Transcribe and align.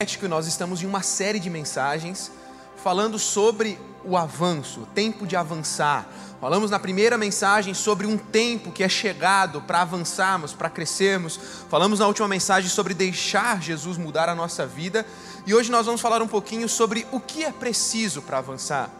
que 0.00 0.28
nós 0.28 0.46
estamos 0.46 0.80
em 0.80 0.86
uma 0.86 1.02
série 1.02 1.40
de 1.40 1.50
mensagens 1.50 2.30
falando 2.76 3.18
sobre 3.18 3.76
o 4.04 4.16
avanço, 4.16 4.82
o 4.82 4.86
tempo 4.86 5.26
de 5.26 5.34
avançar. 5.34 6.08
Falamos 6.40 6.70
na 6.70 6.78
primeira 6.78 7.18
mensagem 7.18 7.74
sobre 7.74 8.06
um 8.06 8.16
tempo 8.16 8.70
que 8.70 8.84
é 8.84 8.88
chegado 8.88 9.60
para 9.60 9.80
avançarmos, 9.80 10.52
para 10.52 10.70
crescermos. 10.70 11.40
Falamos 11.68 11.98
na 11.98 12.06
última 12.06 12.28
mensagem 12.28 12.70
sobre 12.70 12.94
deixar 12.94 13.60
Jesus 13.60 13.98
mudar 13.98 14.28
a 14.28 14.36
nossa 14.36 14.64
vida. 14.64 15.04
E 15.44 15.52
hoje 15.52 15.68
nós 15.68 15.86
vamos 15.86 16.00
falar 16.00 16.22
um 16.22 16.28
pouquinho 16.28 16.68
sobre 16.68 17.04
o 17.10 17.18
que 17.18 17.42
é 17.42 17.50
preciso 17.50 18.22
para 18.22 18.38
avançar. 18.38 18.90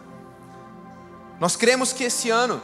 Nós 1.39 1.55
cremos 1.55 1.93
que 1.93 2.03
esse 2.03 2.29
ano 2.29 2.61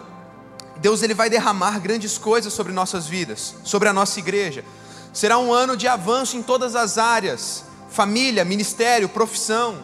Deus 0.79 1.05
ele 1.05 1.15
vai 1.15 1.31
derramar 1.31 1.79
grandes 1.79 2.19
coisas 2.19 2.53
sobre 2.53 2.73
nossas 2.73 3.07
vidas, 3.07 3.55
sobre 3.63 3.89
a 3.89 3.93
nossa 3.93 4.19
igreja. 4.19 4.65
Será 5.13 5.39
um 5.39 5.53
ano 5.53 5.77
de 5.77 5.87
avanço 5.87 6.37
em 6.37 6.43
todas 6.43 6.75
as 6.75 6.99
áreas 6.99 7.73
família, 7.95 8.45
ministério, 8.45 9.09
profissão. 9.09 9.79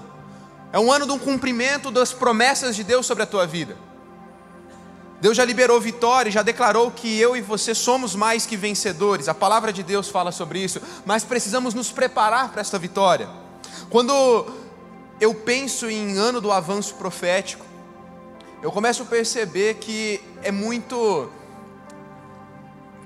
É 0.73 0.79
um 0.79 0.91
ano 0.91 1.07
de 1.07 1.13
um 1.13 1.19
cumprimento 1.19 1.91
das 1.91 2.13
promessas 2.13 2.75
de 2.75 2.83
Deus 2.83 3.07
sobre 3.07 3.23
a 3.23 3.27
tua 3.27 3.47
vida. 3.47 3.77
Deus 5.21 5.37
já 5.37 5.45
liberou 5.45 5.81
vitória, 5.81 6.31
já 6.31 6.43
declarou 6.43 6.91
que 6.91 7.21
eu 7.21 7.37
e 7.37 7.41
você 7.41 7.75
somos 7.75 8.17
mais 8.17 8.47
que 8.47 8.57
vencedores. 8.57 9.29
A 9.29 9.35
palavra 9.35 9.73
de 9.73 9.83
Deus 9.83 10.09
fala 10.09 10.33
sobre 10.33 10.59
isso, 10.59 10.81
mas 11.05 11.23
precisamos 11.23 11.73
nos 11.73 11.93
preparar 11.93 12.51
para 12.51 12.61
esta 12.61 12.79
vitória. 12.79 13.29
Quando 13.89 14.47
eu 15.21 15.33
penso 15.33 15.89
em 15.89 16.19
ano 16.19 16.41
do 16.41 16.51
avanço 16.51 16.95
profético, 16.95 17.65
eu 18.63 18.73
começo 18.73 19.03
a 19.03 19.07
perceber 19.07 19.75
que 19.75 20.21
é 20.43 20.51
muito 20.51 21.31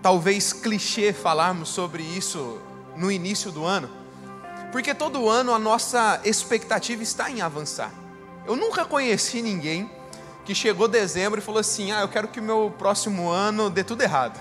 talvez 0.00 0.52
clichê 0.52 1.12
falarmos 1.12 1.68
sobre 1.68 2.02
isso 2.02 2.58
no 2.96 3.10
início 3.10 3.52
do 3.52 3.64
ano. 3.64 4.03
Porque 4.74 4.92
todo 4.92 5.28
ano 5.30 5.54
a 5.54 5.58
nossa 5.60 6.20
expectativa 6.24 7.00
está 7.00 7.30
em 7.30 7.40
avançar. 7.40 7.92
Eu 8.44 8.56
nunca 8.56 8.84
conheci 8.84 9.40
ninguém 9.40 9.88
que 10.44 10.52
chegou 10.52 10.88
dezembro 10.88 11.38
e 11.38 11.40
falou 11.40 11.60
assim: 11.60 11.92
Ah, 11.92 12.00
eu 12.00 12.08
quero 12.08 12.26
que 12.26 12.40
meu 12.40 12.74
próximo 12.76 13.30
ano 13.30 13.70
dê 13.70 13.84
tudo 13.84 14.02
errado. 14.02 14.36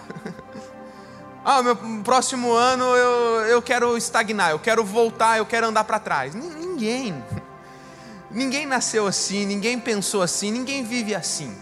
ah, 1.46 1.62
meu 1.62 1.76
próximo 2.04 2.52
ano 2.52 2.84
eu, 2.84 3.42
eu 3.42 3.62
quero 3.62 3.96
estagnar, 3.96 4.50
eu 4.50 4.58
quero 4.58 4.84
voltar, 4.84 5.38
eu 5.38 5.46
quero 5.46 5.68
andar 5.68 5.84
para 5.84 6.00
trás. 6.00 6.34
Ninguém. 6.34 7.24
Ninguém 8.32 8.66
nasceu 8.66 9.06
assim, 9.06 9.46
ninguém 9.46 9.80
pensou 9.80 10.24
assim, 10.24 10.50
ninguém 10.50 10.84
vive 10.84 11.14
assim. 11.14 11.56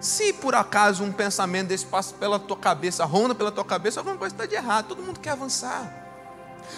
Se 0.00 0.32
por 0.32 0.56
acaso 0.56 1.04
um 1.04 1.12
pensamento 1.12 1.68
desse 1.68 1.86
passa 1.86 2.12
pela 2.14 2.40
tua 2.40 2.56
cabeça, 2.56 3.04
ronda 3.04 3.36
pela 3.36 3.52
tua 3.52 3.64
cabeça, 3.64 4.00
alguma 4.00 4.16
coisa 4.16 4.34
está 4.34 4.46
de 4.46 4.56
errado, 4.56 4.88
todo 4.88 5.00
mundo 5.00 5.20
quer 5.20 5.30
avançar. 5.30 5.99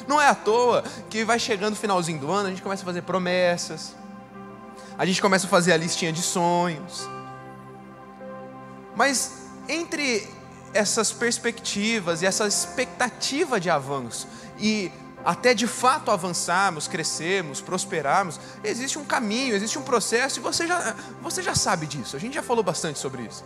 Não 0.07 0.21
é 0.21 0.29
à 0.29 0.35
toa 0.35 0.83
que 1.11 1.25
vai 1.25 1.39
chegando 1.39 1.75
o 1.75 1.77
finalzinho 1.77 2.19
do 2.19 2.31
ano, 2.31 2.49
a 2.49 2.51
gente 2.51 2.63
começa 2.63 2.83
a 2.83 2.87
fazer 2.87 3.03
promessas, 3.03 3.95
a 4.97 5.07
gente 5.07 5.21
começa 5.21 5.47
a 5.47 5.49
fazer 5.49 5.73
a 5.73 5.77
listinha 5.77 6.13
de 6.13 6.23
sonhos. 6.23 7.09
Mas 8.95 9.43
entre 9.69 10.29
essas 10.75 11.13
perspectivas 11.13 12.23
e 12.23 12.27
essa 12.27 12.47
expectativa 12.47 13.61
de 13.61 13.71
avanço 13.71 14.27
e 14.59 14.91
até 15.25 15.55
de 15.55 15.67
fato 15.67 16.11
avançarmos, 16.11 16.89
crescermos, 16.89 17.61
prosperarmos, 17.61 18.41
existe 18.65 18.99
um 18.99 19.05
caminho, 19.05 19.55
existe 19.55 19.79
um 19.79 19.83
processo 19.83 20.41
e 20.41 20.43
você 20.43 20.67
já, 20.67 20.95
você 21.21 21.43
já 21.43 21.55
sabe 21.55 21.87
disso. 21.87 22.17
A 22.17 22.19
gente 22.19 22.35
já 22.35 22.43
falou 22.43 22.63
bastante 22.65 22.99
sobre 22.99 23.23
isso. 23.23 23.45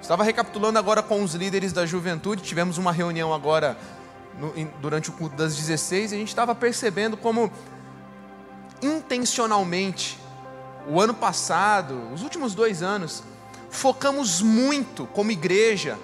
Estava 0.00 0.24
recapitulando 0.24 0.78
agora 0.78 1.02
com 1.02 1.22
os 1.22 1.34
líderes 1.34 1.72
da 1.72 1.84
juventude, 1.84 2.42
tivemos 2.42 2.78
uma 2.78 2.92
reunião 2.92 3.34
agora 3.34 3.76
no, 4.38 4.52
durante 4.80 5.10
o 5.10 5.12
culto 5.12 5.36
das 5.36 5.56
16, 5.56 6.12
a 6.12 6.16
gente 6.16 6.28
estava 6.28 6.54
percebendo 6.54 7.16
como 7.16 7.50
intencionalmente, 8.82 10.18
o 10.88 11.00
ano 11.00 11.14
passado, 11.14 12.00
os 12.12 12.22
últimos 12.22 12.54
dois 12.54 12.82
anos, 12.82 13.22
focamos 13.68 14.40
muito 14.40 15.06
como 15.06 15.30
igreja 15.30 15.98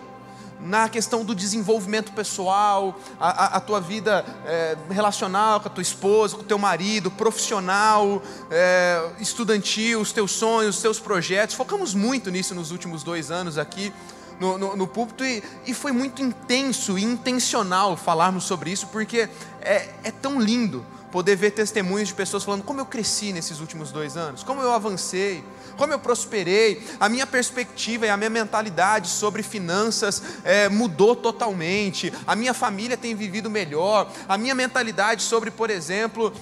na 0.61 0.89
questão 0.89 1.25
do 1.25 1.35
desenvolvimento 1.35 2.13
pessoal, 2.13 2.99
a, 3.21 3.29
a, 3.29 3.57
a 3.57 3.61
tua 3.61 3.81
vida 3.81 4.25
é, 4.47 4.77
relacional 4.91 5.61
com 5.61 5.69
a 5.69 5.71
tua 5.71 5.83
esposa, 5.83 6.35
com 6.37 6.43
o 6.43 6.47
teu 6.47 6.59
marido, 6.59 7.11
profissional, 7.11 8.23
é, 8.51 9.11
estudantil, 9.21 10.01
os 10.01 10.13
teus 10.13 10.33
sonhos, 10.33 10.77
os 10.77 10.83
teus 10.83 10.99
projetos. 10.99 11.55
Focamos 11.55 11.95
muito 11.95 12.31
nisso 12.31 12.55
nos 12.55 12.71
últimos 12.71 13.03
dois 13.03 13.31
anos 13.31 13.59
aqui 13.59 13.93
no, 14.41 14.59
no, 14.59 14.77
no 14.77 14.87
púlpito 14.87 15.25
e, 15.25 15.43
e, 15.67 15.75
foi 15.75 15.93
muito 15.93 16.23
intenso 16.23 16.99
e 16.99 17.05
intencional 17.05 17.97
falarmos 17.97 18.45
sobre 18.45 18.71
isso, 18.71 18.87
porque 18.89 19.29
é, 19.61 19.89
é 20.05 20.11
tão 20.11 20.41
lindo 20.41 20.85
poder 21.11 21.37
ver 21.37 21.53
testemunhos 21.53 22.09
de 22.09 22.15
pessoas 22.15 22.45
falando 22.45 22.63
como 22.63 22.81
eu 22.81 22.87
cresci 22.87 23.33
nesses 23.33 23.61
últimos 23.61 23.91
dois 23.91 24.17
anos, 24.17 24.43
como 24.43 24.61
eu 24.61 24.73
avancei, 24.73 25.43
como 25.77 25.93
eu 25.93 25.99
prosperei, 25.99 26.83
a 26.99 27.09
minha 27.09 27.27
perspectiva 27.27 28.07
e 28.07 28.11
a 28.11 28.17
minha 28.17 28.31
mentalidade 28.31 29.09
sobre 29.09 29.43
finanças 29.43 30.23
é, 30.45 30.69
mudou 30.69 31.15
totalmente, 31.15 32.13
a 32.27 32.35
minha 32.35 32.53
família 32.53 32.97
tem 32.97 33.15
vivido 33.15 33.49
melhor, 33.49 34.11
a 34.29 34.37
minha 34.37 34.55
mentalidade 34.55 35.23
sobre, 35.23 35.51
por 35.51 35.71
exemplo, 35.71 36.33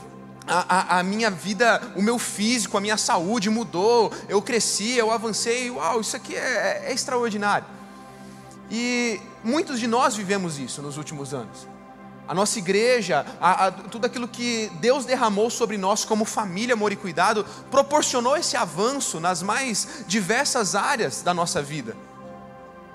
a, 0.47 0.97
a, 0.97 0.99
a, 0.99 1.03
minha 1.03 1.31
vida, 1.31 1.81
o 1.97 2.03
meu 2.03 2.19
físico, 2.19 2.77
a 2.77 2.81
minha 2.81 2.97
saúde 2.97 3.49
mudou, 3.51 4.13
eu 4.29 4.43
cresci, 4.43 4.97
eu 4.97 5.11
avancei, 5.11 5.71
uau, 5.71 6.01
isso 6.01 6.17
aqui 6.17 6.35
é, 6.35 6.85
é 6.87 6.93
extraordinário. 6.93 7.67
E 8.77 9.21
muitos 9.45 9.79
de 9.79 9.87
nós 9.87 10.17
vivemos 10.17 10.59
isso 10.59 10.83
nos 10.83 10.97
últimos 10.97 11.33
anos. 11.33 11.69
A 12.27 12.35
nossa 12.35 12.59
igreja, 12.59 13.25
a, 13.41 13.67
a, 13.67 13.71
tudo 13.71 14.05
aquilo 14.05 14.27
que 14.27 14.69
Deus 14.81 15.05
derramou 15.05 15.49
sobre 15.49 15.79
nós 15.79 16.05
como 16.05 16.25
família, 16.25 16.75
amor 16.75 16.91
e 16.91 16.97
cuidado, 16.97 17.47
proporcionou 17.71 18.37
esse 18.37 18.57
avanço 18.57 19.21
nas 19.21 19.43
mais 19.43 20.05
diversas 20.09 20.75
áreas 20.75 21.23
da 21.23 21.33
nossa 21.33 21.63
vida. 21.63 21.97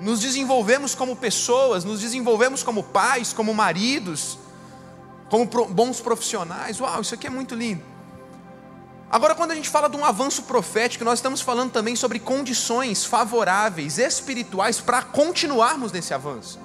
Nos 0.02 0.20
desenvolvemos 0.20 0.94
como 0.94 1.16
pessoas, 1.16 1.86
nos 1.86 2.02
desenvolvemos 2.02 2.62
como 2.62 2.84
pais, 2.84 3.32
como 3.32 3.54
maridos, 3.54 4.38
como 5.30 5.48
pro, 5.48 5.66
bons 5.66 6.02
profissionais. 6.02 6.82
Uau, 6.82 7.00
isso 7.00 7.14
aqui 7.14 7.26
é 7.26 7.30
muito 7.30 7.56
lindo. 7.56 7.84
Agora, 9.12 9.34
quando 9.34 9.52
a 9.52 9.56
gente 9.56 9.70
fala 9.70 9.90
de 9.90 9.98
um 9.98 10.06
avanço 10.06 10.44
profético, 10.44 11.04
nós 11.04 11.18
estamos 11.18 11.42
falando 11.42 11.72
também 11.72 11.96
sobre 11.96 12.20
condições 12.20 13.04
favoráveis, 13.04 13.98
espirituais, 13.98 14.80
para 14.80 15.02
continuarmos 15.02 15.92
nesse 15.92 16.14
avanço. 16.14 16.60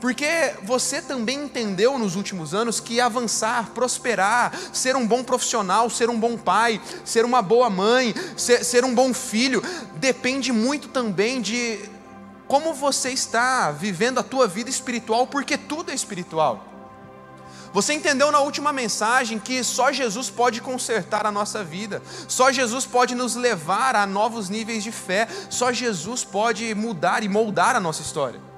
Porque 0.00 0.54
você 0.62 1.02
também 1.02 1.44
entendeu 1.44 1.98
nos 1.98 2.14
últimos 2.14 2.54
anos 2.54 2.78
que 2.78 3.00
avançar, 3.00 3.70
prosperar, 3.70 4.52
ser 4.72 4.94
um 4.94 5.06
bom 5.06 5.24
profissional, 5.24 5.90
ser 5.90 6.10
um 6.10 6.18
bom 6.18 6.36
pai, 6.36 6.80
ser 7.04 7.24
uma 7.24 7.42
boa 7.42 7.68
mãe, 7.68 8.14
ser, 8.36 8.64
ser 8.64 8.84
um 8.84 8.94
bom 8.94 9.12
filho, 9.12 9.62
depende 9.96 10.52
muito 10.52 10.88
também 10.88 11.40
de 11.40 11.78
como 12.46 12.72
você 12.74 13.10
está 13.10 13.70
vivendo 13.72 14.18
a 14.18 14.22
tua 14.22 14.46
vida 14.46 14.70
espiritual, 14.70 15.26
porque 15.26 15.56
tudo 15.56 15.90
é 15.90 15.94
espiritual. 15.94 16.71
Você 17.72 17.94
entendeu 17.94 18.30
na 18.30 18.40
última 18.40 18.72
mensagem 18.72 19.38
que 19.38 19.64
só 19.64 19.90
Jesus 19.90 20.28
pode 20.28 20.60
consertar 20.60 21.26
a 21.26 21.32
nossa 21.32 21.64
vida, 21.64 22.02
só 22.28 22.52
Jesus 22.52 22.84
pode 22.84 23.14
nos 23.14 23.34
levar 23.34 23.96
a 23.96 24.06
novos 24.06 24.50
níveis 24.50 24.84
de 24.84 24.92
fé, 24.92 25.26
só 25.48 25.72
Jesus 25.72 26.22
pode 26.22 26.74
mudar 26.74 27.22
e 27.22 27.28
moldar 27.28 27.74
a 27.74 27.80
nossa 27.80 28.02
história. 28.02 28.52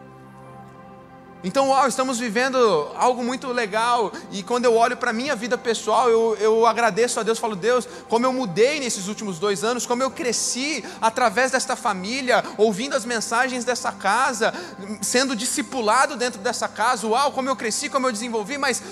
Então, 1.45 1.69
uau, 1.69 1.87
estamos 1.87 2.19
vivendo 2.19 2.57
algo 2.97 3.23
muito 3.23 3.49
legal, 3.49 4.11
e 4.33 4.43
quando 4.43 4.65
eu 4.65 4.75
olho 4.75 4.97
para 4.97 5.11
a 5.11 5.13
minha 5.13 5.37
vida 5.37 5.59
pessoal, 5.59 6.09
eu, 6.09 6.35
eu 6.41 6.67
agradeço 6.67 7.21
a 7.21 7.23
Deus, 7.23 7.39
falo, 7.39 7.55
Deus, 7.55 7.87
como 8.09 8.25
eu 8.25 8.33
mudei 8.33 8.81
nesses 8.81 9.09
últimos 9.09 9.39
dois 9.39 9.63
anos, 9.63 9.85
como 9.85 10.03
eu 10.03 10.11
cresci 10.11 10.83
através 11.03 11.51
desta 11.51 11.77
família, 11.77 12.43
ouvindo 12.57 12.97
as 12.97 13.05
mensagens 13.05 13.63
dessa 13.63 13.93
casa, 13.93 14.55
sendo 15.03 15.37
discipulado 15.37 16.17
dentro 16.17 16.41
dessa 16.41 16.67
casa, 16.67 17.07
uau, 17.07 17.31
como 17.31 17.51
eu 17.51 17.57
cresci, 17.57 17.91
como 17.91 18.07
eu 18.07 18.13
desenvolvi, 18.13 18.57
mas 18.57 18.83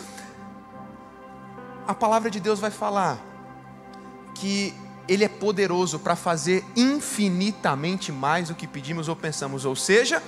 a 1.86 1.94
palavra 1.94 2.30
de 2.30 2.40
Deus 2.40 2.60
vai 2.60 2.70
falar 2.70 3.18
que 4.34 4.74
Ele 5.08 5.24
é 5.24 5.28
poderoso 5.28 5.98
para 5.98 6.16
fazer 6.16 6.64
infinitamente 6.76 8.12
mais 8.12 8.48
do 8.48 8.54
que 8.54 8.66
pedimos 8.66 9.08
ou 9.08 9.16
pensamos, 9.16 9.64
ou 9.64 9.74
seja, 9.74 10.22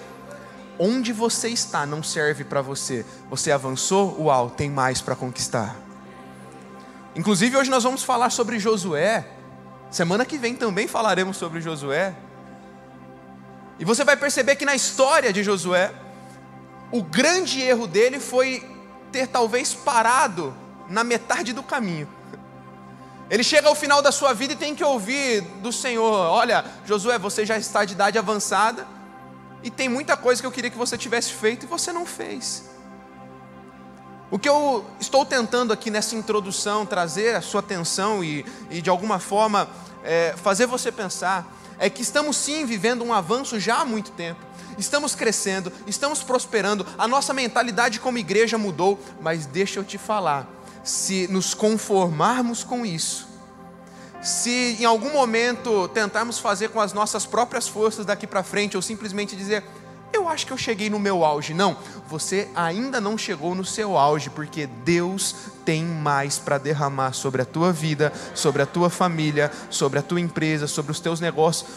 onde 0.78 1.12
você 1.12 1.48
está 1.48 1.86
não 1.86 2.02
serve 2.02 2.44
para 2.44 2.60
você. 2.60 3.04
Você 3.30 3.52
avançou, 3.52 4.20
uau, 4.22 4.50
tem 4.50 4.70
mais 4.70 5.00
para 5.00 5.14
conquistar. 5.14 5.76
Inclusive, 7.16 7.56
hoje 7.56 7.70
nós 7.70 7.84
vamos 7.84 8.02
falar 8.02 8.30
sobre 8.30 8.58
Josué. 8.58 9.26
Semana 9.90 10.24
que 10.24 10.36
vem 10.36 10.56
também 10.56 10.88
falaremos 10.88 11.36
sobre 11.36 11.60
Josué. 11.60 12.14
E 13.78 13.84
você 13.84 14.04
vai 14.04 14.16
perceber 14.16 14.56
que 14.56 14.64
na 14.64 14.74
história 14.74 15.32
de 15.32 15.42
Josué, 15.42 15.92
o 16.90 17.02
grande 17.02 17.60
erro 17.60 17.86
dele 17.86 18.18
foi 18.18 18.68
ter 19.12 19.28
talvez 19.28 19.74
parado 19.74 20.54
na 20.88 21.04
metade 21.04 21.52
do 21.52 21.62
caminho. 21.62 22.08
Ele 23.30 23.42
chega 23.42 23.68
ao 23.68 23.74
final 23.74 24.02
da 24.02 24.12
sua 24.12 24.34
vida 24.34 24.52
e 24.52 24.56
tem 24.56 24.74
que 24.74 24.84
ouvir 24.84 25.40
do 25.62 25.72
Senhor: 25.72 26.12
Olha, 26.12 26.64
Josué, 26.84 27.18
você 27.18 27.46
já 27.46 27.56
está 27.56 27.84
de 27.84 27.94
idade 27.94 28.18
avançada, 28.18 28.86
e 29.62 29.70
tem 29.70 29.88
muita 29.88 30.16
coisa 30.16 30.42
que 30.42 30.46
eu 30.46 30.52
queria 30.52 30.70
que 30.70 30.76
você 30.76 30.98
tivesse 30.98 31.32
feito 31.32 31.64
e 31.64 31.66
você 31.66 31.92
não 31.92 32.04
fez. 32.04 32.64
O 34.30 34.38
que 34.38 34.48
eu 34.48 34.84
estou 34.98 35.24
tentando 35.24 35.72
aqui 35.72 35.90
nessa 35.90 36.16
introdução 36.16 36.84
trazer 36.84 37.36
a 37.36 37.40
sua 37.40 37.60
atenção 37.60 38.22
e, 38.22 38.44
e 38.70 38.82
de 38.82 38.90
alguma 38.90 39.18
forma 39.18 39.68
é, 40.02 40.34
fazer 40.36 40.66
você 40.66 40.90
pensar 40.90 41.46
é 41.78 41.88
que 41.88 42.02
estamos 42.02 42.36
sim 42.36 42.66
vivendo 42.66 43.04
um 43.04 43.12
avanço 43.12 43.58
já 43.58 43.80
há 43.80 43.84
muito 43.84 44.10
tempo. 44.12 44.40
Estamos 44.76 45.14
crescendo, 45.14 45.72
estamos 45.86 46.22
prosperando, 46.22 46.86
a 46.98 47.06
nossa 47.06 47.32
mentalidade 47.32 48.00
como 48.00 48.18
igreja 48.18 48.58
mudou, 48.58 48.98
mas 49.20 49.46
deixa 49.46 49.78
eu 49.78 49.84
te 49.84 49.96
falar, 49.96 50.48
se 50.84 51.26
nos 51.28 51.54
conformarmos 51.54 52.62
com 52.62 52.86
isso, 52.86 53.26
se 54.22 54.76
em 54.80 54.84
algum 54.84 55.12
momento 55.12 55.88
tentarmos 55.88 56.38
fazer 56.38 56.68
com 56.68 56.80
as 56.80 56.92
nossas 56.92 57.26
próprias 57.26 57.66
forças 57.66 58.06
daqui 58.06 58.26
para 58.26 58.42
frente, 58.42 58.76
ou 58.76 58.82
simplesmente 58.82 59.34
dizer, 59.34 59.64
eu 60.14 60.28
acho 60.28 60.46
que 60.46 60.52
eu 60.52 60.56
cheguei 60.56 60.88
no 60.88 60.98
meu 60.98 61.24
auge. 61.24 61.52
Não, 61.52 61.76
você 62.08 62.48
ainda 62.54 63.00
não 63.00 63.18
chegou 63.18 63.54
no 63.54 63.64
seu 63.64 63.98
auge, 63.98 64.30
porque 64.30 64.66
Deus 64.66 65.34
tem 65.64 65.84
mais 65.84 66.38
para 66.38 66.56
derramar 66.56 67.12
sobre 67.12 67.42
a 67.42 67.44
tua 67.44 67.72
vida, 67.72 68.12
sobre 68.34 68.62
a 68.62 68.66
tua 68.66 68.88
família, 68.88 69.50
sobre 69.68 69.98
a 69.98 70.02
tua 70.02 70.20
empresa, 70.20 70.66
sobre 70.66 70.92
os 70.92 71.00
teus 71.00 71.20
negócios. 71.20 71.68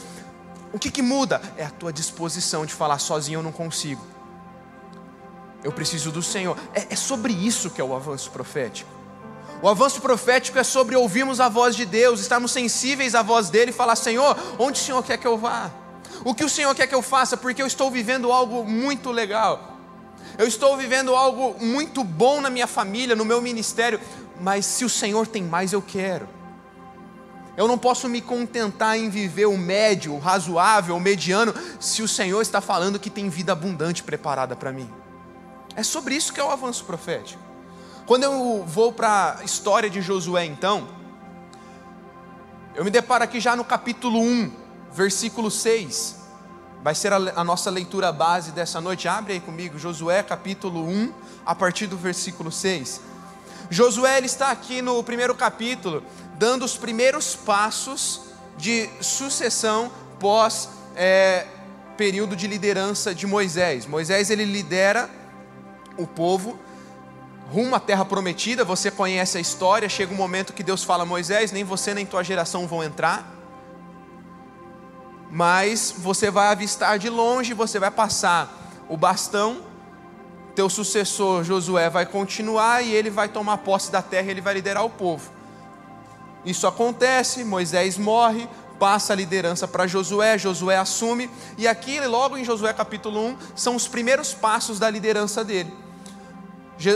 O 0.71 0.79
que, 0.79 0.91
que 0.91 1.01
muda? 1.01 1.41
É 1.57 1.65
a 1.65 1.69
tua 1.69 1.91
disposição 1.91 2.65
de 2.65 2.73
falar 2.73 2.99
sozinho 2.99 3.39
eu 3.39 3.43
não 3.43 3.51
consigo. 3.51 4.05
Eu 5.63 5.71
preciso 5.71 6.11
do 6.11 6.21
Senhor. 6.21 6.57
É, 6.73 6.93
é 6.93 6.95
sobre 6.95 7.33
isso 7.33 7.69
que 7.69 7.81
é 7.81 7.83
o 7.83 7.95
avanço 7.95 8.31
profético. 8.31 8.96
O 9.61 9.67
avanço 9.67 9.99
profético 10.01 10.59
é 10.59 10.63
sobre 10.63 10.95
ouvirmos 10.95 11.39
a 11.39 11.49
voz 11.49 11.75
de 11.75 11.85
Deus, 11.85 12.19
estarmos 12.19 12.51
sensíveis 12.51 13.15
à 13.15 13.23
voz 13.23 13.49
dele 13.49 13.71
e 13.71 13.73
falar: 13.73 13.95
Senhor, 13.95 14.37
onde 14.59 14.79
o 14.79 14.83
Senhor 14.83 15.03
quer 15.03 15.17
que 15.17 15.27
eu 15.27 15.37
vá? 15.37 15.71
O 16.23 16.35
que 16.35 16.43
o 16.43 16.49
Senhor 16.49 16.73
quer 16.75 16.87
que 16.87 16.95
eu 16.95 17.01
faça? 17.01 17.35
Porque 17.35 17.61
eu 17.61 17.67
estou 17.67 17.89
vivendo 17.89 18.31
algo 18.31 18.63
muito 18.63 19.11
legal. 19.11 19.77
Eu 20.37 20.47
estou 20.47 20.77
vivendo 20.77 21.15
algo 21.15 21.55
muito 21.59 22.03
bom 22.03 22.41
na 22.41 22.49
minha 22.49 22.67
família, 22.67 23.15
no 23.15 23.25
meu 23.25 23.41
ministério, 23.41 23.99
mas 24.39 24.65
se 24.65 24.85
o 24.85 24.89
Senhor 24.89 25.25
tem 25.25 25.43
mais, 25.43 25.73
eu 25.73 25.81
quero. 25.81 26.27
Eu 27.55 27.67
não 27.67 27.77
posso 27.77 28.07
me 28.07 28.21
contentar 28.21 28.95
em 28.97 29.09
viver 29.09 29.47
o 29.47 29.57
médio, 29.57 30.13
o 30.13 30.19
razoável, 30.19 30.95
o 30.95 30.99
mediano, 30.99 31.55
se 31.79 32.03
o 32.03 32.07
Senhor 32.07 32.39
está 32.41 32.61
falando 32.61 32.99
que 32.99 33.09
tem 33.09 33.29
vida 33.29 33.51
abundante 33.51 34.03
preparada 34.03 34.55
para 34.55 34.71
mim. 34.71 34.87
É 35.75 35.81
sobre 35.81 36.13
isso 36.15 36.31
que 36.31 36.39
é 36.39 36.43
o 36.43 36.51
avanço 36.51 36.85
profético. 36.85 37.46
Quando 38.07 38.23
eu 38.23 38.63
vou 38.65 38.93
para 38.93 39.35
a 39.37 39.43
história 39.43 39.89
de 39.89 40.01
Josué, 40.01 40.45
então, 40.45 40.87
eu 42.73 42.85
me 42.85 42.89
deparo 42.89 43.25
aqui 43.25 43.37
já 43.41 43.53
no 43.53 43.65
capítulo 43.65 44.21
1, 44.21 44.49
versículo 44.93 45.51
6. 45.51 46.15
Vai 46.81 46.95
ser 46.95 47.11
a, 47.11 47.17
a 47.17 47.43
nossa 47.43 47.69
leitura 47.69 48.09
base 48.13 48.53
dessa 48.53 48.79
noite. 48.79 49.09
Abre 49.09 49.33
aí 49.33 49.39
comigo, 49.41 49.77
Josué 49.77 50.23
capítulo 50.23 50.87
1, 50.87 51.13
a 51.45 51.53
partir 51.53 51.85
do 51.87 51.97
versículo 51.97 52.49
6. 52.49 53.01
Josué 53.69 54.19
ele 54.19 54.27
está 54.27 54.51
aqui 54.51 54.81
no 54.81 55.03
primeiro 55.03 55.35
capítulo, 55.35 56.01
dando 56.35 56.63
os 56.63 56.77
primeiros 56.77 57.35
passos 57.35 58.21
de 58.57 58.89
sucessão 59.01 59.91
pós 60.17 60.69
é, 60.95 61.45
período 61.97 62.37
de 62.37 62.47
liderança 62.47 63.13
de 63.13 63.27
Moisés. 63.27 63.85
Moisés 63.85 64.29
ele 64.29 64.45
lidera 64.45 65.09
o 65.97 66.07
povo 66.07 66.57
rumo 67.51 67.75
à 67.75 67.79
terra 67.79 68.03
prometida, 68.03 68.63
você 68.63 68.91
conhece 68.91 69.37
a 69.37 69.41
história, 69.41 69.87
chega 69.87 70.13
um 70.13 70.17
momento 70.17 70.53
que 70.53 70.63
Deus 70.63 70.83
fala: 70.83 71.05
Moisés, 71.05 71.51
nem 71.51 71.63
você 71.63 71.93
nem 71.93 72.05
tua 72.05 72.23
geração 72.23 72.67
vão 72.67 72.83
entrar, 72.83 73.25
mas 75.31 75.93
você 75.97 76.29
vai 76.29 76.47
avistar 76.47 76.99
de 76.99 77.09
longe, 77.09 77.53
você 77.53 77.79
vai 77.79 77.91
passar 77.91 78.53
o 78.89 78.97
bastão, 78.97 79.61
teu 80.55 80.69
sucessor 80.69 81.43
Josué 81.43 81.89
vai 81.89 82.05
continuar 82.05 82.83
e 82.83 82.93
ele 82.93 83.09
vai 83.09 83.29
tomar 83.29 83.59
posse 83.59 83.91
da 83.91 84.01
terra 84.01 84.31
ele 84.31 84.41
vai 84.41 84.53
liderar 84.53 84.83
o 84.83 84.89
povo. 84.89 85.31
Isso 86.45 86.65
acontece, 86.65 87.43
Moisés 87.43 87.97
morre, 87.97 88.47
passa 88.79 89.13
a 89.13 89.15
liderança 89.15 89.67
para 89.67 89.87
Josué, 89.87 90.37
Josué 90.37 90.77
assume, 90.77 91.29
e 91.57 91.67
aqui, 91.67 91.99
logo 91.99 92.37
em 92.37 92.43
Josué 92.43 92.71
capítulo 92.73 93.19
1, 93.19 93.37
são 93.55 93.75
os 93.75 93.87
primeiros 93.87 94.33
passos 94.33 94.79
da 94.79 94.89
liderança 94.89 95.43
dele. 95.43 95.86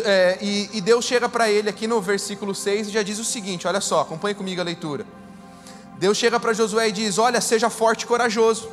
É, 0.05 0.37
e, 0.41 0.79
Deus 0.79 1.05
chega 1.05 1.27
para 1.27 1.49
ele 1.49 1.67
aqui 1.67 1.87
no 1.87 1.99
versículo 1.99 2.53
6 2.53 2.87
e 2.87 2.91
já 2.91 3.01
diz 3.01 3.17
o 3.17 3.25
seguinte: 3.25 3.67
olha 3.67 3.81
só, 3.81 4.01
acompanhe 4.01 4.35
comigo 4.35 4.61
a 4.61 4.63
leitura. 4.63 5.05
Deus 5.97 6.17
chega 6.17 6.39
para 6.39 6.53
Josué 6.53 6.89
e 6.89 6.91
diz: 6.91 7.17
Olha, 7.17 7.41
seja 7.41 7.69
forte 7.69 8.03
e 8.03 8.07
corajoso. 8.07 8.69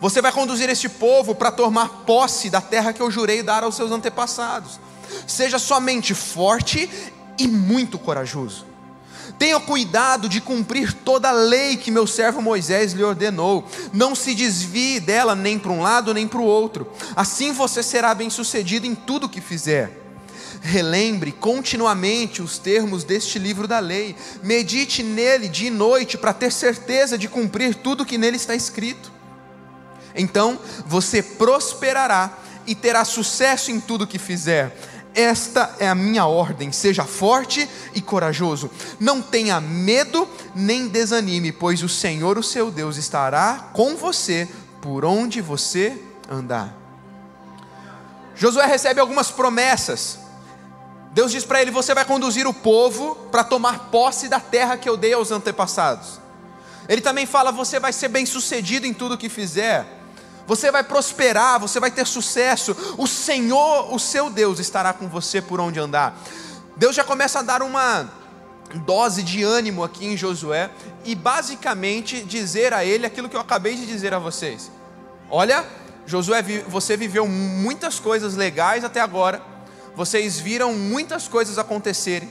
Você 0.00 0.20
vai 0.20 0.30
conduzir 0.30 0.68
este 0.68 0.88
povo 0.88 1.34
para 1.34 1.50
tomar 1.50 1.88
posse 2.04 2.50
da 2.50 2.60
terra 2.60 2.92
que 2.92 3.00
eu 3.00 3.10
jurei 3.10 3.42
dar 3.42 3.64
aos 3.64 3.74
seus 3.74 3.90
antepassados. 3.90 4.78
Seja 5.26 5.58
somente 5.58 6.14
forte 6.14 6.90
e 7.38 7.48
muito 7.48 7.98
corajoso. 7.98 8.66
Tenha 9.38 9.58
cuidado 9.60 10.28
de 10.28 10.40
cumprir 10.40 10.92
toda 10.92 11.28
a 11.28 11.32
lei 11.32 11.76
que 11.76 11.90
meu 11.90 12.06
servo 12.06 12.40
Moisés 12.40 12.92
lhe 12.92 13.02
ordenou. 13.02 13.66
Não 13.92 14.14
se 14.14 14.34
desvie 14.34 15.00
dela 15.00 15.34
nem 15.34 15.58
para 15.58 15.72
um 15.72 15.82
lado 15.82 16.14
nem 16.14 16.26
para 16.26 16.40
o 16.40 16.44
outro. 16.44 16.86
Assim 17.14 17.52
você 17.52 17.82
será 17.82 18.14
bem-sucedido 18.14 18.86
em 18.86 18.94
tudo 18.94 19.24
o 19.24 19.28
que 19.28 19.40
fizer. 19.40 20.05
Relembre 20.66 21.30
continuamente 21.30 22.42
os 22.42 22.58
termos 22.58 23.04
deste 23.04 23.38
livro 23.38 23.68
da 23.68 23.78
lei, 23.78 24.16
medite 24.42 25.00
nele 25.00 25.48
de 25.48 25.70
noite 25.70 26.18
para 26.18 26.32
ter 26.32 26.50
certeza 26.50 27.16
de 27.16 27.28
cumprir 27.28 27.76
tudo 27.76 28.04
que 28.04 28.18
nele 28.18 28.36
está 28.36 28.52
escrito. 28.52 29.12
Então 30.12 30.58
você 30.84 31.22
prosperará 31.22 32.36
e 32.66 32.74
terá 32.74 33.04
sucesso 33.04 33.70
em 33.70 33.78
tudo 33.78 34.08
que 34.08 34.18
fizer. 34.18 34.76
Esta 35.14 35.72
é 35.78 35.88
a 35.88 35.94
minha 35.94 36.26
ordem: 36.26 36.72
seja 36.72 37.04
forte 37.04 37.68
e 37.94 38.00
corajoso. 38.00 38.68
Não 38.98 39.22
tenha 39.22 39.60
medo 39.60 40.28
nem 40.52 40.88
desanime, 40.88 41.52
pois 41.52 41.80
o 41.84 41.88
Senhor, 41.88 42.36
o 42.36 42.42
seu 42.42 42.72
Deus, 42.72 42.96
estará 42.96 43.70
com 43.72 43.94
você 43.94 44.48
por 44.82 45.04
onde 45.04 45.40
você 45.40 45.96
andar. 46.28 46.76
Josué 48.34 48.66
recebe 48.66 48.98
algumas 48.98 49.30
promessas 49.30 50.25
Deus 51.16 51.32
diz 51.32 51.46
para 51.46 51.62
ele: 51.62 51.70
Você 51.70 51.94
vai 51.94 52.04
conduzir 52.04 52.46
o 52.46 52.52
povo 52.52 53.14
para 53.32 53.42
tomar 53.42 53.88
posse 53.90 54.28
da 54.28 54.38
terra 54.38 54.76
que 54.76 54.86
eu 54.86 54.98
dei 54.98 55.14
aos 55.14 55.30
antepassados. 55.30 56.20
Ele 56.86 57.00
também 57.00 57.24
fala: 57.24 57.50
Você 57.50 57.80
vai 57.80 57.90
ser 57.90 58.08
bem 58.08 58.26
sucedido 58.26 58.86
em 58.86 58.92
tudo 58.92 59.16
que 59.16 59.30
fizer. 59.30 59.86
Você 60.46 60.70
vai 60.70 60.84
prosperar, 60.84 61.58
você 61.58 61.80
vai 61.80 61.90
ter 61.90 62.06
sucesso. 62.06 62.76
O 62.98 63.06
Senhor, 63.06 63.94
o 63.94 63.98
seu 63.98 64.28
Deus, 64.28 64.58
estará 64.58 64.92
com 64.92 65.08
você 65.08 65.40
por 65.40 65.58
onde 65.58 65.80
andar. 65.80 66.14
Deus 66.76 66.94
já 66.94 67.02
começa 67.02 67.38
a 67.38 67.42
dar 67.42 67.62
uma 67.62 68.10
dose 68.84 69.22
de 69.22 69.42
ânimo 69.42 69.82
aqui 69.82 70.04
em 70.04 70.18
Josué 70.18 70.70
e 71.02 71.14
basicamente 71.14 72.22
dizer 72.24 72.74
a 72.74 72.84
ele 72.84 73.06
aquilo 73.06 73.30
que 73.30 73.36
eu 73.36 73.40
acabei 73.40 73.74
de 73.74 73.86
dizer 73.86 74.12
a 74.12 74.18
vocês. 74.18 74.70
Olha, 75.30 75.64
Josué, 76.04 76.42
você 76.68 76.94
viveu 76.94 77.26
muitas 77.26 77.98
coisas 77.98 78.34
legais 78.34 78.84
até 78.84 79.00
agora 79.00 79.55
vocês 79.96 80.38
viram 80.38 80.74
muitas 80.74 81.26
coisas 81.26 81.58
acontecerem, 81.58 82.28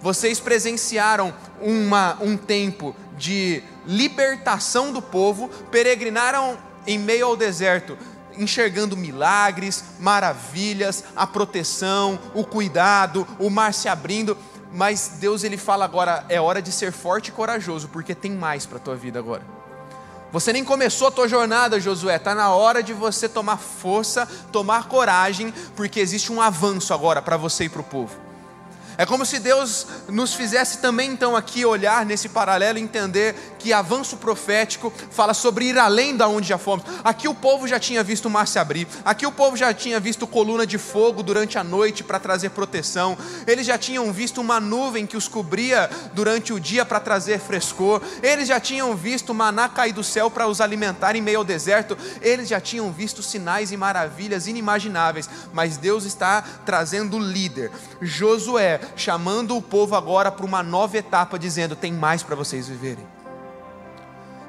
vocês 0.00 0.38
presenciaram 0.40 1.34
uma, 1.60 2.16
um 2.22 2.36
tempo 2.36 2.94
de 3.18 3.62
libertação 3.84 4.92
do 4.92 5.02
povo, 5.02 5.48
peregrinaram 5.70 6.56
em 6.86 6.98
meio 6.98 7.26
ao 7.26 7.36
deserto, 7.36 7.98
enxergando 8.38 8.96
milagres, 8.96 9.84
maravilhas, 9.98 11.04
a 11.14 11.26
proteção, 11.26 12.18
o 12.32 12.44
cuidado, 12.44 13.26
o 13.38 13.50
mar 13.50 13.74
se 13.74 13.88
abrindo, 13.88 14.38
mas 14.72 15.16
Deus 15.20 15.42
ele 15.42 15.56
fala 15.56 15.84
agora 15.84 16.24
é 16.28 16.40
hora 16.40 16.62
de 16.62 16.70
ser 16.70 16.92
forte 16.92 17.28
e 17.28 17.32
corajoso, 17.32 17.88
porque 17.88 18.14
tem 18.14 18.30
mais 18.30 18.64
para 18.64 18.78
a 18.78 18.80
tua 18.80 18.96
vida 18.96 19.18
agora. 19.18 19.59
Você 20.32 20.52
nem 20.52 20.64
começou 20.64 21.08
a 21.08 21.10
tua 21.10 21.26
jornada, 21.26 21.80
Josué. 21.80 22.16
Está 22.16 22.34
na 22.34 22.50
hora 22.50 22.82
de 22.82 22.92
você 22.92 23.28
tomar 23.28 23.56
força, 23.56 24.26
tomar 24.52 24.86
coragem, 24.86 25.52
porque 25.74 25.98
existe 25.98 26.32
um 26.32 26.40
avanço 26.40 26.94
agora 26.94 27.20
para 27.20 27.36
você 27.36 27.64
e 27.64 27.68
para 27.68 27.80
o 27.80 27.84
povo. 27.84 28.30
É 28.96 29.06
como 29.06 29.24
se 29.24 29.38
Deus 29.38 29.86
nos 30.08 30.34
fizesse 30.34 30.78
também 30.78 31.10
então 31.10 31.34
aqui 31.34 31.64
olhar 31.64 32.04
nesse 32.04 32.28
paralelo 32.28 32.78
e 32.78 32.82
entender 32.82 33.34
que 33.60 33.72
avanço 33.72 34.16
profético 34.16 34.92
fala 35.10 35.34
sobre 35.34 35.66
ir 35.66 35.78
além 35.78 36.16
da 36.16 36.26
onde 36.26 36.48
já 36.48 36.58
fomos. 36.58 36.84
Aqui 37.04 37.28
o 37.28 37.34
povo 37.34 37.68
já 37.68 37.78
tinha 37.78 38.02
visto 38.02 38.26
o 38.26 38.30
mar 38.30 38.48
se 38.48 38.58
abrir, 38.58 38.88
aqui 39.04 39.26
o 39.26 39.32
povo 39.32 39.56
já 39.56 39.72
tinha 39.72 40.00
visto 40.00 40.26
coluna 40.26 40.66
de 40.66 40.78
fogo 40.78 41.22
durante 41.22 41.58
a 41.58 41.62
noite 41.62 42.02
para 42.02 42.18
trazer 42.18 42.50
proteção, 42.50 43.16
eles 43.46 43.66
já 43.66 43.76
tinham 43.76 44.10
visto 44.12 44.40
uma 44.40 44.58
nuvem 44.58 45.06
que 45.06 45.16
os 45.16 45.28
cobria 45.28 45.90
durante 46.14 46.52
o 46.52 46.58
dia 46.58 46.84
para 46.84 46.98
trazer 46.98 47.38
frescor, 47.38 48.00
eles 48.22 48.48
já 48.48 48.58
tinham 48.58 48.96
visto 48.96 49.34
maná 49.34 49.68
cair 49.68 49.92
do 49.92 50.02
céu 50.02 50.30
para 50.30 50.48
os 50.48 50.60
alimentar 50.60 51.14
em 51.14 51.22
meio 51.22 51.38
ao 51.38 51.44
deserto, 51.44 51.96
eles 52.22 52.48
já 52.48 52.60
tinham 52.60 52.90
visto 52.90 53.22
sinais 53.22 53.70
e 53.70 53.76
maravilhas 53.76 54.46
inimagináveis, 54.46 55.28
mas 55.52 55.76
Deus 55.76 56.04
está 56.04 56.42
trazendo 56.64 57.16
o 57.16 57.20
líder, 57.20 57.70
Josué, 58.00 58.80
chamando 58.96 59.56
o 59.56 59.62
povo 59.62 59.94
agora 59.94 60.32
para 60.32 60.46
uma 60.46 60.62
nova 60.62 60.96
etapa, 60.96 61.38
dizendo: 61.38 61.76
tem 61.76 61.92
mais 61.92 62.22
para 62.22 62.36
vocês 62.36 62.68
viverem. 62.68 63.19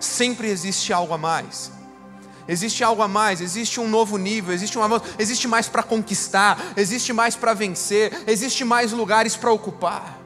Sempre 0.01 0.49
existe 0.49 0.91
algo 0.91 1.13
a 1.13 1.17
mais. 1.17 1.71
Existe 2.47 2.83
algo 2.83 3.01
a 3.01 3.07
mais, 3.07 3.39
existe 3.39 3.79
um 3.79 3.87
novo 3.87 4.17
nível, 4.17 4.53
existe 4.53 4.77
um 4.77 4.81
existe 5.17 5.47
mais 5.47 5.69
para 5.69 5.83
conquistar, 5.83 6.73
existe 6.75 7.13
mais 7.13 7.35
para 7.35 7.53
vencer, 7.53 8.23
existe 8.27 8.65
mais 8.65 8.91
lugares 8.91 9.37
para 9.37 9.51
ocupar. 9.51 10.19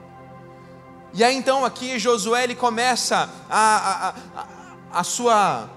E 1.13 1.24
aí 1.24 1.36
então 1.36 1.63
aqui 1.63 2.00
Josué 2.00 2.46
ele 2.46 2.55
começa 2.55 3.29
a, 3.50 4.08
a, 4.08 4.10
a, 4.41 4.48
a 5.00 5.03
sua 5.03 5.70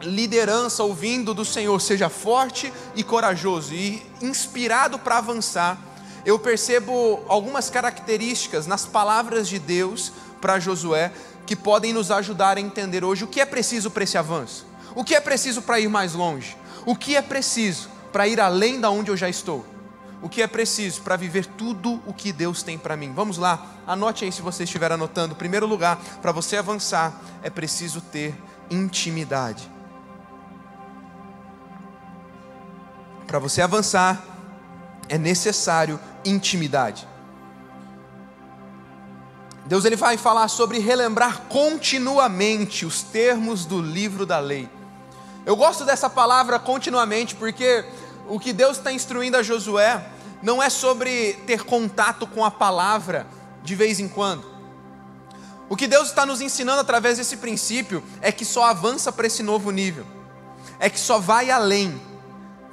liderança 0.00 0.82
ouvindo 0.82 1.34
do 1.34 1.44
Senhor, 1.44 1.80
seja 1.80 2.08
forte 2.08 2.72
e 2.94 3.02
corajoso 3.02 3.74
e 3.74 4.02
inspirado 4.22 4.98
para 4.98 5.18
avançar. 5.18 5.78
Eu 6.24 6.38
percebo 6.38 7.22
algumas 7.28 7.68
características 7.68 8.66
nas 8.66 8.86
palavras 8.86 9.48
de 9.48 9.58
Deus 9.58 10.12
para 10.40 10.58
Josué 10.58 11.12
que 11.46 11.56
podem 11.56 11.92
nos 11.92 12.10
ajudar 12.10 12.56
a 12.56 12.60
entender 12.60 13.04
hoje 13.04 13.24
o 13.24 13.28
que 13.28 13.40
é 13.40 13.44
preciso 13.44 13.90
para 13.90 14.04
esse 14.04 14.16
avanço, 14.16 14.66
o 14.94 15.04
que 15.04 15.14
é 15.14 15.20
preciso 15.20 15.62
para 15.62 15.80
ir 15.80 15.88
mais 15.88 16.14
longe, 16.14 16.56
o 16.86 16.96
que 16.96 17.16
é 17.16 17.22
preciso 17.22 17.88
para 18.12 18.26
ir 18.28 18.40
além 18.40 18.80
da 18.80 18.90
onde 18.90 19.10
eu 19.10 19.16
já 19.16 19.28
estou 19.28 19.74
o 20.24 20.28
que 20.28 20.40
é 20.40 20.46
preciso 20.46 21.02
para 21.02 21.16
viver 21.16 21.44
tudo 21.44 22.02
o 22.06 22.14
que 22.14 22.32
Deus 22.32 22.62
tem 22.62 22.78
para 22.78 22.96
mim. 22.96 23.12
Vamos 23.12 23.36
lá, 23.36 23.66
anote 23.86 24.24
aí 24.24 24.32
se 24.32 24.40
você 24.40 24.64
estiver 24.64 24.90
anotando. 24.90 25.34
Primeiro 25.34 25.66
lugar, 25.66 26.02
para 26.22 26.32
você 26.32 26.56
avançar, 26.56 27.20
é 27.42 27.50
preciso 27.50 28.00
ter 28.00 28.34
intimidade. 28.70 29.70
Para 33.26 33.38
você 33.38 33.60
avançar, 33.60 34.24
é 35.10 35.18
necessário 35.18 36.00
intimidade. 36.24 37.06
Deus 39.66 39.84
ele 39.84 39.96
vai 39.96 40.18
falar 40.18 40.48
sobre 40.48 40.78
relembrar 40.78 41.42
continuamente 41.48 42.84
os 42.84 43.02
termos 43.02 43.64
do 43.64 43.80
livro 43.80 44.26
da 44.26 44.38
lei. 44.38 44.68
Eu 45.46 45.56
gosto 45.56 45.84
dessa 45.84 46.10
palavra 46.10 46.58
continuamente 46.58 47.34
porque 47.34 47.84
o 48.28 48.38
que 48.38 48.52
Deus 48.52 48.76
está 48.76 48.92
instruindo 48.92 49.38
a 49.38 49.42
Josué 49.42 50.04
não 50.42 50.62
é 50.62 50.68
sobre 50.68 51.34
ter 51.46 51.64
contato 51.64 52.26
com 52.26 52.44
a 52.44 52.50
palavra 52.50 53.26
de 53.62 53.74
vez 53.74 53.98
em 54.00 54.08
quando. 54.08 54.44
O 55.68 55.76
que 55.76 55.86
Deus 55.86 56.08
está 56.08 56.26
nos 56.26 56.42
ensinando 56.42 56.80
através 56.80 57.16
desse 57.16 57.38
princípio 57.38 58.02
é 58.20 58.30
que 58.30 58.44
só 58.44 58.64
avança 58.64 59.10
para 59.10 59.26
esse 59.26 59.42
novo 59.42 59.70
nível, 59.70 60.04
é 60.78 60.90
que 60.90 61.00
só 61.00 61.18
vai 61.18 61.50
além. 61.50 61.98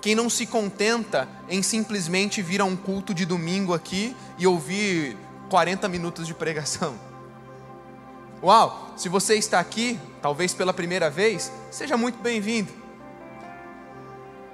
Quem 0.02 0.14
não 0.14 0.30
se 0.30 0.46
contenta 0.46 1.30
em 1.48 1.64
simplesmente 1.64 2.42
vir 2.42 2.60
a 2.60 2.66
um 2.66 2.76
culto 2.76 3.14
de 3.14 3.26
domingo 3.26 3.74
aqui 3.74 4.16
e 4.38 4.46
ouvir 4.46 5.16
40 5.52 5.90
minutos 5.90 6.26
de 6.26 6.34
pregação. 6.34 6.96
Uau, 8.42 8.94
se 8.96 9.10
você 9.10 9.36
está 9.36 9.60
aqui, 9.60 10.00
talvez 10.22 10.54
pela 10.54 10.74
primeira 10.74 11.10
vez, 11.10 11.52
seja 11.70 11.98
muito 11.98 12.20
bem-vindo. 12.20 12.72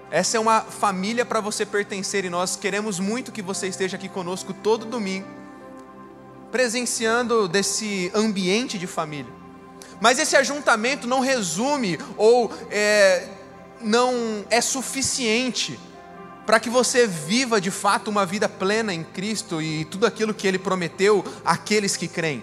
Essa 0.09 0.37
é 0.37 0.39
uma 0.39 0.61
família 0.61 1.23
para 1.23 1.39
você 1.39 1.67
pertencer 1.67 2.25
e 2.25 2.31
nós 2.31 2.55
queremos 2.55 2.99
muito 2.99 3.31
que 3.31 3.43
você 3.43 3.67
esteja 3.67 3.95
aqui 3.95 4.09
conosco 4.09 4.53
todo 4.53 4.87
domingo, 4.87 5.27
presenciando 6.51 7.47
desse 7.47 8.11
ambiente 8.15 8.79
de 8.79 8.87
família. 8.87 9.31
Mas 10.01 10.17
esse 10.17 10.35
ajuntamento 10.35 11.05
não 11.05 11.19
resume 11.19 11.99
ou 12.17 12.51
é, 12.71 13.27
não 13.79 14.43
é 14.49 14.61
suficiente 14.61 15.79
para 16.47 16.61
que 16.61 16.69
você 16.69 17.05
viva 17.05 17.59
de 17.59 17.69
fato 17.69 18.09
uma 18.09 18.25
vida 18.25 18.47
plena 18.47 18.93
em 18.93 19.03
Cristo 19.03 19.61
e 19.61 19.83
tudo 19.83 20.05
aquilo 20.05 20.33
que 20.33 20.47
Ele 20.47 20.57
prometeu 20.57 21.21
àqueles 21.43 21.97
que 21.97 22.07
creem. 22.07 22.41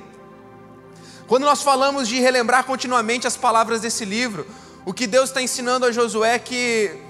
Quando 1.26 1.44
nós 1.44 1.62
falamos 1.62 2.06
de 2.06 2.20
relembrar 2.20 2.64
continuamente 2.64 3.26
as 3.26 3.34
palavras 3.34 3.80
desse 3.80 4.04
livro, 4.04 4.46
o 4.84 4.92
que 4.92 5.06
Deus 5.06 5.30
está 5.30 5.40
ensinando 5.40 5.87
a 5.87 5.90
Josué 5.90 6.34
é 6.34 6.38
que 6.38 7.00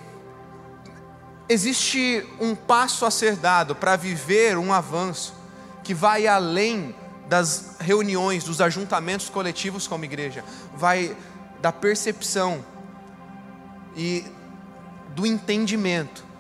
existe 1.48 2.24
um 2.38 2.54
passo 2.54 3.04
a 3.04 3.10
ser 3.10 3.34
dado 3.34 3.74
para 3.74 3.96
viver 3.96 4.56
um 4.56 4.72
avanço 4.72 5.34
que 5.82 5.92
vai 5.92 6.28
além 6.28 6.94
das 7.28 7.74
reuniões, 7.80 8.44
dos 8.44 8.60
ajuntamentos 8.60 9.28
coletivos 9.28 9.88
como 9.88 10.04
igreja, 10.04 10.44
vai 10.76 11.16
da 11.60 11.72
percepção 11.72 12.64
e 13.96 14.24
do 15.08 15.26
entendimento 15.26 16.33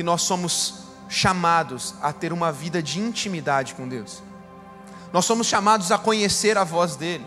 que 0.00 0.02
nós 0.02 0.22
somos 0.22 0.76
chamados 1.10 1.94
a 2.00 2.10
ter 2.10 2.32
uma 2.32 2.50
vida 2.50 2.82
de 2.82 2.98
intimidade 2.98 3.74
com 3.74 3.86
Deus. 3.86 4.22
Nós 5.12 5.26
somos 5.26 5.46
chamados 5.46 5.92
a 5.92 5.98
conhecer 5.98 6.56
a 6.56 6.64
voz 6.64 6.96
dele. 6.96 7.26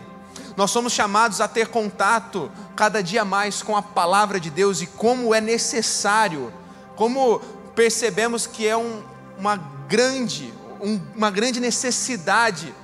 Nós 0.56 0.72
somos 0.72 0.92
chamados 0.92 1.40
a 1.40 1.46
ter 1.46 1.68
contato 1.68 2.50
cada 2.74 3.00
dia 3.00 3.24
mais 3.24 3.62
com 3.62 3.76
a 3.76 3.82
palavra 3.82 4.40
de 4.40 4.50
Deus 4.50 4.82
e 4.82 4.88
como 4.88 5.32
é 5.32 5.40
necessário 5.40 6.52
como 6.96 7.38
percebemos 7.76 8.44
que 8.44 8.66
é 8.66 8.76
um, 8.76 9.04
uma 9.38 9.54
grande, 9.88 10.52
um, 10.80 11.00
uma 11.14 11.30
grande 11.30 11.60
necessidade 11.60 12.74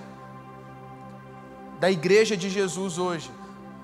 da 1.80 1.90
igreja 1.90 2.36
de 2.36 2.48
Jesus 2.48 2.96
hoje, 2.96 3.28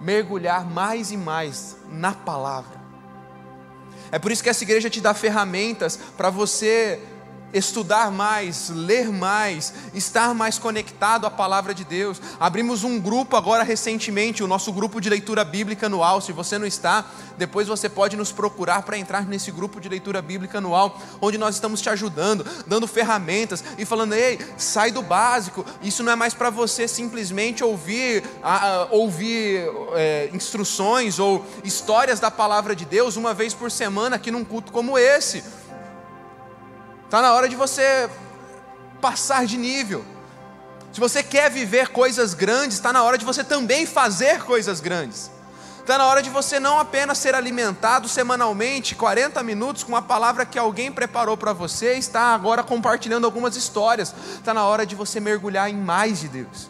mergulhar 0.01 0.65
mais 0.65 1.11
e 1.11 1.17
mais 1.17 1.77
na 1.89 2.13
palavra. 2.13 2.86
É 4.11 4.19
por 4.19 4.31
isso 4.31 4.43
que 4.43 4.49
essa 4.49 4.65
igreja 4.65 4.89
te 4.89 5.01
dá 5.01 5.15
ferramentas 5.15 5.99
para 6.17 6.31
você 6.31 7.01
estudar 7.53 8.11
mais, 8.11 8.71
ler 8.71 9.11
mais, 9.11 9.73
estar 9.95 10.35
mais 10.35 10.59
conectado 10.59 11.27
à 11.27 11.31
palavra 11.31 11.75
de 11.75 11.85
Deus. 11.85 12.21
Abrimos 12.39 12.85
um 12.85 13.01
grupo 13.01 13.37
agora 13.37 13.63
recentemente, 13.63 14.43
o 14.43 14.47
nosso 14.47 14.73
grupo 14.73 15.01
de 15.01 15.09
leitura 15.09 15.45
bíblica 15.45 15.87
anual. 15.87 16.21
Se 16.21 16.33
você 16.33 16.59
não 16.59 16.67
está, 16.67 17.05
depois 17.39 17.69
você 17.69 17.89
pode 17.89 18.17
nos 18.17 18.33
procurar 18.33 18.83
para 18.83 18.99
entrar 18.99 19.27
nesse 19.27 19.51
grupo 19.51 19.81
de 19.81 19.89
leitura 19.89 20.21
bíblica 20.21 20.59
anual, 20.59 21.01
onde 21.21 21.39
nós 21.39 21.55
estamos 21.55 21.81
te 21.81 21.89
ajudando, 21.89 22.45
dando 22.67 22.87
ferramentas 22.87 23.63
e 23.79 23.85
falando: 23.85 24.15
ei, 24.15 24.39
sai 24.57 24.91
do 24.91 25.03
básico. 25.03 25.65
Isso 25.83 26.03
não 26.03 26.13
é 26.13 26.17
mais 26.17 26.35
para 26.35 26.51
você 26.51 26.89
simplesmente 26.89 27.63
ouvir, 27.63 28.23
ouvir 28.91 29.69
é, 29.95 30.31
instruções 30.33 31.19
ou 31.19 31.45
histórias 31.65 32.21
da 32.21 32.31
palavra 32.31 32.75
de 32.75 32.85
Deus 32.85 33.17
uma 33.17 33.33
vez 33.33 33.55
por 33.55 33.71
semana 33.71 34.17
aqui 34.17 34.31
num 34.31 34.45
culto 34.45 34.73
como 34.73 34.99
esse. 34.99 35.43
Está 37.07 37.23
na 37.23 37.33
hora 37.33 37.49
de 37.49 37.55
você 37.55 38.11
passar 39.01 39.47
de 39.47 39.57
nível. 39.57 40.05
Se 40.93 40.99
você 40.99 41.23
quer 41.23 41.49
viver 41.49 41.91
coisas 41.91 42.35
grandes, 42.35 42.79
está 42.79 42.93
na 42.93 43.03
hora 43.05 43.17
de 43.17 43.25
você 43.25 43.45
também 43.45 43.87
fazer 43.87 44.43
coisas 44.43 44.81
grandes. 44.81 45.31
Está 45.79 45.99
na 45.99 46.07
hora 46.07 46.21
de 46.21 46.29
você 46.29 46.59
não 46.59 46.81
apenas 46.81 47.19
ser 47.19 47.33
alimentado 47.33 48.09
semanalmente, 48.09 48.97
40 48.97 49.41
minutos, 49.45 49.85
com 49.85 49.91
uma 49.91 50.03
palavra 50.03 50.45
que 50.45 50.59
alguém 50.59 50.91
preparou 50.91 51.37
para 51.37 51.53
você 51.53 51.93
está 51.93 52.35
agora 52.35 52.65
compartilhando 52.65 53.25
algumas 53.25 53.55
histórias. 53.55 54.13
Está 54.35 54.53
na 54.53 54.65
hora 54.65 54.85
de 54.85 54.97
você 54.97 55.21
mergulhar 55.21 55.71
em 55.71 55.77
mais 55.77 56.19
de 56.19 56.27
Deus. 56.27 56.69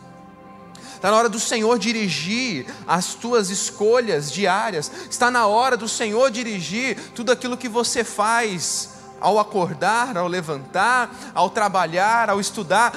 Está 0.95 1.11
na 1.11 1.17
hora 1.17 1.29
do 1.31 1.41
Senhor 1.41 1.79
dirigir 1.79 2.67
as 2.87 3.15
tuas 3.15 3.49
escolhas 3.49 4.31
diárias. 4.31 4.93
Está 5.11 5.31
na 5.31 5.47
hora 5.47 5.79
do 5.79 5.89
Senhor 5.89 6.31
dirigir 6.31 6.99
tudo 7.15 7.33
aquilo 7.33 7.57
que 7.57 7.71
você 7.71 8.05
faz 8.05 8.96
ao 9.21 9.39
acordar, 9.39 10.17
ao 10.17 10.29
levantar, 10.29 11.15
ao 11.35 11.51
trabalhar, 11.51 12.31
ao 12.31 12.41
estudar. 12.41 12.93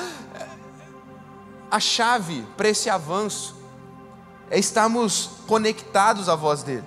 A 1.72 1.80
chave 1.80 2.46
para 2.58 2.70
esse 2.70 2.90
avanço 2.90 3.56
é 4.50 4.58
estarmos 4.58 5.32
conectados 5.48 6.28
à 6.28 6.36
voz 6.36 6.64
dele. 6.64 6.84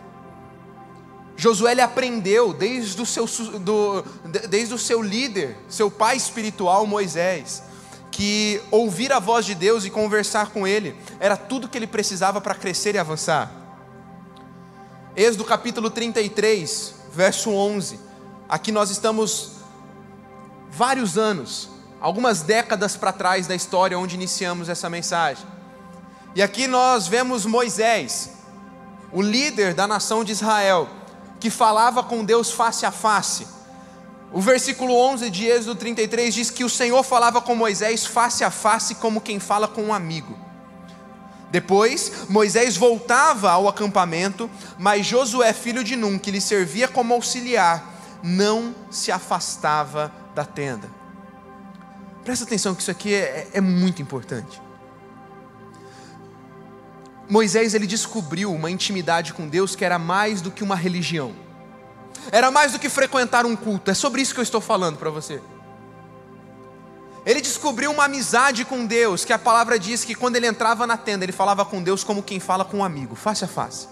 Josué 1.37 1.73
ele 1.73 1.81
aprendeu 1.81 2.53
desde 2.53 3.01
o, 3.01 3.07
seu, 3.07 3.27
do, 3.27 4.03
desde 4.49 4.75
o 4.75 4.79
seu 4.79 5.01
líder, 5.03 5.57
seu 5.69 5.91
pai 5.91 6.17
espiritual 6.17 6.87
Moisés, 6.87 7.63
que 8.11 8.61
ouvir 8.71 9.13
a 9.13 9.19
voz 9.19 9.47
de 9.47 9.55
Deus 9.55 9.85
e 9.85 9.91
conversar 9.91 10.51
com 10.51 10.67
ele 10.67 10.95
era 11.19 11.37
tudo 11.37 11.69
que 11.69 11.79
ele 11.79 11.87
precisava 11.87 12.41
para 12.41 12.55
crescer 12.55 12.95
e 12.95 12.99
avançar. 12.99 13.51
Êxodo 15.17 15.45
capítulo 15.45 15.91
33, 15.91 16.95
verso 17.13 17.51
11 17.51 18.12
Aqui 18.53 18.71
nós 18.71 18.91
estamos 18.91 19.53
vários 20.71 21.17
anos, 21.17 21.71
algumas 21.99 22.43
décadas 22.43 22.95
para 22.95 23.11
trás 23.11 23.47
da 23.47 23.55
história 23.55 23.99
onde 23.99 24.15
iniciamos 24.15 24.69
essa 24.69 24.91
mensagem. 24.91 25.47
E 26.35 26.43
aqui 26.43 26.67
nós 26.67 27.07
vemos 27.07 27.47
Moisés, 27.47 28.33
o 29.11 29.23
líder 29.23 29.73
da 29.73 29.87
nação 29.87 30.23
de 30.23 30.33
Israel, 30.33 30.87
que 31.41 31.49
falava 31.49 32.03
com 32.03 32.23
Deus 32.23 32.51
face 32.51 32.85
a 32.85 32.91
face. 32.91 33.49
O 34.31 34.39
versículo 34.39 34.95
11 34.95 35.31
de 35.31 35.47
Êxodo 35.47 35.77
33 35.77 36.35
diz 36.35 36.51
que 36.51 36.63
o 36.63 36.69
Senhor 36.69 37.03
falava 37.03 37.41
com 37.41 37.55
Moisés 37.55 38.05
face 38.05 38.45
a 38.45 38.51
face, 38.51 38.97
como 38.97 39.23
quem 39.23 39.41
fala 39.41 39.67
com 39.67 39.85
um 39.85 39.95
amigo. 39.95 40.37
Depois, 41.51 42.29
Moisés 42.29 42.77
voltava 42.77 43.51
ao 43.51 43.67
acampamento, 43.67 44.51
mas 44.79 45.07
Josué, 45.07 45.55
filho 45.55 45.83
de 45.83 45.97
Num, 45.97 46.19
que 46.19 46.31
lhe 46.31 46.41
servia 46.41 46.87
como 46.87 47.15
auxiliar, 47.15 47.92
não 48.23 48.75
se 48.91 49.11
afastava 49.11 50.13
da 50.35 50.45
tenda. 50.45 50.89
Presta 52.25 52.45
atenção 52.45 52.75
que 52.75 52.83
isso 52.83 52.91
aqui 52.91 53.15
é, 53.15 53.49
é 53.53 53.61
muito 53.61 54.01
importante. 54.01 54.63
Moisés 57.29 57.75
ele 57.75 57.87
descobriu 57.87 58.53
uma 58.53 58.71
intimidade 58.71 59.33
com 59.33 59.49
Deus 59.49 59.75
que 59.75 59.85
era 59.85 59.99
mais 59.99 60.41
do 60.41 60.51
que 60.51 60.63
uma 60.63 60.77
religião. 60.77 61.35
Era 62.31 62.51
mais 62.51 62.73
do 62.73 62.79
que 62.79 62.89
frequentar 62.89 63.45
um 63.47 63.57
culto. 63.57 63.91
É 63.91 63.95
sobre 63.95 64.23
isso 64.23 64.35
que 64.35 64.41
eu 64.41 64.45
estou 64.45 64.61
falando 64.61 64.99
para 64.99 65.11
você. 65.11 65.41
Ele 67.25 67.41
descobriu 67.41 67.91
uma 67.91 68.05
amizade 68.05 68.65
com 68.65 68.85
Deus, 68.85 69.25
que 69.25 69.33
a 69.33 69.39
palavra 69.39 69.79
diz 69.79 70.05
que 70.05 70.15
quando 70.15 70.37
ele 70.37 70.47
entrava 70.47 70.87
na 70.87 70.97
tenda, 70.97 71.25
ele 71.25 71.33
falava 71.33 71.65
com 71.65 71.83
Deus 71.83 72.03
como 72.03 72.23
quem 72.23 72.41
fala 72.41 72.65
com 72.65 72.79
um 72.79 72.85
amigo, 72.85 73.15
face 73.15 73.45
a 73.45 73.49
face. 73.49 73.89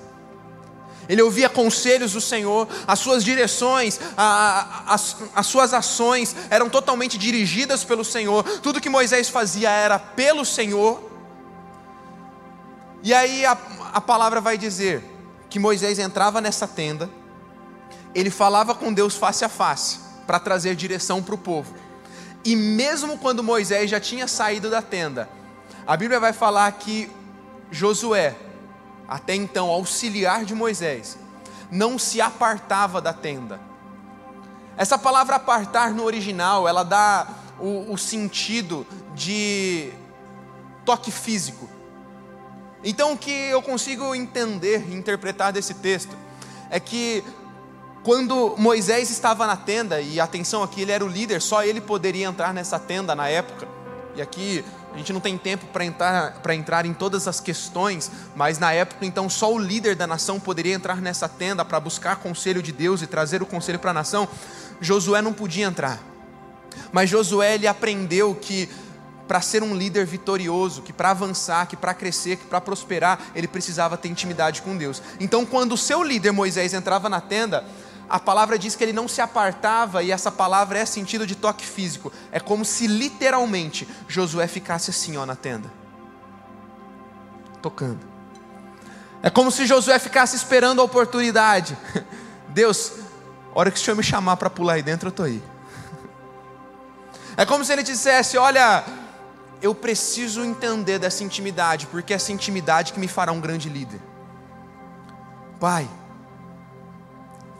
Ele 1.08 1.22
ouvia 1.22 1.48
conselhos 1.48 2.12
do 2.12 2.20
Senhor, 2.20 2.68
as 2.86 2.98
suas 2.98 3.24
direções, 3.24 3.98
a, 4.16 4.84
a, 4.86 4.94
as, 4.94 5.16
as 5.34 5.46
suas 5.46 5.74
ações 5.74 6.36
eram 6.48 6.68
totalmente 6.68 7.18
dirigidas 7.18 7.82
pelo 7.82 8.04
Senhor, 8.04 8.44
tudo 8.60 8.80
que 8.80 8.88
Moisés 8.88 9.28
fazia 9.28 9.70
era 9.70 9.98
pelo 9.98 10.44
Senhor. 10.44 11.10
E 13.02 13.12
aí 13.14 13.44
a, 13.44 13.56
a 13.92 14.00
palavra 14.00 14.40
vai 14.40 14.56
dizer 14.56 15.02
que 15.48 15.58
Moisés 15.58 15.98
entrava 15.98 16.40
nessa 16.40 16.68
tenda, 16.68 17.10
ele 18.14 18.30
falava 18.30 18.74
com 18.74 18.92
Deus 18.92 19.16
face 19.16 19.44
a 19.44 19.48
face, 19.48 19.98
para 20.26 20.38
trazer 20.38 20.76
direção 20.76 21.22
para 21.22 21.34
o 21.34 21.38
povo. 21.38 21.74
E 22.44 22.54
mesmo 22.54 23.18
quando 23.18 23.42
Moisés 23.42 23.90
já 23.90 24.00
tinha 24.00 24.28
saído 24.28 24.70
da 24.70 24.80
tenda, 24.80 25.28
a 25.86 25.96
Bíblia 25.96 26.20
vai 26.20 26.32
falar 26.32 26.70
que 26.72 27.10
Josué, 27.70 28.36
até 29.10 29.34
então 29.34 29.68
auxiliar 29.68 30.44
de 30.44 30.54
Moisés, 30.54 31.18
não 31.68 31.98
se 31.98 32.20
apartava 32.20 33.00
da 33.00 33.12
tenda. 33.12 33.60
Essa 34.76 34.96
palavra 34.96 35.34
apartar 35.34 35.90
no 35.90 36.04
original, 36.04 36.68
ela 36.68 36.84
dá 36.84 37.26
o, 37.58 37.92
o 37.92 37.98
sentido 37.98 38.86
de 39.14 39.92
toque 40.84 41.10
físico. 41.10 41.68
Então, 42.82 43.12
o 43.12 43.18
que 43.18 43.30
eu 43.30 43.60
consigo 43.60 44.14
entender 44.14 44.86
e 44.88 44.94
interpretar 44.94 45.52
desse 45.52 45.74
texto 45.74 46.16
é 46.70 46.78
que 46.80 47.22
quando 48.02 48.54
Moisés 48.56 49.10
estava 49.10 49.46
na 49.46 49.56
tenda, 49.56 50.00
e 50.00 50.18
atenção 50.18 50.62
aqui, 50.62 50.82
ele 50.82 50.92
era 50.92 51.04
o 51.04 51.08
líder, 51.08 51.42
só 51.42 51.62
ele 51.62 51.80
poderia 51.80 52.26
entrar 52.26 52.54
nessa 52.54 52.78
tenda 52.78 53.14
na 53.14 53.28
época. 53.28 53.68
E 54.16 54.22
aqui 54.22 54.64
a 54.92 54.98
gente 54.98 55.12
não 55.12 55.20
tem 55.20 55.38
tempo 55.38 55.66
para 55.66 55.84
entrar, 55.84 56.40
entrar 56.50 56.84
em 56.84 56.92
todas 56.92 57.28
as 57.28 57.38
questões, 57.38 58.10
mas 58.34 58.58
na 58.58 58.72
época 58.72 59.06
então 59.06 59.28
só 59.28 59.52
o 59.52 59.58
líder 59.58 59.94
da 59.94 60.06
nação 60.06 60.40
poderia 60.40 60.74
entrar 60.74 61.00
nessa 61.00 61.28
tenda 61.28 61.64
para 61.64 61.78
buscar 61.78 62.16
conselho 62.16 62.62
de 62.62 62.72
Deus 62.72 63.00
e 63.00 63.06
trazer 63.06 63.42
o 63.42 63.46
conselho 63.46 63.78
para 63.78 63.92
a 63.92 63.94
nação. 63.94 64.28
Josué 64.80 65.22
não 65.22 65.32
podia 65.32 65.66
entrar. 65.66 66.00
Mas 66.92 67.08
Josué 67.08 67.54
ele 67.54 67.66
aprendeu 67.66 68.34
que 68.34 68.68
para 69.30 69.40
ser 69.40 69.62
um 69.62 69.76
líder 69.76 70.04
vitorioso, 70.06 70.82
que 70.82 70.92
para 70.92 71.10
avançar, 71.10 71.64
que 71.68 71.76
para 71.76 71.94
crescer, 71.94 72.36
que 72.36 72.46
para 72.46 72.60
prosperar, 72.60 73.30
ele 73.32 73.46
precisava 73.46 73.96
ter 73.96 74.08
intimidade 74.08 74.60
com 74.60 74.76
Deus. 74.76 75.00
Então, 75.20 75.46
quando 75.46 75.70
o 75.72 75.78
seu 75.78 76.02
líder 76.02 76.32
Moisés 76.32 76.74
entrava 76.74 77.08
na 77.08 77.20
tenda, 77.20 77.64
a 78.10 78.18
palavra 78.18 78.58
diz 78.58 78.74
que 78.74 78.82
ele 78.82 78.92
não 78.92 79.06
se 79.06 79.20
apartava, 79.20 80.02
e 80.02 80.10
essa 80.10 80.32
palavra 80.32 80.80
é 80.80 80.84
sentido 80.84 81.24
de 81.24 81.36
toque 81.36 81.64
físico. 81.64 82.12
É 82.32 82.40
como 82.40 82.64
se 82.64 82.88
literalmente 82.88 83.86
Josué 84.08 84.48
ficasse 84.48 84.90
assim, 84.90 85.16
ó, 85.16 85.24
na 85.24 85.36
tenda, 85.36 85.72
tocando. 87.62 88.00
É 89.22 89.30
como 89.30 89.52
se 89.52 89.64
Josué 89.64 89.96
ficasse 90.00 90.34
esperando 90.34 90.80
a 90.80 90.84
oportunidade. 90.84 91.78
Deus, 92.48 92.94
hora 93.54 93.70
que 93.70 93.78
o 93.78 93.80
Senhor 93.80 93.96
me 93.96 94.02
chamar 94.02 94.36
para 94.36 94.50
pular 94.50 94.72
aí 94.72 94.82
dentro, 94.82 95.06
eu 95.06 95.10
estou 95.10 95.26
aí. 95.26 95.40
É 97.36 97.46
como 97.46 97.64
se 97.64 97.72
ele 97.72 97.84
dissesse: 97.84 98.36
Olha, 98.36 98.82
eu 99.62 99.72
preciso 99.72 100.42
entender 100.42 100.98
dessa 100.98 101.22
intimidade, 101.22 101.86
porque 101.86 102.12
é 102.12 102.16
essa 102.16 102.32
intimidade 102.32 102.92
que 102.92 102.98
me 102.98 103.06
fará 103.06 103.30
um 103.30 103.40
grande 103.40 103.68
líder. 103.68 104.00
Pai, 105.60 105.88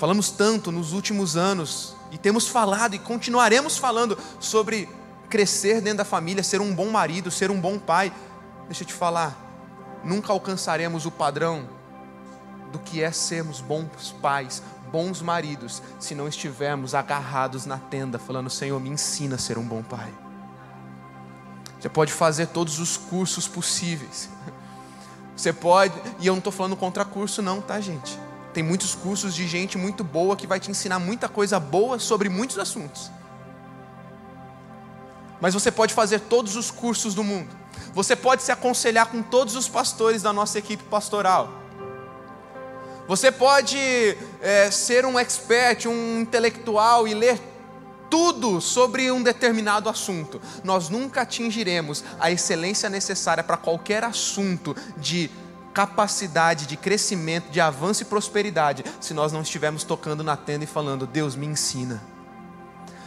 Falamos 0.00 0.30
tanto 0.30 0.72
nos 0.72 0.94
últimos 0.94 1.36
anos 1.36 1.94
e 2.10 2.16
temos 2.16 2.48
falado 2.48 2.94
e 2.94 2.98
continuaremos 2.98 3.76
falando 3.76 4.16
sobre 4.40 4.88
crescer 5.28 5.82
dentro 5.82 5.98
da 5.98 6.06
família, 6.06 6.42
ser 6.42 6.58
um 6.58 6.74
bom 6.74 6.88
marido, 6.88 7.30
ser 7.30 7.50
um 7.50 7.60
bom 7.60 7.78
pai. 7.78 8.10
Deixa 8.64 8.82
eu 8.82 8.86
te 8.86 8.94
falar, 8.94 9.36
nunca 10.02 10.32
alcançaremos 10.32 11.04
o 11.04 11.10
padrão 11.10 11.68
do 12.72 12.78
que 12.78 13.02
é 13.02 13.12
sermos 13.12 13.60
bons 13.60 14.10
pais, 14.22 14.62
bons 14.90 15.20
maridos, 15.20 15.82
se 15.98 16.14
não 16.14 16.26
estivermos 16.26 16.94
agarrados 16.94 17.66
na 17.66 17.76
tenda, 17.76 18.18
falando: 18.18 18.48
Senhor, 18.48 18.80
me 18.80 18.88
ensina 18.88 19.34
a 19.34 19.38
ser 19.38 19.58
um 19.58 19.64
bom 19.64 19.82
pai. 19.82 20.10
Você 21.78 21.90
pode 21.90 22.10
fazer 22.10 22.46
todos 22.46 22.78
os 22.78 22.96
cursos 22.96 23.46
possíveis. 23.46 24.30
Você 25.36 25.52
pode, 25.52 25.92
e 26.20 26.26
eu 26.26 26.32
não 26.32 26.38
estou 26.38 26.52
falando 26.52 26.76
contra 26.76 27.04
curso, 27.04 27.42
não, 27.42 27.60
tá, 27.60 27.78
gente? 27.82 28.18
Tem 28.52 28.62
muitos 28.62 28.94
cursos 28.94 29.34
de 29.34 29.46
gente 29.46 29.78
muito 29.78 30.02
boa 30.02 30.36
que 30.36 30.46
vai 30.46 30.58
te 30.58 30.70
ensinar 30.70 30.98
muita 30.98 31.28
coisa 31.28 31.60
boa 31.60 31.98
sobre 31.98 32.28
muitos 32.28 32.58
assuntos. 32.58 33.10
Mas 35.40 35.54
você 35.54 35.70
pode 35.70 35.94
fazer 35.94 36.20
todos 36.20 36.56
os 36.56 36.70
cursos 36.70 37.14
do 37.14 37.24
mundo. 37.24 37.48
Você 37.94 38.14
pode 38.14 38.42
se 38.42 38.52
aconselhar 38.52 39.06
com 39.06 39.22
todos 39.22 39.56
os 39.56 39.68
pastores 39.68 40.22
da 40.22 40.32
nossa 40.32 40.58
equipe 40.58 40.82
pastoral. 40.84 41.60
Você 43.08 43.32
pode 43.32 43.78
é, 44.40 44.70
ser 44.70 45.04
um 45.04 45.18
expert, 45.18 45.86
um 45.86 46.20
intelectual 46.20 47.08
e 47.08 47.14
ler 47.14 47.40
tudo 48.10 48.60
sobre 48.60 49.10
um 49.10 49.22
determinado 49.22 49.88
assunto. 49.88 50.40
Nós 50.62 50.88
nunca 50.88 51.22
atingiremos 51.22 52.04
a 52.18 52.30
excelência 52.30 52.90
necessária 52.90 53.42
para 53.42 53.56
qualquer 53.56 54.04
assunto 54.04 54.76
de 54.96 55.30
capacidade 55.80 56.66
de 56.66 56.76
crescimento, 56.76 57.50
de 57.50 57.58
avanço 57.58 58.02
e 58.02 58.04
prosperidade, 58.04 58.84
se 59.00 59.14
nós 59.14 59.32
não 59.32 59.40
estivermos 59.40 59.82
tocando 59.82 60.22
na 60.22 60.36
tenda 60.36 60.64
e 60.64 60.66
falando: 60.66 61.06
Deus 61.06 61.34
me 61.34 61.46
ensina. 61.46 62.02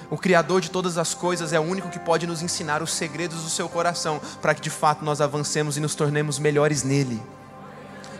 O 0.10 0.18
Criador 0.18 0.60
de 0.60 0.72
todas 0.72 0.98
as 0.98 1.14
coisas 1.14 1.54
é 1.54 1.60
o 1.60 1.64
único 1.64 1.90
que 1.90 2.00
pode 2.00 2.26
nos 2.26 2.42
ensinar 2.42 2.82
os 2.82 2.92
segredos 2.92 3.44
do 3.44 3.50
seu 3.50 3.70
coração, 3.70 4.20
para 4.42 4.56
que 4.56 4.62
de 4.62 4.72
fato 4.72 5.06
nós 5.06 5.22
avancemos 5.22 5.78
e 5.78 5.80
nos 5.80 5.94
tornemos 5.94 6.40
melhores 6.40 6.82
nele. 6.82 7.22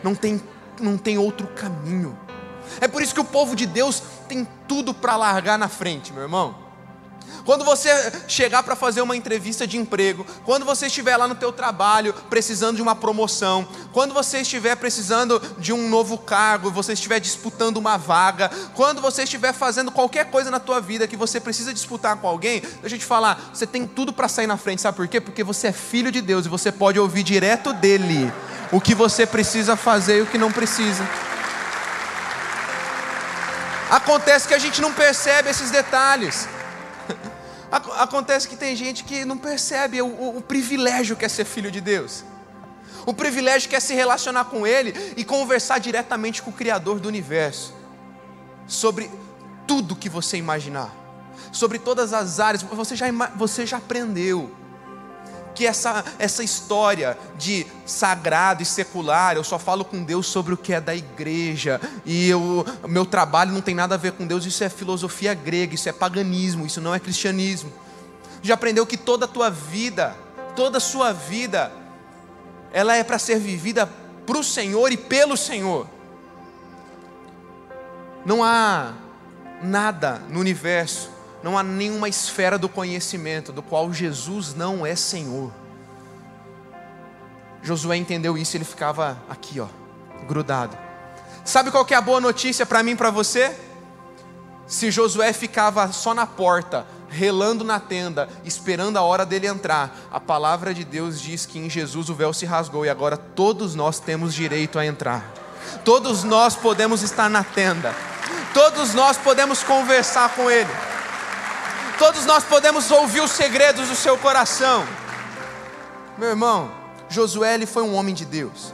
Não 0.04 0.14
tem, 0.14 0.40
não 0.80 0.98
tem 1.00 1.18
outro 1.18 1.48
caminho. 1.48 2.16
É 2.80 2.88
por 2.88 3.02
isso 3.02 3.14
que 3.14 3.20
o 3.20 3.26
povo 3.26 3.56
de 3.56 3.66
Deus 3.66 4.04
tem 4.28 4.48
tudo 4.68 4.94
para 4.94 5.16
largar 5.16 5.58
na 5.58 5.68
frente, 5.68 6.14
meu 6.14 6.22
irmão. 6.22 6.63
Quando 7.46 7.66
você 7.66 7.90
chegar 8.28 8.64
para 8.64 8.76
fazer 8.76 9.02
uma 9.02 9.16
entrevista 9.16 9.68
de 9.68 9.78
emprego, 9.78 10.26
quando 10.46 10.66
você 10.66 10.88
estiver 10.88 11.18
lá 11.18 11.28
no 11.28 11.36
teu 11.36 11.52
trabalho 11.52 12.14
precisando 12.30 12.78
de 12.78 12.82
uma 12.82 12.96
promoção, 12.96 13.68
quando 13.92 14.14
você 14.14 14.40
estiver 14.40 14.76
precisando 14.76 15.42
de 15.58 15.74
um 15.74 15.90
novo 15.90 16.18
cargo, 16.18 16.72
você 16.72 16.94
estiver 16.94 17.20
disputando 17.20 17.78
uma 17.78 17.98
vaga, 17.98 18.50
quando 18.76 19.02
você 19.02 19.24
estiver 19.24 19.54
fazendo 19.54 19.92
qualquer 19.92 20.32
coisa 20.32 20.50
na 20.50 20.60
tua 20.60 20.80
vida 20.80 21.08
que 21.08 21.18
você 21.18 21.40
precisa 21.40 21.74
disputar 21.74 22.18
com 22.18 22.28
alguém, 22.28 22.62
deixa 22.82 22.96
eu 22.96 23.00
te 23.00 23.06
falar, 23.06 23.52
você 23.54 23.68
tem 23.68 23.86
tudo 23.86 24.14
para 24.14 24.28
sair 24.28 24.48
na 24.48 24.58
frente, 24.58 24.82
sabe 24.82 24.96
por 24.96 25.08
quê? 25.08 25.20
Porque 25.20 25.44
você 25.44 25.68
é 25.68 25.72
filho 25.72 26.12
de 26.12 26.22
Deus 26.22 26.46
e 26.46 26.50
você 26.50 26.72
pode 26.72 27.00
ouvir 27.00 27.24
direto 27.24 27.74
dele 27.74 28.32
o 28.72 28.82
que 28.82 28.96
você 28.96 29.26
precisa 29.26 29.76
fazer 29.76 30.18
e 30.18 30.22
o 30.22 30.26
que 30.26 30.38
não 30.38 30.52
precisa. 30.52 31.08
Acontece 33.90 34.48
que 34.48 34.56
a 34.56 34.60
gente 34.60 34.82
não 34.82 34.92
percebe 34.92 35.52
esses 35.52 35.70
detalhes. 35.70 36.48
Acontece 37.74 38.48
que 38.48 38.56
tem 38.56 38.76
gente 38.76 39.04
que 39.04 39.26
não 39.26 39.38
percebe 39.38 40.00
o, 40.00 40.06
o, 40.06 40.38
o 40.38 40.42
privilégio 40.42 41.16
que 41.16 41.26
é 41.26 41.30
ser 41.30 41.44
filho 41.44 41.72
de 41.72 41.82
Deus. 41.82 42.24
O 43.06 43.14
privilégio 43.14 43.68
que 43.68 43.76
é 43.76 43.80
se 43.80 43.96
relacionar 43.96 44.46
com 44.46 44.66
Ele 44.66 44.94
e 45.18 45.26
conversar 45.26 45.80
diretamente 45.80 46.42
com 46.42 46.52
o 46.52 46.54
Criador 46.54 47.00
do 47.00 47.08
universo. 47.08 47.74
Sobre 48.68 49.10
tudo 49.66 49.96
que 49.96 50.08
você 50.08 50.38
imaginar. 50.38 50.94
Sobre 51.52 51.80
todas 51.80 52.14
as 52.14 52.40
áreas. 52.40 52.62
Você 52.62 52.96
já, 52.96 53.08
você 53.36 53.66
já 53.66 53.78
aprendeu 53.78 54.52
que 55.54 55.66
essa, 55.66 56.04
essa 56.18 56.44
história 56.44 57.18
de 57.38 57.66
sagrado 57.86 58.64
e 58.64 58.66
secular, 58.66 59.36
eu 59.36 59.44
só 59.44 59.60
falo 59.60 59.86
com 59.86 60.04
Deus 60.04 60.28
sobre 60.28 60.54
o 60.54 60.58
que 60.58 60.74
é 60.74 60.82
da 60.82 60.96
igreja, 60.96 61.80
e 62.06 62.34
o 62.34 62.66
meu 62.88 63.06
trabalho 63.06 63.52
não 63.52 63.62
tem 63.62 63.76
nada 63.76 63.96
a 63.96 63.98
ver 63.98 64.14
com 64.14 64.26
Deus, 64.26 64.46
isso 64.46 64.64
é 64.64 64.70
filosofia 64.70 65.34
grega, 65.34 65.76
isso 65.76 65.88
é 65.88 65.92
paganismo, 65.92 66.66
isso 66.66 66.82
não 66.82 66.94
é 66.94 67.00
cristianismo. 67.00 67.72
Já 68.42 68.56
aprendeu 68.56 68.86
que 68.86 68.98
toda 68.98 69.26
a 69.26 69.28
tua 69.28 69.50
vida, 69.50 70.16
toda 70.56 70.78
a 70.78 70.82
sua 70.82 71.14
vida, 71.14 71.72
ela 72.72 72.96
é 72.96 73.04
para 73.04 73.20
ser 73.20 73.40
vivida 73.40 73.88
para 74.26 74.38
o 74.38 74.44
Senhor 74.44 74.92
e 74.92 74.98
pelo 74.98 75.38
Senhor. 75.38 75.88
Não 78.26 78.44
há 78.44 78.94
nada 79.62 80.22
no 80.30 80.40
universo 80.40 81.13
não 81.44 81.58
há 81.58 81.64
nenhuma 81.64 82.08
esfera 82.08 82.58
do 82.58 82.70
conhecimento 82.70 83.52
do 83.52 83.62
qual 83.62 83.92
Jesus 83.92 84.56
não 84.56 84.86
é 84.86 84.96
Senhor. 84.96 85.52
Josué 87.62 87.98
entendeu 87.98 88.38
isso 88.38 88.56
e 88.56 88.58
ele 88.58 88.66
ficava 88.66 89.18
aqui, 89.30 89.60
ó, 89.60 89.68
grudado. 90.28 90.78
Sabe 91.46 91.72
qual 91.72 91.86
que 91.86 91.94
é 91.94 91.98
a 91.98 92.02
boa 92.02 92.20
notícia 92.20 92.66
para 92.66 92.82
mim 92.82 92.92
e 92.92 92.96
para 92.96 93.10
você? 93.10 93.56
Se 94.66 94.90
Josué 94.90 95.34
ficava 95.34 95.92
só 95.92 96.14
na 96.14 96.26
porta, 96.26 96.88
relando 97.10 97.64
na 97.64 97.80
tenda, 97.80 98.30
esperando 98.46 98.98
a 98.98 99.02
hora 99.02 99.26
dele 99.26 99.48
entrar, 99.48 99.96
a 100.12 100.20
palavra 100.20 100.74
de 100.74 100.84
Deus 100.84 101.22
diz 101.22 101.46
que 101.46 101.60
em 101.60 101.70
Jesus 101.70 102.10
o 102.10 102.16
véu 102.16 102.34
se 102.34 102.46
rasgou 102.46 102.86
e 102.86 102.90
agora 102.90 103.18
todos 103.18 103.76
nós 103.76 104.00
temos 104.00 104.34
direito 104.34 104.80
a 104.80 104.86
entrar. 104.86 105.32
Todos 105.84 106.24
nós 106.24 106.56
podemos 106.56 107.02
estar 107.02 107.30
na 107.30 107.44
tenda 107.44 107.94
Todos 108.54 108.94
nós 108.94 109.18
podemos 109.18 109.64
conversar 109.64 110.30
com 110.30 110.50
Ele. 110.50 110.70
Todos 111.98 112.26
nós 112.26 112.44
podemos 112.44 112.90
ouvir 112.92 113.22
os 113.22 113.32
segredos 113.32 113.90
do 113.90 113.96
seu 113.96 114.18
coração. 114.18 114.86
Meu 116.18 116.30
irmão, 116.30 116.72
Josué 117.10 117.54
ele 117.54 117.66
foi 117.66 117.84
um 117.84 117.96
homem 117.96 118.14
de 118.14 118.26
Deus. 118.26 118.74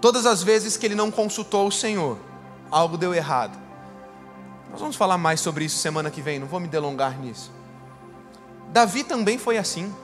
Todas 0.00 0.26
as 0.26 0.42
vezes 0.42 0.76
que 0.76 0.84
ele 0.84 0.94
não 0.94 1.10
consultou 1.10 1.66
o 1.66 1.72
Senhor, 1.72 2.18
algo 2.70 2.98
deu 2.98 3.14
errado. 3.14 3.58
Nós 4.70 4.80
vamos 4.80 4.96
falar 4.96 5.16
mais 5.16 5.40
sobre 5.40 5.64
isso 5.64 5.78
semana 5.78 6.10
que 6.10 6.20
vem, 6.20 6.38
não 6.38 6.46
vou 6.46 6.60
me 6.60 6.68
delongar 6.68 7.18
nisso. 7.18 7.50
Davi 8.68 9.04
também 9.04 9.38
foi 9.38 9.56
assim. 9.56 9.94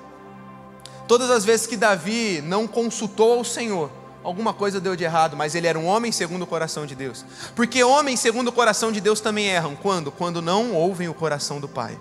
Todas 1.07 1.31
as 1.31 1.45
vezes 1.45 1.67
que 1.67 1.77
Davi 1.77 2.41
não 2.41 2.67
consultou 2.67 3.39
ao 3.39 3.45
Senhor, 3.45 3.91
alguma 4.23 4.53
coisa 4.53 4.81
deu 4.81 4.95
de 4.95 5.05
errado, 5.05 5.37
mas 5.37 5.55
ele 5.55 5.67
era 5.67 5.79
um 5.79 5.87
homem 5.87 6.13
segundo 6.13 6.43
o 6.43 6.47
coração 6.47 6.87
de 6.87 6.95
Deus. 6.95 7.25
Porque 7.55 7.83
homens 7.83 8.21
segundo 8.21 8.49
o 8.49 8.53
coração 8.53 8.93
de 8.93 9.01
Deus 9.01 9.21
também 9.21 9.47
erram. 9.47 9.75
Quando? 9.77 10.11
Quando 10.13 10.43
não 10.43 10.75
ouvem 10.75 11.09
o 11.09 11.15
coração 11.15 11.61
do 11.61 11.69
Pai. 11.69 11.99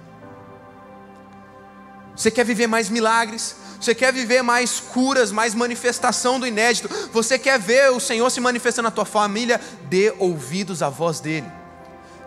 Você 2.15 2.29
quer 2.29 2.43
viver 2.43 2.67
mais 2.67 2.89
milagres? 2.89 3.55
Você 3.79 3.95
quer 3.95 4.11
viver 4.11 4.41
mais 4.41 4.79
curas, 4.79 5.31
mais 5.31 5.55
manifestação 5.55 6.37
do 6.37 6.45
inédito? 6.45 6.89
Você 7.13 7.39
quer 7.39 7.57
ver 7.57 7.91
o 7.91 7.99
Senhor 7.99 8.29
se 8.29 8.41
manifestando 8.41 8.87
na 8.87 8.91
tua 8.91 9.05
família? 9.05 9.59
Dê 9.83 10.13
ouvidos 10.19 10.83
à 10.83 10.89
voz 10.89 11.21
dele. 11.21 11.49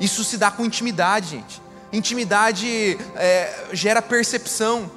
Isso 0.00 0.24
se 0.24 0.38
dá 0.38 0.50
com 0.50 0.64
intimidade, 0.64 1.28
gente. 1.28 1.62
Intimidade 1.92 2.98
é, 3.14 3.66
gera 3.74 4.00
percepção. 4.00 4.90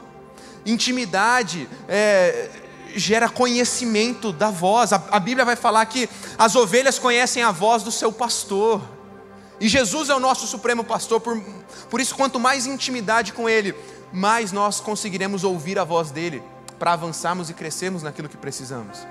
Intimidade 0.65 1.67
é, 1.89 2.49
gera 2.95 3.29
conhecimento 3.29 4.31
da 4.31 4.49
voz. 4.49 4.93
A, 4.93 5.01
a 5.11 5.19
Bíblia 5.19 5.45
vai 5.45 5.55
falar 5.55 5.85
que 5.85 6.09
as 6.37 6.55
ovelhas 6.55 6.97
conhecem 6.97 7.43
a 7.43 7.51
voz 7.51 7.83
do 7.83 7.91
seu 7.91 8.11
pastor. 8.11 8.81
E 9.59 9.67
Jesus 9.67 10.09
é 10.09 10.15
o 10.15 10.19
nosso 10.19 10.47
supremo 10.47 10.83
pastor, 10.83 11.21
por, 11.21 11.41
por 11.89 12.01
isso, 12.01 12.15
quanto 12.15 12.39
mais 12.39 12.65
intimidade 12.65 13.31
com 13.31 13.47
Ele, 13.47 13.73
mais 14.11 14.51
nós 14.51 14.79
conseguiremos 14.79 15.43
ouvir 15.43 15.79
a 15.79 15.83
voz 15.83 16.11
dele 16.11 16.43
para 16.77 16.93
avançarmos 16.93 17.49
e 17.49 17.53
crescermos 17.53 18.03
naquilo 18.03 18.27
que 18.27 18.37
precisamos. 18.37 19.05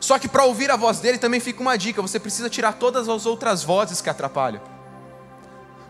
Só 0.00 0.18
que 0.18 0.28
para 0.28 0.44
ouvir 0.44 0.70
a 0.70 0.76
voz 0.76 1.00
dele 1.00 1.16
também 1.16 1.40
fica 1.40 1.62
uma 1.62 1.78
dica: 1.78 2.02
você 2.02 2.20
precisa 2.20 2.50
tirar 2.50 2.74
todas 2.74 3.08
as 3.08 3.24
outras 3.24 3.62
vozes 3.62 4.00
que 4.00 4.10
atrapalham. 4.10 4.60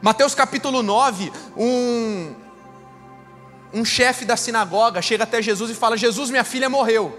Mateus 0.01 0.35
capítulo 0.35 0.83
9, 0.83 1.33
um, 1.57 2.35
um 3.75 3.85
chefe 3.85 4.25
da 4.25 4.37
sinagoga 4.37 5.03
chega 5.03 5.25
até 5.25 5.43
Jesus 5.43 5.71
e 5.71 5.75
fala: 5.75 5.97
Jesus, 5.97 6.31
minha 6.31 6.45
filha 6.45 6.71
morreu. 6.71 7.19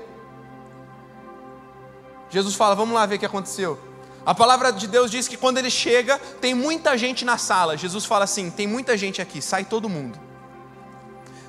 Jesus 2.30 2.56
fala: 2.56 2.74
Vamos 2.74 2.96
lá 2.96 3.06
ver 3.06 3.15
o 3.15 3.20
que 3.20 3.26
aconteceu. 3.26 3.78
A 4.26 4.34
palavra 4.34 4.72
de 4.72 4.88
Deus 4.88 5.12
diz 5.12 5.28
que 5.28 5.38
quando 5.38 5.58
ele 5.58 5.70
chega, 5.70 6.18
tem 6.39 6.56
muita 6.56 6.98
gente 6.98 7.26
na 7.26 7.38
sala. 7.38 7.78
Jesus 7.78 8.06
fala 8.06 8.24
assim: 8.24 8.50
Tem 8.50 8.65
muita 8.65 8.98
gente 8.98 9.22
aqui, 9.22 9.41
sai 9.41 9.65
todo 9.65 9.89
mundo. 9.89 10.18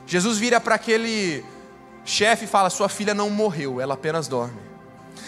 Jesus 0.07 0.39
vira 0.39 0.61
para 0.61 0.75
aquele 0.75 1.45
chefe 2.05 2.45
e 2.45 2.49
fala: 2.49 2.69
Sua 2.69 2.89
filha 2.89 3.15
não 3.15 3.31
morreu, 3.31 3.81
ela 3.81 3.95
apenas 3.95 4.27
dorme. 4.27 4.61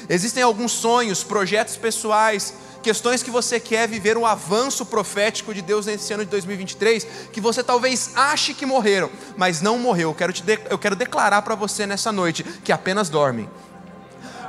Existem 0.09 0.43
alguns 0.43 0.73
sonhos, 0.73 1.23
projetos 1.23 1.77
pessoais, 1.77 2.53
questões 2.89 3.23
que 3.23 3.31
você 3.31 3.61
quer 3.61 3.87
viver 3.87 4.17
o 4.17 4.25
avanço 4.25 4.87
profético 4.87 5.53
de 5.53 5.61
Deus 5.61 5.85
nesse 5.85 6.11
ano 6.15 6.25
de 6.25 6.31
2023, 6.31 7.07
que 7.31 7.39
você 7.39 7.63
talvez 7.63 8.13
ache 8.15 8.55
que 8.55 8.65
morreram, 8.65 9.11
mas 9.37 9.61
não 9.61 9.79
morreu. 9.79 10.09
Eu 10.09 10.15
quero, 10.15 10.33
te 10.33 10.43
de, 10.43 10.59
eu 10.71 10.79
quero 10.79 10.97
declarar 10.97 11.43
para 11.43 11.55
você 11.55 11.87
nessa 11.87 12.11
noite 12.11 12.43
que 12.43 12.73
apenas 12.73 13.11
dormem. 13.11 13.47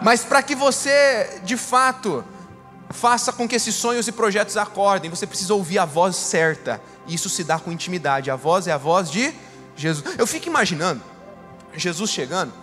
Mas 0.02 0.24
para 0.24 0.42
que 0.42 0.56
você, 0.56 1.42
de 1.44 1.58
fato, 1.58 2.24
faça 2.92 3.34
com 3.34 3.46
que 3.46 3.58
esses 3.58 3.76
sonhos 3.76 4.08
e 4.08 4.12
projetos 4.14 4.56
acordem, 4.56 5.12
você 5.12 5.28
precisa 5.28 5.54
ouvir 5.54 5.78
a 5.78 5.84
voz 5.84 6.16
certa. 6.16 6.82
Isso 7.10 7.30
se 7.30 7.44
dá 7.44 7.60
com 7.60 7.74
intimidade. 7.74 8.32
A 8.32 8.38
voz 8.38 8.68
é 8.68 8.72
a 8.72 8.78
voz 8.78 9.12
de 9.12 9.34
Jesus. 9.76 10.18
Eu 10.18 10.26
fico 10.26 10.48
imaginando 10.48 11.04
Jesus 11.76 12.10
chegando 12.10 12.54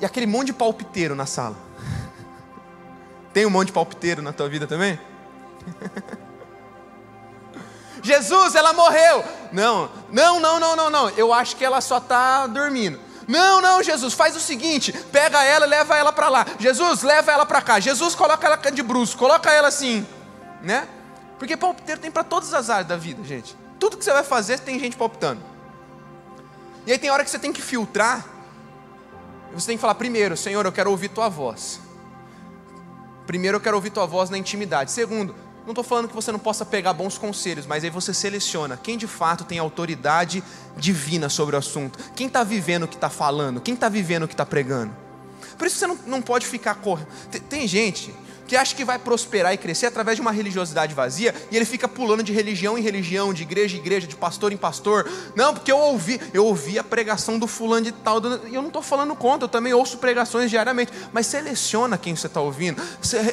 e 0.00 0.06
aquele 0.06 0.26
monte 0.26 0.46
de 0.46 0.52
palpiteiro 0.54 1.14
na 1.14 1.26
sala. 1.26 1.65
Tem 3.36 3.44
um 3.44 3.50
monte 3.50 3.66
de 3.66 3.74
palpiteiro 3.74 4.22
na 4.22 4.32
tua 4.32 4.48
vida 4.48 4.66
também? 4.66 4.98
Jesus, 8.02 8.54
ela 8.54 8.72
morreu. 8.72 9.22
Não, 9.52 9.90
não, 10.10 10.40
não, 10.40 10.58
não, 10.58 10.74
não, 10.74 10.88
não. 10.88 11.10
Eu 11.10 11.34
acho 11.34 11.54
que 11.54 11.62
ela 11.62 11.82
só 11.82 11.98
está 11.98 12.46
dormindo. 12.46 12.98
Não, 13.28 13.60
não, 13.60 13.82
Jesus, 13.82 14.14
faz 14.14 14.34
o 14.36 14.40
seguinte: 14.40 14.90
pega 15.12 15.44
ela 15.44 15.66
e 15.66 15.68
leva 15.68 15.94
ela 15.98 16.14
para 16.14 16.30
lá. 16.30 16.46
Jesus, 16.58 17.02
leva 17.02 17.30
ela 17.30 17.44
para 17.44 17.60
cá. 17.60 17.78
Jesus, 17.78 18.14
coloca 18.14 18.46
ela 18.46 18.56
de 18.56 18.82
bruxo, 18.82 19.18
coloca 19.18 19.52
ela 19.52 19.68
assim, 19.68 20.06
né? 20.62 20.88
Porque 21.38 21.58
palpiteiro 21.58 22.00
tem 22.00 22.10
para 22.10 22.24
todas 22.24 22.54
as 22.54 22.70
áreas 22.70 22.88
da 22.88 22.96
vida, 22.96 23.22
gente. 23.22 23.54
Tudo 23.78 23.98
que 23.98 24.04
você 24.06 24.14
vai 24.14 24.24
fazer 24.24 24.60
tem 24.60 24.80
gente 24.80 24.96
palpitando. 24.96 25.42
E 26.86 26.92
aí 26.92 26.96
tem 26.96 27.10
hora 27.10 27.22
que 27.22 27.28
você 27.28 27.38
tem 27.38 27.52
que 27.52 27.60
filtrar. 27.60 28.24
Você 29.52 29.66
tem 29.66 29.76
que 29.76 29.80
falar 29.82 29.96
primeiro, 29.96 30.38
Senhor, 30.38 30.64
eu 30.64 30.72
quero 30.72 30.90
ouvir 30.90 31.10
tua 31.10 31.28
voz. 31.28 31.84
Primeiro 33.26 33.56
eu 33.56 33.60
quero 33.60 33.76
ouvir 33.76 33.90
tua 33.90 34.06
voz 34.06 34.30
na 34.30 34.38
intimidade. 34.38 34.90
Segundo, 34.90 35.34
não 35.64 35.72
estou 35.72 35.82
falando 35.82 36.08
que 36.08 36.14
você 36.14 36.30
não 36.30 36.38
possa 36.38 36.64
pegar 36.64 36.92
bons 36.92 37.18
conselhos, 37.18 37.66
mas 37.66 37.82
aí 37.82 37.90
você 37.90 38.14
seleciona 38.14 38.76
quem 38.76 38.96
de 38.96 39.08
fato 39.08 39.44
tem 39.44 39.58
autoridade 39.58 40.42
divina 40.76 41.28
sobre 41.28 41.56
o 41.56 41.58
assunto. 41.58 41.98
Quem 42.14 42.28
está 42.28 42.44
vivendo 42.44 42.84
o 42.84 42.88
que 42.88 42.94
está 42.94 43.10
falando, 43.10 43.60
quem 43.60 43.74
está 43.74 43.88
vivendo 43.88 44.22
o 44.22 44.28
que 44.28 44.34
está 44.34 44.46
pregando. 44.46 44.94
Por 45.58 45.66
isso 45.66 45.76
você 45.76 45.86
não, 45.86 45.98
não 46.06 46.22
pode 46.22 46.46
ficar 46.46 46.76
correndo. 46.76 47.08
Tem, 47.30 47.40
tem 47.40 47.68
gente 47.68 48.14
que 48.46 48.56
acha 48.56 48.74
que 48.74 48.84
vai 48.84 48.98
prosperar 48.98 49.52
e 49.52 49.56
crescer 49.56 49.86
através 49.86 50.16
de 50.16 50.22
uma 50.22 50.32
religiosidade 50.32 50.94
vazia, 50.94 51.34
e 51.50 51.56
ele 51.56 51.64
fica 51.64 51.88
pulando 51.88 52.22
de 52.22 52.32
religião 52.32 52.78
em 52.78 52.82
religião, 52.82 53.32
de 53.32 53.42
igreja 53.42 53.76
em 53.76 53.80
igreja, 53.80 54.06
de 54.06 54.16
pastor 54.16 54.52
em 54.52 54.56
pastor. 54.56 55.10
Não, 55.34 55.54
porque 55.54 55.70
eu 55.70 55.78
ouvi, 55.78 56.20
eu 56.32 56.44
ouvi 56.44 56.78
a 56.78 56.84
pregação 56.84 57.38
do 57.38 57.46
fulano 57.46 57.84
de 57.86 57.92
tal, 57.92 58.20
e 58.48 58.54
eu 58.54 58.62
não 58.62 58.68
estou 58.68 58.82
falando 58.82 59.14
contra, 59.14 59.44
eu 59.44 59.48
também 59.48 59.72
ouço 59.72 59.98
pregações 59.98 60.50
diariamente, 60.50 60.92
mas 61.12 61.26
seleciona 61.26 61.98
quem 61.98 62.14
você 62.14 62.26
está 62.26 62.40
ouvindo, 62.40 62.80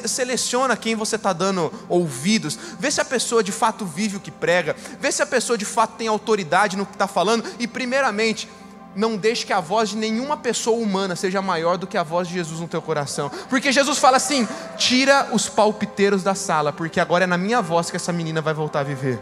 seleciona 0.06 0.76
quem 0.76 0.94
você 0.94 1.16
está 1.16 1.32
dando 1.32 1.72
ouvidos, 1.88 2.58
vê 2.78 2.90
se 2.90 3.00
a 3.00 3.04
pessoa 3.04 3.42
de 3.42 3.52
fato 3.52 3.84
vive 3.84 4.16
o 4.16 4.20
que 4.20 4.30
prega, 4.30 4.76
vê 5.00 5.10
se 5.12 5.22
a 5.22 5.26
pessoa 5.26 5.56
de 5.56 5.64
fato 5.64 5.96
tem 5.96 6.08
autoridade 6.08 6.76
no 6.76 6.86
que 6.86 6.92
está 6.92 7.06
falando, 7.06 7.44
e 7.58 7.66
primeiramente, 7.66 8.48
não 8.94 9.16
deixe 9.16 9.44
que 9.44 9.52
a 9.52 9.60
voz 9.60 9.90
de 9.90 9.96
nenhuma 9.96 10.36
pessoa 10.36 10.78
humana 10.78 11.16
seja 11.16 11.42
maior 11.42 11.76
do 11.76 11.86
que 11.86 11.98
a 11.98 12.02
voz 12.02 12.28
de 12.28 12.34
Jesus 12.34 12.60
no 12.60 12.68
teu 12.68 12.80
coração. 12.80 13.30
Porque 13.48 13.72
Jesus 13.72 13.98
fala 13.98 14.16
assim: 14.16 14.48
tira 14.76 15.28
os 15.32 15.48
palpiteiros 15.48 16.22
da 16.22 16.34
sala, 16.34 16.72
porque 16.72 17.00
agora 17.00 17.24
é 17.24 17.26
na 17.26 17.38
minha 17.38 17.60
voz 17.60 17.90
que 17.90 17.96
essa 17.96 18.12
menina 18.12 18.40
vai 18.40 18.54
voltar 18.54 18.80
a 18.80 18.84
viver. 18.84 19.20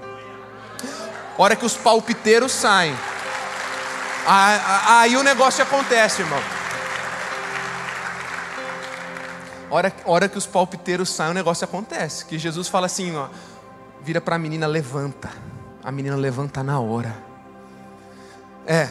Hora 1.39 1.57
que 1.57 1.65
os 1.65 1.77
palpiteiros 1.77 2.53
saem, 2.53 2.95
aí 4.27 5.17
o 5.17 5.23
negócio 5.23 5.63
acontece, 5.63 6.23
irmão. 6.23 6.41
Hora, 9.71 9.91
hora 10.05 10.29
que 10.29 10.37
os 10.37 10.47
palpiteiros 10.47 11.09
saem, 11.09 11.31
o 11.31 11.35
negócio 11.35 11.65
acontece. 11.65 12.27
Que 12.27 12.39
Jesus 12.39 12.69
fala 12.69 12.87
assim: 12.87 13.17
ó, 13.17 13.29
vira 14.03 14.21
para 14.21 14.37
a 14.37 14.39
menina, 14.39 14.67
levanta. 14.67 15.31
A 15.83 15.91
menina 15.91 16.15
levanta 16.15 16.63
na 16.63 16.79
hora. 16.79 17.17
É, 18.67 18.89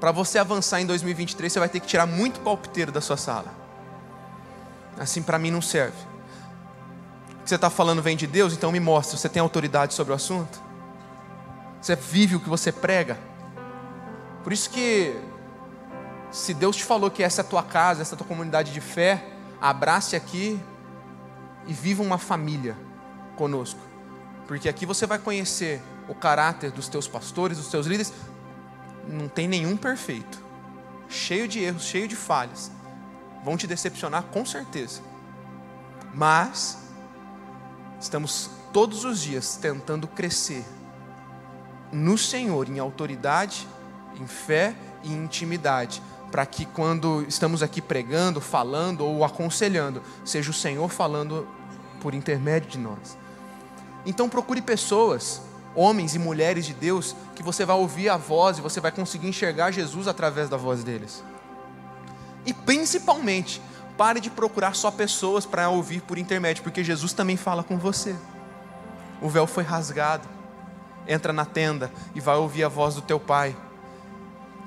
para 0.00 0.10
você 0.10 0.38
avançar 0.38 0.80
em 0.80 0.86
2023, 0.86 1.52
você 1.52 1.58
vai 1.58 1.68
ter 1.68 1.78
que 1.78 1.86
tirar 1.86 2.06
muito 2.06 2.40
palpiteiro 2.40 2.90
da 2.90 3.02
sua 3.02 3.18
sala. 3.18 3.54
Assim, 4.98 5.22
para 5.22 5.38
mim 5.38 5.50
não 5.50 5.60
serve. 5.60 5.96
O 7.32 7.42
que 7.42 7.48
você 7.50 7.54
está 7.54 7.68
falando 7.68 8.00
vem 8.00 8.16
de 8.16 8.26
Deus, 8.26 8.54
então 8.54 8.72
me 8.72 8.80
mostra. 8.80 9.18
Você 9.18 9.28
tem 9.28 9.40
autoridade 9.40 9.92
sobre 9.92 10.12
o 10.12 10.16
assunto? 10.16 10.60
Você 11.80 11.94
vive 11.94 12.36
o 12.36 12.40
que 12.40 12.48
você 12.48 12.72
prega? 12.72 13.18
Por 14.42 14.52
isso 14.52 14.70
que, 14.70 15.14
se 16.30 16.54
Deus 16.54 16.76
te 16.76 16.84
falou 16.84 17.10
que 17.10 17.22
essa 17.22 17.42
é 17.42 17.44
a 17.44 17.46
tua 17.46 17.62
casa, 17.62 18.00
essa 18.00 18.14
é 18.14 18.16
a 18.16 18.18
tua 18.18 18.26
comunidade 18.26 18.72
de 18.72 18.80
fé, 18.80 19.22
abrace 19.60 20.16
aqui 20.16 20.58
e 21.66 21.72
viva 21.74 22.02
uma 22.02 22.18
família 22.18 22.76
conosco. 23.36 23.80
Porque 24.46 24.68
aqui 24.68 24.86
você 24.86 25.06
vai 25.06 25.18
conhecer 25.18 25.82
o 26.08 26.14
caráter 26.14 26.70
dos 26.70 26.88
teus 26.88 27.06
pastores, 27.06 27.58
dos 27.58 27.68
teus 27.68 27.86
líderes, 27.86 28.12
não 29.08 29.28
tem 29.28 29.48
nenhum 29.48 29.76
perfeito, 29.76 30.42
cheio 31.08 31.48
de 31.48 31.60
erros, 31.60 31.84
cheio 31.84 32.06
de 32.06 32.16
falhas. 32.16 32.70
Vão 33.44 33.56
te 33.56 33.66
decepcionar 33.66 34.24
com 34.24 34.44
certeza. 34.44 35.00
Mas 36.14 36.78
estamos 38.00 38.50
todos 38.72 39.04
os 39.04 39.20
dias 39.20 39.56
tentando 39.56 40.06
crescer 40.06 40.64
no 41.92 42.16
Senhor 42.16 42.68
em 42.68 42.78
autoridade, 42.78 43.66
em 44.20 44.26
fé 44.26 44.74
e 45.02 45.12
intimidade, 45.12 46.02
para 46.30 46.46
que 46.46 46.64
quando 46.64 47.24
estamos 47.26 47.62
aqui 47.62 47.82
pregando, 47.82 48.40
falando 48.40 49.04
ou 49.04 49.24
aconselhando, 49.24 50.02
seja 50.24 50.50
o 50.50 50.54
Senhor 50.54 50.88
falando 50.88 51.48
por 52.00 52.14
intermédio 52.14 52.70
de 52.70 52.78
nós. 52.78 53.18
Então 54.06 54.28
procure 54.28 54.62
pessoas 54.62 55.42
homens 55.74 56.14
e 56.14 56.18
mulheres 56.18 56.66
de 56.66 56.74
Deus 56.74 57.14
que 57.34 57.42
você 57.42 57.64
vai 57.64 57.76
ouvir 57.76 58.08
a 58.08 58.16
voz 58.16 58.58
e 58.58 58.60
você 58.60 58.80
vai 58.80 58.90
conseguir 58.90 59.28
enxergar 59.28 59.70
Jesus 59.70 60.08
através 60.08 60.48
da 60.48 60.56
voz 60.56 60.82
deles. 60.82 61.22
E 62.44 62.52
principalmente, 62.52 63.60
pare 63.96 64.20
de 64.20 64.30
procurar 64.30 64.74
só 64.74 64.90
pessoas 64.90 65.44
para 65.44 65.68
ouvir 65.68 66.00
por 66.02 66.18
intermédio, 66.18 66.62
porque 66.62 66.82
Jesus 66.82 67.12
também 67.12 67.36
fala 67.36 67.62
com 67.62 67.78
você. 67.78 68.16
O 69.20 69.28
véu 69.28 69.46
foi 69.46 69.62
rasgado. 69.62 70.26
Entra 71.06 71.32
na 71.32 71.44
tenda 71.44 71.90
e 72.14 72.20
vai 72.20 72.36
ouvir 72.36 72.64
a 72.64 72.68
voz 72.68 72.94
do 72.94 73.02
teu 73.02 73.20
pai. 73.20 73.56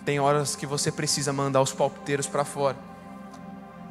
Tem 0.05 0.19
horas 0.19 0.55
que 0.55 0.65
você 0.65 0.91
precisa 0.91 1.31
mandar 1.31 1.61
os 1.61 1.71
palpiteiros 1.71 2.27
para 2.27 2.43
fora, 2.43 2.77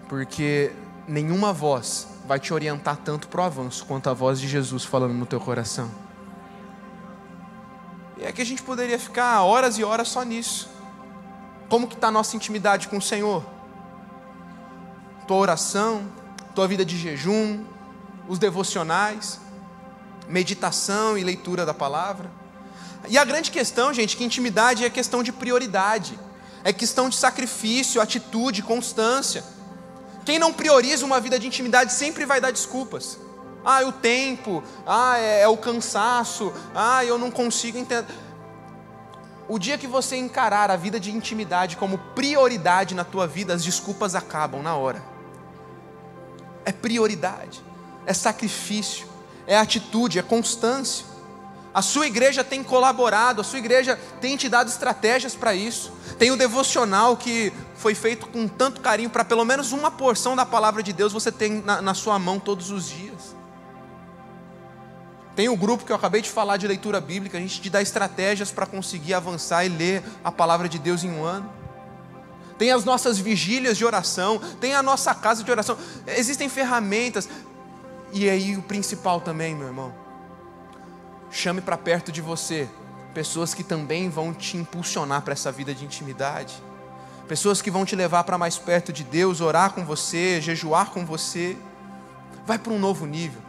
porque 0.08 0.70
nenhuma 1.08 1.52
voz 1.52 2.06
vai 2.26 2.38
te 2.38 2.52
orientar 2.52 2.98
tanto 2.98 3.28
para 3.28 3.40
o 3.40 3.44
avanço 3.44 3.84
quanto 3.86 4.10
a 4.10 4.12
voz 4.12 4.38
de 4.38 4.46
Jesus 4.46 4.84
falando 4.84 5.14
no 5.14 5.24
teu 5.24 5.40
coração. 5.40 5.90
E 8.22 8.24
é 8.24 8.30
que 8.30 8.40
a 8.40 8.46
gente 8.46 8.62
poderia 8.62 9.00
ficar 9.00 9.42
horas 9.42 9.78
e 9.78 9.82
horas 9.82 10.06
só 10.06 10.22
nisso. 10.22 10.68
Como 11.68 11.88
que 11.88 11.94
está 11.94 12.06
a 12.06 12.10
nossa 12.12 12.36
intimidade 12.36 12.86
com 12.86 12.98
o 12.98 13.02
Senhor? 13.02 13.44
Tua 15.26 15.38
oração, 15.38 16.08
tua 16.54 16.68
vida 16.68 16.84
de 16.84 16.96
jejum, 16.96 17.64
os 18.28 18.38
devocionais, 18.38 19.40
meditação 20.28 21.18
e 21.18 21.24
leitura 21.24 21.66
da 21.66 21.74
palavra. 21.74 22.30
E 23.08 23.18
a 23.18 23.24
grande 23.24 23.50
questão, 23.50 23.92
gente, 23.92 24.16
que 24.16 24.22
intimidade 24.22 24.84
é 24.84 24.90
questão 24.90 25.20
de 25.24 25.32
prioridade, 25.32 26.16
é 26.62 26.72
questão 26.72 27.08
de 27.08 27.16
sacrifício, 27.16 28.00
atitude, 28.00 28.62
constância. 28.62 29.42
Quem 30.24 30.38
não 30.38 30.52
prioriza 30.52 31.04
uma 31.04 31.18
vida 31.18 31.40
de 31.40 31.48
intimidade 31.48 31.92
sempre 31.92 32.24
vai 32.24 32.40
dar 32.40 32.52
desculpas. 32.52 33.18
Ah, 33.64 33.82
é 33.82 33.86
o 33.86 33.92
tempo, 33.92 34.62
ah, 34.86 35.18
é, 35.18 35.42
é 35.42 35.48
o 35.48 35.56
cansaço, 35.56 36.52
ah, 36.74 37.04
eu 37.04 37.16
não 37.16 37.30
consigo 37.30 37.78
entender. 37.78 38.12
O 39.48 39.58
dia 39.58 39.76
que 39.76 39.86
você 39.86 40.16
encarar 40.16 40.70
a 40.70 40.76
vida 40.76 40.98
de 40.98 41.10
intimidade 41.10 41.76
como 41.76 41.98
prioridade 41.98 42.94
na 42.94 43.04
tua 43.04 43.26
vida, 43.26 43.52
as 43.54 43.62
desculpas 43.62 44.14
acabam 44.14 44.62
na 44.62 44.74
hora. 44.74 45.02
É 46.64 46.72
prioridade, 46.72 47.62
é 48.06 48.14
sacrifício, 48.14 49.06
é 49.46 49.56
atitude, 49.56 50.18
é 50.18 50.22
constância. 50.22 51.04
A 51.74 51.80
sua 51.80 52.06
igreja 52.06 52.44
tem 52.44 52.62
colaborado, 52.62 53.40
a 53.40 53.44
sua 53.44 53.58
igreja 53.58 53.98
tem 54.20 54.36
te 54.36 54.48
dado 54.48 54.68
estratégias 54.68 55.34
para 55.34 55.54
isso. 55.54 55.92
Tem 56.18 56.30
o 56.30 56.36
devocional 56.36 57.16
que 57.16 57.52
foi 57.74 57.94
feito 57.94 58.26
com 58.26 58.46
tanto 58.46 58.80
carinho 58.80 59.10
para 59.10 59.24
pelo 59.24 59.44
menos 59.44 59.72
uma 59.72 59.90
porção 59.90 60.36
da 60.36 60.46
palavra 60.46 60.82
de 60.82 60.92
Deus 60.92 61.12
você 61.12 61.32
tem 61.32 61.62
na, 61.62 61.82
na 61.82 61.94
sua 61.94 62.18
mão 62.18 62.38
todos 62.38 62.70
os 62.70 62.88
dias. 62.88 63.31
Tem 65.34 65.48
o 65.48 65.56
grupo 65.56 65.84
que 65.84 65.92
eu 65.92 65.96
acabei 65.96 66.20
de 66.20 66.30
falar 66.30 66.56
de 66.56 66.66
leitura 66.66 67.00
bíblica, 67.00 67.38
a 67.38 67.40
gente 67.40 67.60
te 67.60 67.70
dá 67.70 67.80
estratégias 67.80 68.50
para 68.50 68.66
conseguir 68.66 69.14
avançar 69.14 69.64
e 69.64 69.68
ler 69.68 70.02
a 70.22 70.30
palavra 70.30 70.68
de 70.68 70.78
Deus 70.78 71.04
em 71.04 71.10
um 71.10 71.24
ano. 71.24 71.50
Tem 72.58 72.70
as 72.70 72.84
nossas 72.84 73.18
vigílias 73.18 73.78
de 73.78 73.84
oração, 73.84 74.38
tem 74.60 74.74
a 74.74 74.82
nossa 74.82 75.14
casa 75.14 75.42
de 75.42 75.50
oração. 75.50 75.76
Existem 76.06 76.48
ferramentas. 76.48 77.28
E 78.12 78.28
aí 78.28 78.56
o 78.56 78.62
principal 78.62 79.22
também, 79.22 79.54
meu 79.54 79.68
irmão, 79.68 80.02
Chame 81.32 81.62
para 81.62 81.78
perto 81.78 82.12
de 82.12 82.20
você 82.20 82.68
pessoas 83.14 83.54
que 83.54 83.64
também 83.64 84.10
vão 84.10 84.34
te 84.34 84.58
impulsionar 84.58 85.22
para 85.22 85.32
essa 85.32 85.50
vida 85.50 85.74
de 85.74 85.82
intimidade. 85.84 86.62
Pessoas 87.26 87.62
que 87.62 87.70
vão 87.70 87.86
te 87.86 87.96
levar 87.96 88.24
para 88.24 88.36
mais 88.36 88.58
perto 88.58 88.92
de 88.92 89.02
Deus, 89.02 89.40
orar 89.40 89.72
com 89.72 89.84
você, 89.84 90.40
jejuar 90.42 90.90
com 90.90 91.06
você. 91.06 91.56
Vai 92.46 92.58
para 92.58 92.72
um 92.72 92.78
novo 92.78 93.06
nível. 93.06 93.40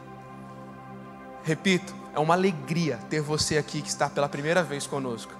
Repito, 1.44 1.94
é 2.14 2.20
uma 2.20 2.34
alegria 2.34 3.00
ter 3.10 3.22
você 3.22 3.58
aqui 3.58 3.82
que 3.82 3.90
está 3.90 4.10
pela 4.10 4.30
primeira 4.30 4.64
vez 4.64 4.88
conosco. 4.88 5.34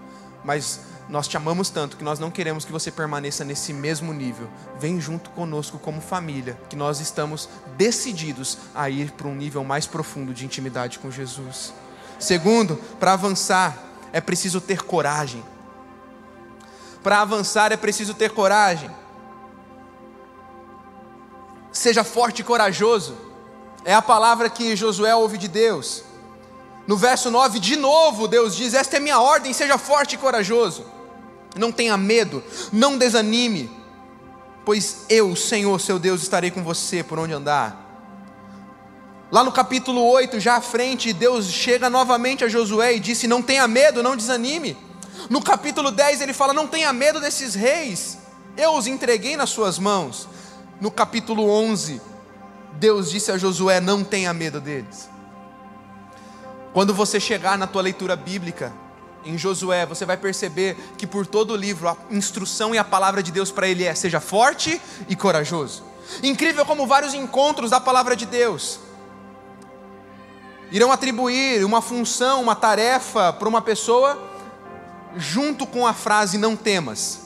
Mas 0.44 0.82
nós 1.08 1.28
te 1.28 1.38
amamos 1.38 1.70
tanto 1.70 1.98
que 1.98 2.04
nós 2.04 2.20
não 2.20 2.32
queremos 2.32 2.66
que 2.66 2.72
você 2.72 2.92
permaneça 2.92 3.46
nesse 3.46 3.74
mesmo 3.74 4.14
nível. 4.14 4.50
Vem 4.80 5.00
junto 5.00 5.30
conosco 5.30 5.80
como 5.80 6.02
família, 6.02 6.58
que 6.70 6.76
nós 6.76 7.00
estamos 7.00 7.50
decididos 7.78 8.58
a 8.74 8.90
ir 8.90 9.12
para 9.12 9.28
um 9.28 9.36
nível 9.36 9.64
mais 9.64 9.86
profundo 9.86 10.34
de 10.34 10.46
intimidade 10.46 11.00
com 11.00 11.12
Jesus. 11.12 11.74
Segundo, 12.20 12.78
para 13.00 13.14
avançar 13.14 13.78
é 14.12 14.22
preciso 14.22 14.60
ter 14.62 14.84
coragem. 14.84 15.44
Para 17.02 17.22
avançar 17.22 17.72
é 17.72 17.78
preciso 17.78 18.14
ter 18.14 18.32
coragem. 18.32 18.90
Seja 21.72 22.04
forte 22.04 22.40
e 22.40 22.44
corajoso. 22.44 23.33
É 23.86 23.94
a 23.94 24.02
palavra 24.02 24.50
que 24.50 24.76
Josué 24.76 25.14
ouve 25.16 25.38
de 25.38 25.48
Deus. 25.48 26.04
No 26.88 26.98
verso 26.98 27.32
9, 27.32 27.60
de 27.60 27.76
novo, 27.76 28.28
Deus 28.28 28.56
diz: 28.56 28.74
Esta 28.74 28.98
é 28.98 29.00
minha 29.00 29.20
ordem, 29.20 29.54
seja 29.54 29.78
forte 29.78 30.16
e 30.16 30.18
corajoso. 30.18 30.86
Não 31.56 31.72
tenha 31.72 31.96
medo, 31.96 32.44
não 32.72 32.98
desanime, 32.98 33.70
pois 34.66 35.06
eu, 35.08 35.36
Senhor, 35.36 35.80
seu 35.80 36.00
Deus, 36.00 36.22
estarei 36.22 36.50
com 36.50 36.64
você 36.64 37.04
por 37.04 37.20
onde 37.20 37.34
andar. 37.34 37.80
Lá 39.32 39.44
no 39.44 39.52
capítulo 39.52 40.04
8, 40.04 40.40
já 40.40 40.58
à 40.58 40.62
frente, 40.62 41.14
Deus 41.14 41.48
chega 41.48 41.90
novamente 41.90 42.44
a 42.44 42.50
Josué 42.50 42.96
e 42.96 43.00
disse: 43.00 43.28
Não 43.28 43.42
tenha 43.42 43.68
medo, 43.68 44.04
não 44.04 44.16
desanime. 44.16 44.78
No 45.30 45.42
capítulo 45.42 45.92
10, 45.92 46.22
ele 46.22 46.34
fala: 46.34 46.54
Não 46.54 46.68
tenha 46.68 46.92
medo 46.92 47.20
desses 47.20 47.56
reis, 47.56 48.18
eu 48.58 48.76
os 48.76 48.88
entreguei 48.88 49.38
nas 49.38 49.50
suas 49.50 49.80
mãos. 49.80 50.28
No 50.82 50.92
capítulo 50.92 51.50
11, 51.50 52.02
Deus 52.84 53.10
disse 53.10 53.32
a 53.32 53.38
Josué: 53.38 53.80
Não 53.80 54.04
tenha 54.04 54.34
medo 54.34 54.60
deles. 54.60 55.10
Quando 56.74 56.94
você 56.94 57.18
chegar 57.18 57.58
na 57.58 57.66
tua 57.66 57.82
leitura 57.82 58.14
bíblica, 58.14 58.74
em 59.24 59.38
Josué, 59.38 59.86
você 59.86 60.06
vai 60.06 60.18
perceber 60.18 60.76
que 60.98 61.08
por 61.08 61.26
todo 61.26 61.52
o 61.52 61.56
livro 61.56 61.88
a 61.88 61.96
instrução 62.12 62.76
e 62.76 62.78
a 62.78 62.84
palavra 62.84 63.24
de 63.24 63.32
Deus 63.32 63.50
para 63.52 63.70
ele 63.70 63.86
é: 63.86 63.96
seja 63.96 64.20
forte 64.20 64.82
e 65.08 65.16
corajoso. 65.16 65.82
Incrível 66.22 66.66
como 66.66 66.86
vários 66.86 67.14
encontros 67.14 67.72
da 67.72 67.80
palavra 67.80 68.18
de 68.18 68.26
Deus 68.26 68.82
irão 70.70 70.92
atribuir 70.92 71.64
uma 71.64 71.82
função, 71.82 72.42
uma 72.42 72.56
tarefa 72.56 73.32
para 73.32 73.48
uma 73.48 73.62
pessoa, 73.62 74.22
junto 75.16 75.66
com 75.66 75.88
a 75.88 75.94
frase 75.94 76.38
não 76.38 76.58
temas. 76.58 77.23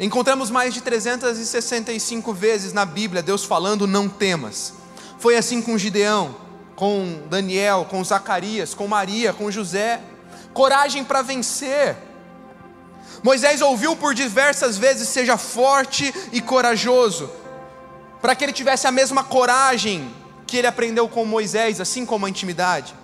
Encontramos 0.00 0.48
mais 0.48 0.72
de 0.74 0.80
365 0.80 2.32
vezes 2.32 2.72
na 2.72 2.84
Bíblia 2.84 3.20
Deus 3.20 3.44
falando 3.44 3.86
não 3.86 4.08
temas. 4.08 4.72
Foi 5.18 5.36
assim 5.36 5.60
com 5.60 5.76
Gideão, 5.76 6.36
com 6.76 7.22
Daniel, 7.28 7.84
com 7.90 8.02
Zacarias, 8.04 8.74
com 8.74 8.86
Maria, 8.86 9.32
com 9.32 9.50
José. 9.50 10.00
Coragem 10.54 11.02
para 11.02 11.22
vencer. 11.22 11.96
Moisés 13.24 13.60
ouviu 13.60 13.96
por 13.96 14.14
diversas 14.14 14.78
vezes: 14.78 15.08
seja 15.08 15.36
forte 15.36 16.14
e 16.32 16.40
corajoso, 16.40 17.28
para 18.22 18.36
que 18.36 18.44
ele 18.44 18.52
tivesse 18.52 18.86
a 18.86 18.92
mesma 18.92 19.24
coragem 19.24 20.14
que 20.46 20.56
ele 20.56 20.68
aprendeu 20.68 21.08
com 21.08 21.24
Moisés, 21.24 21.80
assim 21.80 22.06
como 22.06 22.24
a 22.24 22.30
intimidade. 22.30 22.94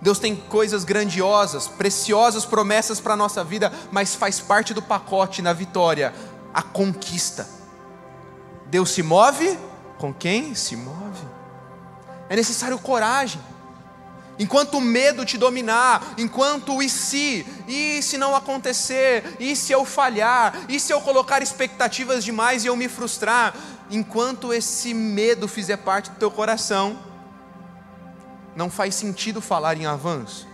Deus 0.00 0.18
tem 0.18 0.36
coisas 0.36 0.84
grandiosas, 0.84 1.66
preciosas 1.66 2.44
promessas 2.44 3.00
para 3.00 3.14
a 3.14 3.16
nossa 3.16 3.42
vida, 3.42 3.72
mas 3.90 4.14
faz 4.14 4.40
parte 4.40 4.74
do 4.74 4.82
pacote 4.82 5.40
na 5.40 5.52
vitória 5.52 6.12
a 6.52 6.62
conquista. 6.62 7.48
Deus 8.66 8.90
se 8.90 9.02
move 9.02 9.58
com 9.98 10.12
quem 10.12 10.54
se 10.54 10.76
move. 10.76 11.24
É 12.28 12.36
necessário 12.36 12.78
coragem. 12.78 13.40
Enquanto 14.38 14.74
o 14.76 14.80
medo 14.80 15.24
te 15.24 15.38
dominar, 15.38 16.14
enquanto 16.18 16.74
o 16.74 16.82
e 16.82 16.90
se, 16.90 17.46
e 17.66 18.02
se 18.02 18.18
não 18.18 18.36
acontecer, 18.36 19.36
e 19.40 19.56
se 19.56 19.72
eu 19.72 19.84
falhar, 19.84 20.54
e 20.68 20.78
se 20.78 20.92
eu 20.92 21.00
colocar 21.00 21.42
expectativas 21.42 22.22
demais 22.22 22.62
e 22.62 22.66
eu 22.66 22.76
me 22.76 22.86
frustrar, 22.86 23.54
enquanto 23.90 24.52
esse 24.52 24.92
medo 24.92 25.48
fizer 25.48 25.78
parte 25.78 26.10
do 26.10 26.16
teu 26.16 26.30
coração, 26.30 26.98
não 28.56 28.70
faz 28.70 28.94
sentido 28.94 29.40
falar 29.40 29.76
em 29.76 29.86
avanço. 29.86 30.48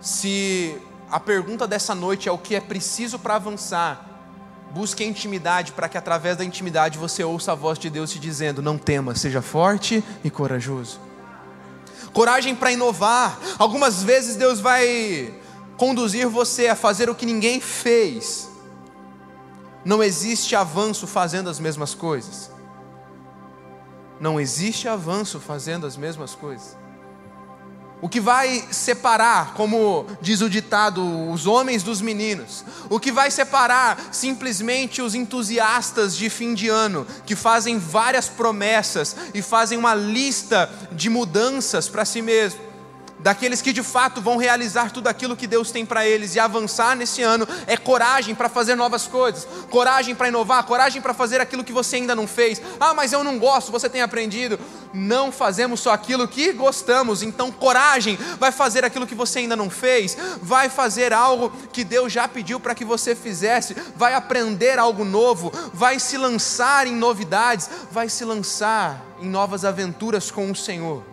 Se 0.00 0.76
a 1.10 1.20
pergunta 1.20 1.68
dessa 1.68 1.94
noite 1.94 2.28
é 2.28 2.32
o 2.32 2.38
que 2.38 2.56
é 2.56 2.60
preciso 2.60 3.18
para 3.18 3.36
avançar, 3.36 4.08
busque 4.72 5.04
a 5.04 5.06
intimidade 5.06 5.72
para 5.72 5.88
que 5.88 5.98
através 5.98 6.36
da 6.36 6.44
intimidade 6.44 6.98
você 6.98 7.22
ouça 7.22 7.52
a 7.52 7.54
voz 7.54 7.78
de 7.78 7.88
Deus 7.88 8.10
te 8.10 8.18
dizendo: 8.18 8.60
não 8.60 8.76
tema, 8.76 9.14
seja 9.14 9.40
forte 9.40 10.02
e 10.24 10.30
corajoso 10.30 11.12
coragem 12.12 12.54
para 12.54 12.72
inovar. 12.72 13.38
Algumas 13.58 14.02
vezes 14.02 14.36
Deus 14.36 14.60
vai 14.60 15.34
conduzir 15.76 16.28
você 16.28 16.68
a 16.68 16.76
fazer 16.76 17.10
o 17.10 17.14
que 17.14 17.26
ninguém 17.26 17.60
fez. 17.60 18.48
Não 19.84 20.02
existe 20.02 20.54
avanço 20.54 21.06
fazendo 21.06 21.50
as 21.50 21.58
mesmas 21.58 21.94
coisas. 21.94 22.50
Não 24.22 24.38
existe 24.38 24.86
avanço 24.86 25.40
fazendo 25.40 25.84
as 25.84 25.96
mesmas 25.96 26.32
coisas. 26.32 26.76
O 28.00 28.08
que 28.08 28.20
vai 28.20 28.68
separar, 28.70 29.54
como 29.54 30.06
diz 30.20 30.40
o 30.40 30.48
ditado, 30.48 31.28
os 31.28 31.44
homens 31.44 31.82
dos 31.82 32.00
meninos, 32.00 32.64
o 32.88 33.00
que 33.00 33.10
vai 33.10 33.32
separar 33.32 34.10
simplesmente 34.12 35.02
os 35.02 35.16
entusiastas 35.16 36.16
de 36.16 36.30
fim 36.30 36.54
de 36.54 36.68
ano, 36.68 37.04
que 37.26 37.34
fazem 37.34 37.80
várias 37.80 38.28
promessas 38.28 39.16
e 39.34 39.42
fazem 39.42 39.76
uma 39.76 39.92
lista 39.92 40.70
de 40.92 41.10
mudanças 41.10 41.88
para 41.88 42.04
si 42.04 42.22
mesmo, 42.22 42.60
daqueles 43.22 43.62
que 43.62 43.72
de 43.72 43.82
fato 43.82 44.20
vão 44.20 44.36
realizar 44.36 44.90
tudo 44.90 45.06
aquilo 45.06 45.36
que 45.36 45.46
Deus 45.46 45.70
tem 45.70 45.86
para 45.86 46.06
eles 46.06 46.34
e 46.34 46.40
avançar 46.40 46.96
nesse 46.96 47.22
ano 47.22 47.46
é 47.66 47.76
coragem 47.76 48.34
para 48.34 48.48
fazer 48.48 48.74
novas 48.74 49.06
coisas, 49.06 49.46
coragem 49.70 50.14
para 50.14 50.28
inovar, 50.28 50.64
coragem 50.64 51.00
para 51.00 51.14
fazer 51.14 51.40
aquilo 51.40 51.64
que 51.64 51.72
você 51.72 51.96
ainda 51.96 52.14
não 52.14 52.26
fez. 52.26 52.60
Ah, 52.80 52.92
mas 52.92 53.12
eu 53.12 53.22
não 53.22 53.38
gosto, 53.38 53.72
você 53.72 53.88
tem 53.88 54.02
aprendido. 54.02 54.58
Não 54.92 55.32
fazemos 55.32 55.80
só 55.80 55.92
aquilo 55.92 56.28
que 56.28 56.52
gostamos, 56.52 57.22
então 57.22 57.50
coragem, 57.50 58.18
vai 58.38 58.52
fazer 58.52 58.84
aquilo 58.84 59.06
que 59.06 59.14
você 59.14 59.38
ainda 59.38 59.56
não 59.56 59.70
fez, 59.70 60.16
vai 60.42 60.68
fazer 60.68 61.12
algo 61.12 61.50
que 61.72 61.84
Deus 61.84 62.12
já 62.12 62.28
pediu 62.28 62.60
para 62.60 62.74
que 62.74 62.84
você 62.84 63.14
fizesse, 63.14 63.74
vai 63.96 64.14
aprender 64.14 64.78
algo 64.78 65.04
novo, 65.04 65.50
vai 65.72 65.98
se 65.98 66.18
lançar 66.18 66.86
em 66.86 66.94
novidades, 66.94 67.70
vai 67.90 68.08
se 68.08 68.24
lançar 68.24 69.02
em 69.20 69.28
novas 69.28 69.64
aventuras 69.64 70.30
com 70.30 70.50
o 70.50 70.56
Senhor. 70.56 71.11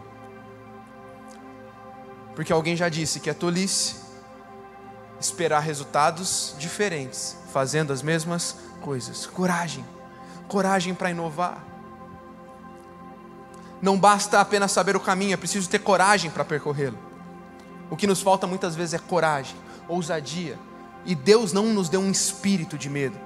Porque 2.39 2.53
alguém 2.53 2.73
já 2.73 2.87
disse 2.87 3.19
que 3.19 3.29
é 3.29 3.33
tolice 3.33 3.97
esperar 5.19 5.59
resultados 5.59 6.55
diferentes, 6.57 7.35
fazendo 7.51 7.91
as 7.91 8.01
mesmas 8.01 8.55
coisas. 8.79 9.25
Coragem, 9.25 9.85
coragem 10.47 10.95
para 10.95 11.11
inovar. 11.11 11.61
Não 13.81 13.99
basta 13.99 14.39
apenas 14.39 14.71
saber 14.71 14.95
o 14.95 15.01
caminho, 15.01 15.33
é 15.33 15.35
preciso 15.35 15.67
ter 15.67 15.79
coragem 15.79 16.31
para 16.31 16.45
percorrê-lo. 16.45 16.97
O 17.91 17.97
que 17.97 18.07
nos 18.07 18.21
falta 18.21 18.47
muitas 18.47 18.73
vezes 18.73 18.93
é 18.93 18.99
coragem, 18.99 19.57
ousadia. 19.89 20.57
E 21.05 21.15
Deus 21.15 21.51
não 21.51 21.65
nos 21.73 21.89
deu 21.89 21.99
um 21.99 22.09
espírito 22.09 22.77
de 22.77 22.89
medo. 22.89 23.19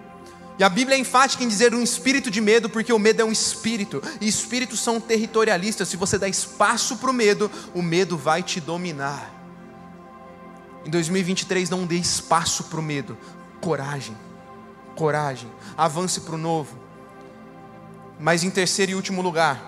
A 0.63 0.69
Bíblia 0.69 0.95
é 0.95 0.99
enfática 0.99 1.43
em 1.43 1.47
dizer 1.47 1.73
um 1.73 1.83
espírito 1.83 2.31
de 2.31 2.39
medo, 2.39 2.69
porque 2.69 2.93
o 2.93 2.99
medo 2.99 3.21
é 3.21 3.25
um 3.25 3.31
espírito, 3.31 4.01
e 4.21 4.27
espíritos 4.27 4.79
são 4.79 4.99
territorialistas. 4.99 5.89
Se 5.89 5.97
você 5.97 6.17
dá 6.17 6.27
espaço 6.27 6.97
para 6.97 7.09
o 7.09 7.13
medo, 7.13 7.51
o 7.73 7.81
medo 7.81 8.17
vai 8.17 8.41
te 8.41 8.61
dominar. 8.61 9.29
Em 10.85 10.89
2023, 10.89 11.69
não 11.69 11.85
dê 11.85 11.95
espaço 11.95 12.65
para 12.65 12.79
o 12.79 12.83
medo, 12.83 13.17
coragem, 13.59 14.17
coragem, 14.95 15.51
avance 15.75 16.21
para 16.21 16.35
o 16.35 16.37
novo. 16.37 16.77
Mas 18.19 18.43
em 18.43 18.49
terceiro 18.49 18.91
e 18.93 18.95
último 18.95 19.21
lugar, 19.21 19.61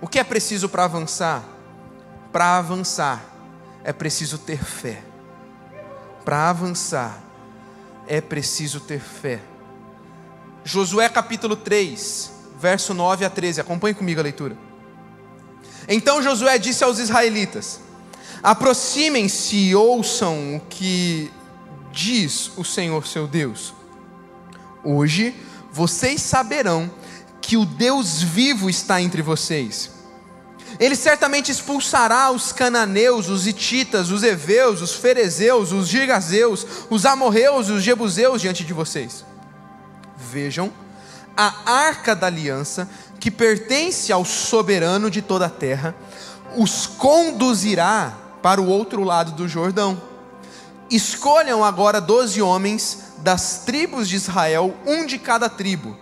o 0.00 0.06
que 0.06 0.18
é 0.18 0.24
preciso 0.24 0.68
para 0.68 0.84
avançar? 0.84 1.44
Para 2.32 2.56
avançar, 2.56 3.22
é 3.84 3.92
preciso 3.92 4.38
ter 4.38 4.62
fé. 4.64 5.02
Para 6.24 6.48
avançar, 6.48 7.20
é 8.06 8.20
preciso 8.20 8.80
ter 8.80 9.00
fé. 9.00 9.49
Josué 10.64 11.08
capítulo 11.08 11.56
3, 11.56 12.30
verso 12.58 12.94
9 12.94 13.24
a 13.24 13.30
13. 13.30 13.60
Acompanhe 13.60 13.94
comigo 13.94 14.20
a 14.20 14.22
leitura. 14.22 14.56
Então 15.88 16.22
Josué 16.22 16.58
disse 16.58 16.84
aos 16.84 16.98
israelitas: 16.98 17.80
Aproximem-se 18.42 19.56
e 19.56 19.74
ouçam 19.74 20.56
o 20.56 20.60
que 20.68 21.30
diz 21.92 22.50
o 22.56 22.64
Senhor 22.64 23.06
seu 23.06 23.26
Deus. 23.26 23.74
Hoje 24.84 25.34
vocês 25.72 26.20
saberão 26.20 26.90
que 27.40 27.56
o 27.56 27.64
Deus 27.64 28.22
vivo 28.22 28.68
está 28.68 29.00
entre 29.00 29.22
vocês 29.22 30.00
ele 30.78 30.94
certamente 30.94 31.50
expulsará 31.50 32.30
os 32.30 32.52
cananeus, 32.52 33.28
os 33.28 33.46
ititas, 33.46 34.10
os 34.10 34.22
heveus, 34.22 34.80
os 34.80 34.94
ferezeus, 34.94 35.72
os 35.72 35.88
gigazeus, 35.88 36.66
os 36.88 37.04
amorreus 37.04 37.68
e 37.68 37.72
os 37.72 37.82
jebuseus 37.82 38.40
diante 38.40 38.64
de 38.64 38.72
vocês. 38.72 39.24
Vejam, 40.30 40.72
a 41.36 41.52
arca 41.66 42.14
da 42.14 42.28
aliança, 42.28 42.88
que 43.18 43.30
pertence 43.30 44.12
ao 44.12 44.24
soberano 44.24 45.10
de 45.10 45.20
toda 45.20 45.46
a 45.46 45.50
terra, 45.50 45.94
os 46.56 46.86
conduzirá 46.86 48.16
para 48.40 48.60
o 48.60 48.68
outro 48.68 49.02
lado 49.02 49.32
do 49.32 49.48
Jordão. 49.48 50.00
Escolham 50.88 51.64
agora 51.64 52.00
doze 52.00 52.40
homens 52.40 53.14
das 53.18 53.62
tribos 53.64 54.08
de 54.08 54.16
Israel, 54.16 54.76
um 54.86 55.04
de 55.04 55.18
cada 55.18 55.48
tribo. 55.48 55.96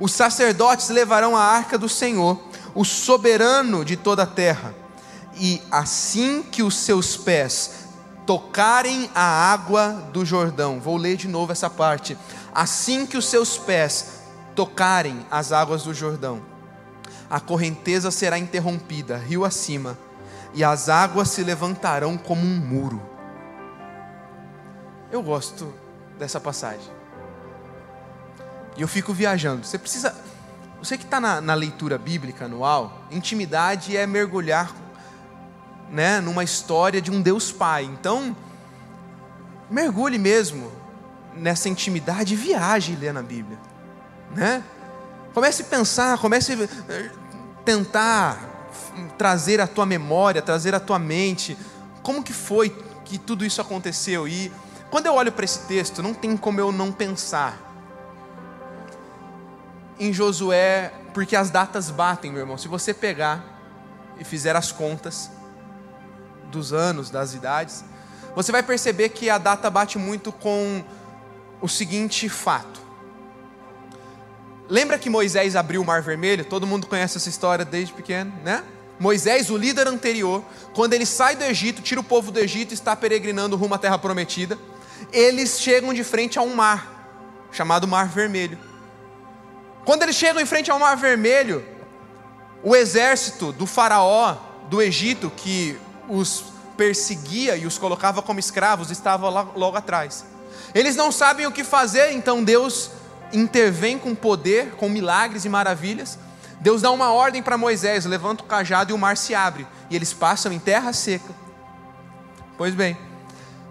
Os 0.00 0.12
sacerdotes 0.12 0.88
levarão 0.88 1.36
a 1.36 1.42
arca 1.42 1.78
do 1.78 1.88
Senhor 1.88 2.40
o 2.74 2.84
soberano 2.84 3.84
de 3.84 3.96
toda 3.96 4.24
a 4.24 4.26
terra. 4.26 4.74
E 5.36 5.62
assim 5.70 6.42
que 6.42 6.62
os 6.62 6.76
seus 6.76 7.16
pés 7.16 7.83
tocarem 8.26 9.10
a 9.14 9.52
água 9.52 10.08
do 10.12 10.24
Jordão, 10.24 10.80
vou 10.80 10.96
ler 10.96 11.16
de 11.16 11.28
novo 11.28 11.52
essa 11.52 11.68
parte. 11.68 12.16
Assim 12.54 13.06
que 13.06 13.16
os 13.16 13.26
seus 13.26 13.58
pés 13.58 14.20
tocarem 14.54 15.26
as 15.30 15.52
águas 15.52 15.82
do 15.82 15.92
Jordão, 15.92 16.42
a 17.28 17.40
correnteza 17.40 18.10
será 18.10 18.38
interrompida, 18.38 19.16
rio 19.16 19.44
acima, 19.44 19.98
e 20.52 20.62
as 20.62 20.88
águas 20.88 21.28
se 21.30 21.42
levantarão 21.42 22.16
como 22.16 22.42
um 22.42 22.56
muro. 22.56 23.02
Eu 25.10 25.22
gosto 25.22 25.72
dessa 26.18 26.40
passagem. 26.40 26.92
E 28.76 28.82
eu 28.82 28.88
fico 28.88 29.12
viajando. 29.12 29.64
Você 29.64 29.78
precisa 29.78 30.14
você 30.84 30.98
que 30.98 31.04
está 31.04 31.18
na, 31.18 31.40
na, 31.40 31.54
leitura 31.54 31.96
bíblica 31.96 32.44
anual, 32.44 33.06
intimidade 33.10 33.96
é 33.96 34.06
mergulhar 34.06 34.70
né, 35.94 36.20
numa 36.20 36.42
história 36.42 37.00
de 37.00 37.08
um 37.08 37.22
Deus 37.22 37.52
Pai. 37.52 37.84
Então, 37.84 38.36
mergulhe 39.70 40.18
mesmo 40.18 40.72
nessa 41.36 41.68
intimidade 41.68 42.34
e 42.34 42.36
viaje 42.36 42.96
lendo 42.96 43.20
a 43.20 43.22
Bíblia. 43.22 43.56
Né? 44.34 44.62
Comece 45.32 45.62
a 45.62 45.64
pensar, 45.66 46.18
comece 46.18 46.52
a 46.52 47.64
tentar 47.64 48.72
trazer 49.16 49.60
a 49.60 49.68
tua 49.68 49.86
memória, 49.86 50.42
trazer 50.42 50.74
a 50.74 50.80
tua 50.80 50.98
mente, 50.98 51.56
como 52.02 52.24
que 52.24 52.32
foi 52.32 52.70
que 53.04 53.16
tudo 53.16 53.44
isso 53.44 53.60
aconteceu. 53.60 54.26
E 54.26 54.50
quando 54.90 55.06
eu 55.06 55.14
olho 55.14 55.30
para 55.30 55.44
esse 55.44 55.60
texto, 55.60 56.02
não 56.02 56.12
tem 56.12 56.36
como 56.36 56.58
eu 56.58 56.72
não 56.72 56.90
pensar 56.90 57.56
em 60.00 60.12
Josué, 60.12 60.92
porque 61.12 61.36
as 61.36 61.50
datas 61.50 61.88
batem, 61.88 62.32
meu 62.32 62.40
irmão. 62.40 62.58
Se 62.58 62.66
você 62.66 62.92
pegar 62.92 63.44
e 64.18 64.24
fizer 64.24 64.56
as 64.56 64.72
contas 64.72 65.30
dos 66.54 66.72
anos, 66.72 67.10
das 67.10 67.34
idades, 67.34 67.84
você 68.34 68.50
vai 68.50 68.62
perceber 68.62 69.10
que 69.10 69.28
a 69.28 69.38
data 69.38 69.68
bate 69.68 69.98
muito 69.98 70.32
com 70.32 70.82
o 71.60 71.68
seguinte 71.68 72.28
fato. 72.28 72.80
Lembra 74.68 74.98
que 74.98 75.10
Moisés 75.10 75.54
abriu 75.56 75.82
o 75.82 75.84
Mar 75.84 76.00
Vermelho? 76.00 76.44
Todo 76.44 76.66
mundo 76.66 76.86
conhece 76.86 77.18
essa 77.18 77.28
história 77.28 77.64
desde 77.64 77.92
pequeno, 77.92 78.32
né? 78.42 78.64
Moisés, 78.98 79.50
o 79.50 79.56
líder 79.56 79.86
anterior, 79.86 80.42
quando 80.72 80.94
ele 80.94 81.04
sai 81.04 81.36
do 81.36 81.44
Egito, 81.44 81.82
tira 81.82 82.00
o 82.00 82.04
povo 82.04 82.30
do 82.30 82.38
Egito 82.38 82.70
e 82.70 82.74
está 82.74 82.96
peregrinando 82.96 83.56
rumo 83.56 83.74
à 83.74 83.78
terra 83.78 83.98
prometida, 83.98 84.58
eles 85.12 85.60
chegam 85.60 85.92
de 85.92 86.02
frente 86.02 86.38
a 86.38 86.42
um 86.42 86.54
mar, 86.54 87.48
chamado 87.52 87.86
Mar 87.86 88.08
Vermelho. 88.08 88.58
Quando 89.84 90.02
eles 90.02 90.16
chegam 90.16 90.40
em 90.40 90.46
frente 90.46 90.70
ao 90.70 90.78
Mar 90.78 90.96
Vermelho, 90.96 91.64
o 92.62 92.74
exército 92.74 93.52
do 93.52 93.66
Faraó 93.66 94.36
do 94.70 94.80
Egito, 94.80 95.30
que 95.36 95.76
os 96.08 96.44
perseguia 96.76 97.56
e 97.56 97.66
os 97.66 97.78
colocava 97.78 98.20
como 98.20 98.40
escravos, 98.40 98.90
estava 98.90 99.28
lá, 99.28 99.46
logo 99.54 99.76
atrás. 99.76 100.24
Eles 100.74 100.96
não 100.96 101.12
sabem 101.12 101.46
o 101.46 101.52
que 101.52 101.62
fazer, 101.62 102.12
então 102.12 102.42
Deus 102.42 102.90
intervém 103.32 103.98
com 103.98 104.14
poder, 104.14 104.72
com 104.72 104.88
milagres 104.88 105.44
e 105.44 105.48
maravilhas. 105.48 106.18
Deus 106.60 106.82
dá 106.82 106.90
uma 106.90 107.12
ordem 107.12 107.42
para 107.42 107.58
Moisés: 107.58 108.04
levanta 108.04 108.42
o 108.42 108.46
cajado 108.46 108.90
e 108.90 108.94
o 108.94 108.98
mar 108.98 109.16
se 109.16 109.34
abre, 109.34 109.66
e 109.90 109.96
eles 109.96 110.12
passam 110.12 110.52
em 110.52 110.58
terra 110.58 110.92
seca. 110.92 111.32
Pois 112.56 112.74
bem, 112.74 112.96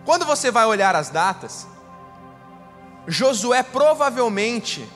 quando 0.06 0.26
você 0.26 0.52
vai 0.52 0.66
olhar 0.66 0.96
as 0.96 1.10
datas, 1.10 1.68
Josué 3.08 3.64
provavelmente 3.64 4.88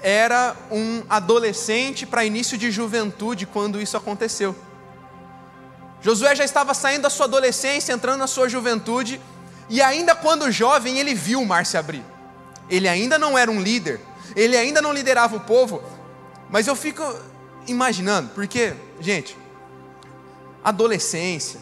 era 0.00 0.56
um 0.70 1.02
adolescente 1.08 2.04
para 2.04 2.24
início 2.24 2.58
de 2.58 2.70
juventude 2.70 3.46
quando 3.46 3.80
isso 3.80 3.96
aconteceu. 3.96 4.54
Josué 6.02 6.34
já 6.34 6.44
estava 6.44 6.74
saindo 6.74 7.02
da 7.02 7.10
sua 7.10 7.26
adolescência, 7.26 7.92
entrando 7.92 8.18
na 8.18 8.26
sua 8.26 8.48
juventude, 8.48 9.20
e 9.70 9.80
ainda 9.80 10.14
quando 10.14 10.50
jovem 10.50 10.98
ele 10.98 11.14
viu 11.14 11.40
o 11.40 11.46
mar 11.46 11.64
se 11.64 11.78
abrir. 11.78 12.04
Ele 12.68 12.88
ainda 12.88 13.18
não 13.18 13.38
era 13.38 13.50
um 13.50 13.60
líder, 13.60 14.00
ele 14.34 14.56
ainda 14.56 14.82
não 14.82 14.92
liderava 14.92 15.36
o 15.36 15.40
povo, 15.40 15.82
mas 16.50 16.66
eu 16.66 16.74
fico 16.74 17.02
imaginando, 17.68 18.30
porque, 18.34 18.74
gente, 19.00 19.38
adolescência, 20.64 21.60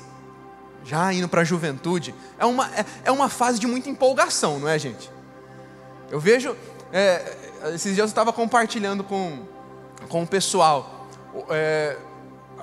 já 0.84 1.12
indo 1.12 1.28
para 1.28 1.42
a 1.42 1.44
juventude, 1.44 2.14
é 2.38 2.44
uma, 2.44 2.66
é, 2.74 2.84
é, 3.04 3.12
uma 3.12 3.28
fase 3.28 3.58
de 3.58 3.66
muita 3.66 3.90
empolgação, 3.90 4.58
não 4.58 4.68
é, 4.68 4.78
gente? 4.78 5.10
Eu 6.10 6.18
vejo, 6.18 6.56
é, 6.92 7.36
esses 7.74 7.94
dias 7.94 7.98
eu 7.98 8.04
estava 8.06 8.32
compartilhando 8.32 9.04
com, 9.04 9.46
com 10.08 10.22
o 10.22 10.26
pessoal. 10.26 11.08
É, 11.50 11.96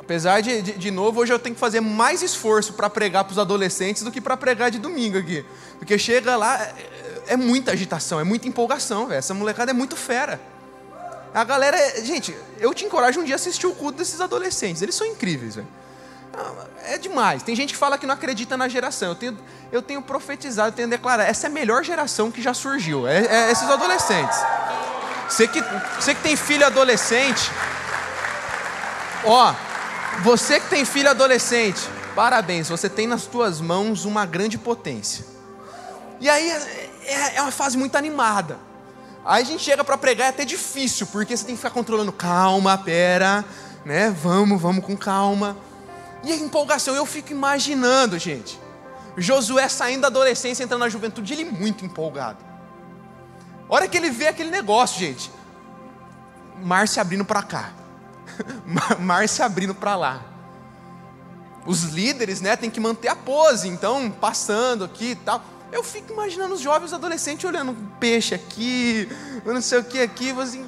apesar 0.08 0.39
de, 0.39 0.62
de, 0.62 0.72
de, 0.72 0.89
novo, 0.89 1.20
hoje 1.20 1.34
eu 1.34 1.38
tenho 1.38 1.53
que 1.53 1.60
fazer 1.60 1.82
mais 1.82 2.22
esforço 2.22 2.72
para 2.72 2.89
pregar 2.89 3.26
para 3.26 3.34
os 3.34 3.38
adolescentes 3.38 4.03
do 4.03 4.10
que 4.10 4.22
para 4.22 4.38
pregar 4.38 4.72
de 4.72 4.80
domingo 4.80 5.18
aqui. 5.18 5.45
Porque 5.78 5.99
chega 5.99 6.38
lá, 6.38 6.64
é, 7.28 7.34
é 7.34 7.36
muita 7.36 7.74
agitação, 7.74 8.18
é 8.18 8.24
muita 8.24 8.47
empolgação, 8.47 9.08
velho. 9.08 9.20
Essa 9.20 9.34
molecada 9.34 9.72
é 9.72 9.74
muito 9.74 9.97
fera. 9.97 10.39
A 11.34 11.43
galera, 11.43 11.78
gente, 12.05 12.34
eu 12.58 12.74
te 12.74 12.86
encorajo 12.86 13.20
um 13.20 13.24
dia 13.26 13.36
a 13.36 13.38
assistir 13.38 13.68
o 13.68 13.76
culto 13.76 13.97
desses 13.97 14.22
adolescentes, 14.22 14.82
eles 14.82 14.95
são 14.95 15.05
incríveis, 15.05 15.55
velho. 15.55 15.68
É 16.86 16.97
demais. 16.97 17.43
Tem 17.43 17.53
gente 17.53 17.74
que 17.74 17.80
fala 17.80 17.97
que 17.97 18.05
não 18.05 18.14
acredita 18.14 18.55
na 18.55 18.70
geração. 18.70 19.10
Eu 19.10 19.16
tenho, 19.16 19.38
eu 19.74 19.82
tenho 19.82 20.01
profetizado, 20.01 20.70
eu 20.70 20.74
tenho 20.74 20.88
declarado. 20.88 21.30
Essa 21.30 21.47
é 21.47 21.49
a 21.49 21.51
melhor 21.51 21.84
geração 21.84 22.32
que 22.32 22.41
já 22.41 22.53
surgiu. 22.53 23.05
É, 23.05 23.26
é 23.26 23.51
esses 23.51 23.70
adolescentes. 23.70 24.38
Você 25.28 25.49
que, 25.49 25.62
você 25.99 26.16
que 26.16 26.22
tem 26.22 26.38
filho 26.38 26.66
adolescente, 26.66 27.51
ó, 29.26 29.53
você 30.24 30.59
que 30.59 30.70
tem 30.70 30.84
filho 30.84 31.09
adolescente, 31.09 31.82
parabéns, 32.15 32.70
você 32.70 32.89
tem 32.89 33.07
nas 33.07 33.24
suas 33.24 33.61
mãos 33.61 34.05
uma 34.05 34.26
grande 34.26 34.57
potência. 34.57 35.26
E 36.20 36.30
aí 36.30 36.49
é, 36.49 36.89
é, 37.05 37.36
é 37.36 37.41
uma 37.41 37.51
fase 37.51 37.78
muito 37.78 37.95
animada. 37.95 38.57
Aí 39.24 39.43
a 39.43 39.45
gente 39.45 39.61
chega 39.61 39.84
para 39.84 39.97
pregar 39.97 40.28
é 40.28 40.30
até 40.30 40.45
difícil, 40.45 41.05
porque 41.07 41.36
você 41.36 41.45
tem 41.45 41.55
que 41.55 41.61
ficar 41.61 41.74
controlando, 41.74 42.11
calma, 42.11 42.78
pera, 42.78 43.43
né? 43.86 44.09
Vamos, 44.09 44.61
vamos 44.61 44.84
com 44.84 44.95
calma. 44.95 45.55
E 46.24 46.32
a 46.32 46.36
empolgação, 46.36 46.95
eu 46.95 47.05
fico 47.05 47.32
imaginando, 47.32 48.18
gente. 48.18 48.59
Josué 49.18 49.68
saindo 49.68 50.01
da 50.01 50.07
adolescência, 50.07 50.63
entrando 50.63 50.82
na 50.82 50.89
juventude, 50.89 51.34
ele 51.34 51.45
muito 51.45 51.86
empolgado. 51.86 52.38
A 53.70 53.74
hora 53.74 53.88
que 53.88 53.97
ele 53.97 54.09
vê 54.09 54.28
aquele 54.28 54.49
negócio, 54.49 54.99
gente, 54.99 55.32
mar 56.63 56.88
se 56.88 56.99
abrindo 56.99 57.26
para 57.26 57.43
cá, 57.43 57.72
mar 59.00 59.28
se 59.28 59.42
abrindo 59.42 59.74
para 59.74 59.96
lá. 59.96 60.22
Os 61.66 61.84
líderes, 61.84 62.40
né, 62.40 62.56
tem 62.56 62.70
que 62.70 62.80
manter 62.80 63.10
a 63.10 63.16
pose, 63.16 63.68
então 63.68 64.10
passando 64.10 64.86
aqui 64.86 65.12
e 65.12 65.16
tal. 65.16 65.44
Eu 65.72 65.84
fico 65.84 66.14
imaginando 66.14 66.54
os 66.54 66.62
jovens 66.62 66.94
adolescentes 66.94 67.44
olhando 67.44 67.72
um 67.72 67.88
peixe 68.00 68.34
aqui, 68.34 69.10
não 69.46 69.62
sei 69.62 69.80
o 69.80 69.84
que 69.84 70.02
aqui, 70.02 70.32
assim, 70.32 70.66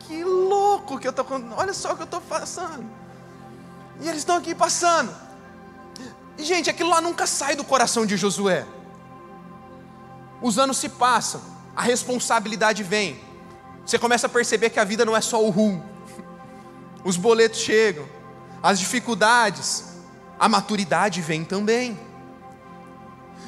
que 0.00 0.22
louco 0.22 0.98
que 0.98 1.08
eu 1.08 1.12
tô, 1.12 1.26
olha 1.56 1.74
só 1.74 1.92
o 1.92 1.96
que 1.96 2.02
eu 2.02 2.04
estou 2.04 2.20
passando. 2.20 2.86
E 4.00 4.08
eles 4.08 4.18
estão 4.18 4.36
aqui 4.36 4.54
passando. 4.54 5.12
E 6.38 6.44
gente, 6.44 6.70
aquilo 6.70 6.90
lá 6.90 7.00
nunca 7.00 7.26
sai 7.26 7.56
do 7.56 7.64
coração 7.64 8.06
de 8.06 8.16
Josué. 8.16 8.64
Os 10.40 10.58
anos 10.58 10.76
se 10.76 10.88
passam, 10.88 11.40
a 11.74 11.82
responsabilidade 11.82 12.82
vem. 12.82 13.20
Você 13.84 13.98
começa 13.98 14.26
a 14.26 14.30
perceber 14.30 14.70
que 14.70 14.78
a 14.78 14.84
vida 14.84 15.04
não 15.04 15.16
é 15.16 15.20
só 15.20 15.42
o 15.42 15.50
rum. 15.50 15.80
Os 17.06 17.16
boletos 17.16 17.60
chegam, 17.60 18.04
as 18.60 18.80
dificuldades, 18.80 19.84
a 20.40 20.48
maturidade 20.48 21.20
vem 21.20 21.44
também. 21.44 21.96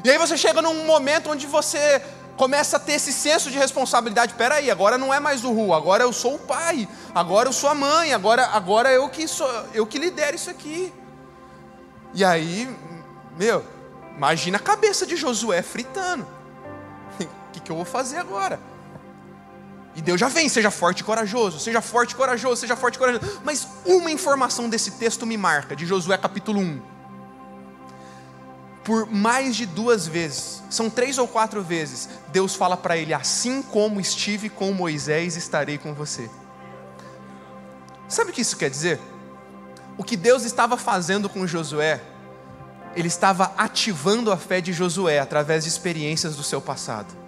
E 0.05 0.09
aí 0.09 0.17
você 0.17 0.37
chega 0.37 0.63
num 0.63 0.87
momento 0.87 1.29
onde 1.29 1.45
você 1.45 2.01
começa 2.37 2.77
a 2.77 2.79
ter 2.79 2.93
esse 2.93 3.13
senso 3.13 3.51
de 3.51 3.59
responsabilidade. 3.59 4.35
Peraí, 4.35 4.71
agora 4.71 4.97
não 4.97 5.13
é 5.13 5.19
mais 5.19 5.43
o 5.43 5.53
Ru, 5.53 5.75
agora 5.75 6.05
eu 6.05 6.13
sou 6.13 6.37
o 6.37 6.39
pai, 6.39 6.89
agora 7.13 7.49
eu 7.49 7.53
sou 7.53 7.69
a 7.69 7.75
mãe, 7.75 8.15
agora, 8.15 8.47
agora 8.47 8.93
eu 8.93 9.09
que 9.09 9.27
sou, 9.27 9.51
eu 9.75 9.85
que 9.85 9.99
lidero 9.99 10.37
isso 10.37 10.51
aqui. 10.51 10.95
E 12.15 12.25
aí, 12.25 12.73
meu, 13.37 13.65
imagina 14.17 14.57
a 14.59 14.61
cabeça 14.61 15.05
de 15.05 15.17
Josué 15.17 15.63
fritando. 15.63 16.25
O 17.49 17.51
que, 17.51 17.61
que 17.61 17.73
eu 17.73 17.77
vou 17.77 17.85
fazer 17.85 18.19
agora? 18.19 18.61
E 19.99 20.01
Deus 20.01 20.20
já 20.20 20.28
vem, 20.28 20.49
seja 20.49 20.70
forte 20.70 21.01
e 21.01 21.05
corajoso, 21.05 21.59
seja 21.59 21.80
forte 21.80 22.12
e 22.12 22.14
corajoso, 22.14 22.61
seja 22.61 22.76
forte 22.76 22.94
e 22.94 22.99
corajoso. 23.01 23.40
Mas 23.42 23.66
uma 23.84 24.12
informação 24.12 24.68
desse 24.68 24.92
texto 24.92 25.26
me 25.26 25.36
marca, 25.36 25.74
de 25.74 25.84
Josué 25.84 26.16
capítulo 26.16 26.61
1. 26.61 26.80
Por 28.84 29.11
mais 29.11 29.57
de 29.57 29.66
duas 29.66 30.07
vezes, 30.07 30.62
são 30.70 30.88
três 30.88 31.18
ou 31.18 31.26
quatro 31.26 31.64
vezes, 31.64 32.09
Deus 32.28 32.55
fala 32.55 32.76
para 32.76 32.96
ele: 32.96 33.12
Assim 33.12 33.61
como 33.61 34.01
estive 34.01 34.49
com 34.49 34.70
Moisés, 34.72 35.36
estarei 35.36 35.78
com 35.78 35.92
você. 35.92 36.30
Sabe 38.07 38.30
o 38.30 38.32
que 38.32 38.42
isso 38.42 38.57
quer 38.57 38.70
dizer? 38.70 39.01
O 39.96 40.05
que 40.05 40.16
Deus 40.16 40.44
estava 40.44 40.76
fazendo 40.76 41.28
com 41.28 41.44
Josué, 41.44 42.01
Ele 42.94 43.09
estava 43.09 43.53
ativando 43.59 44.30
a 44.30 44.36
fé 44.36 44.61
de 44.61 44.72
Josué 44.72 45.18
através 45.18 45.64
de 45.64 45.70
experiências 45.70 46.36
do 46.36 46.44
seu 46.44 46.61
passado 46.61 47.28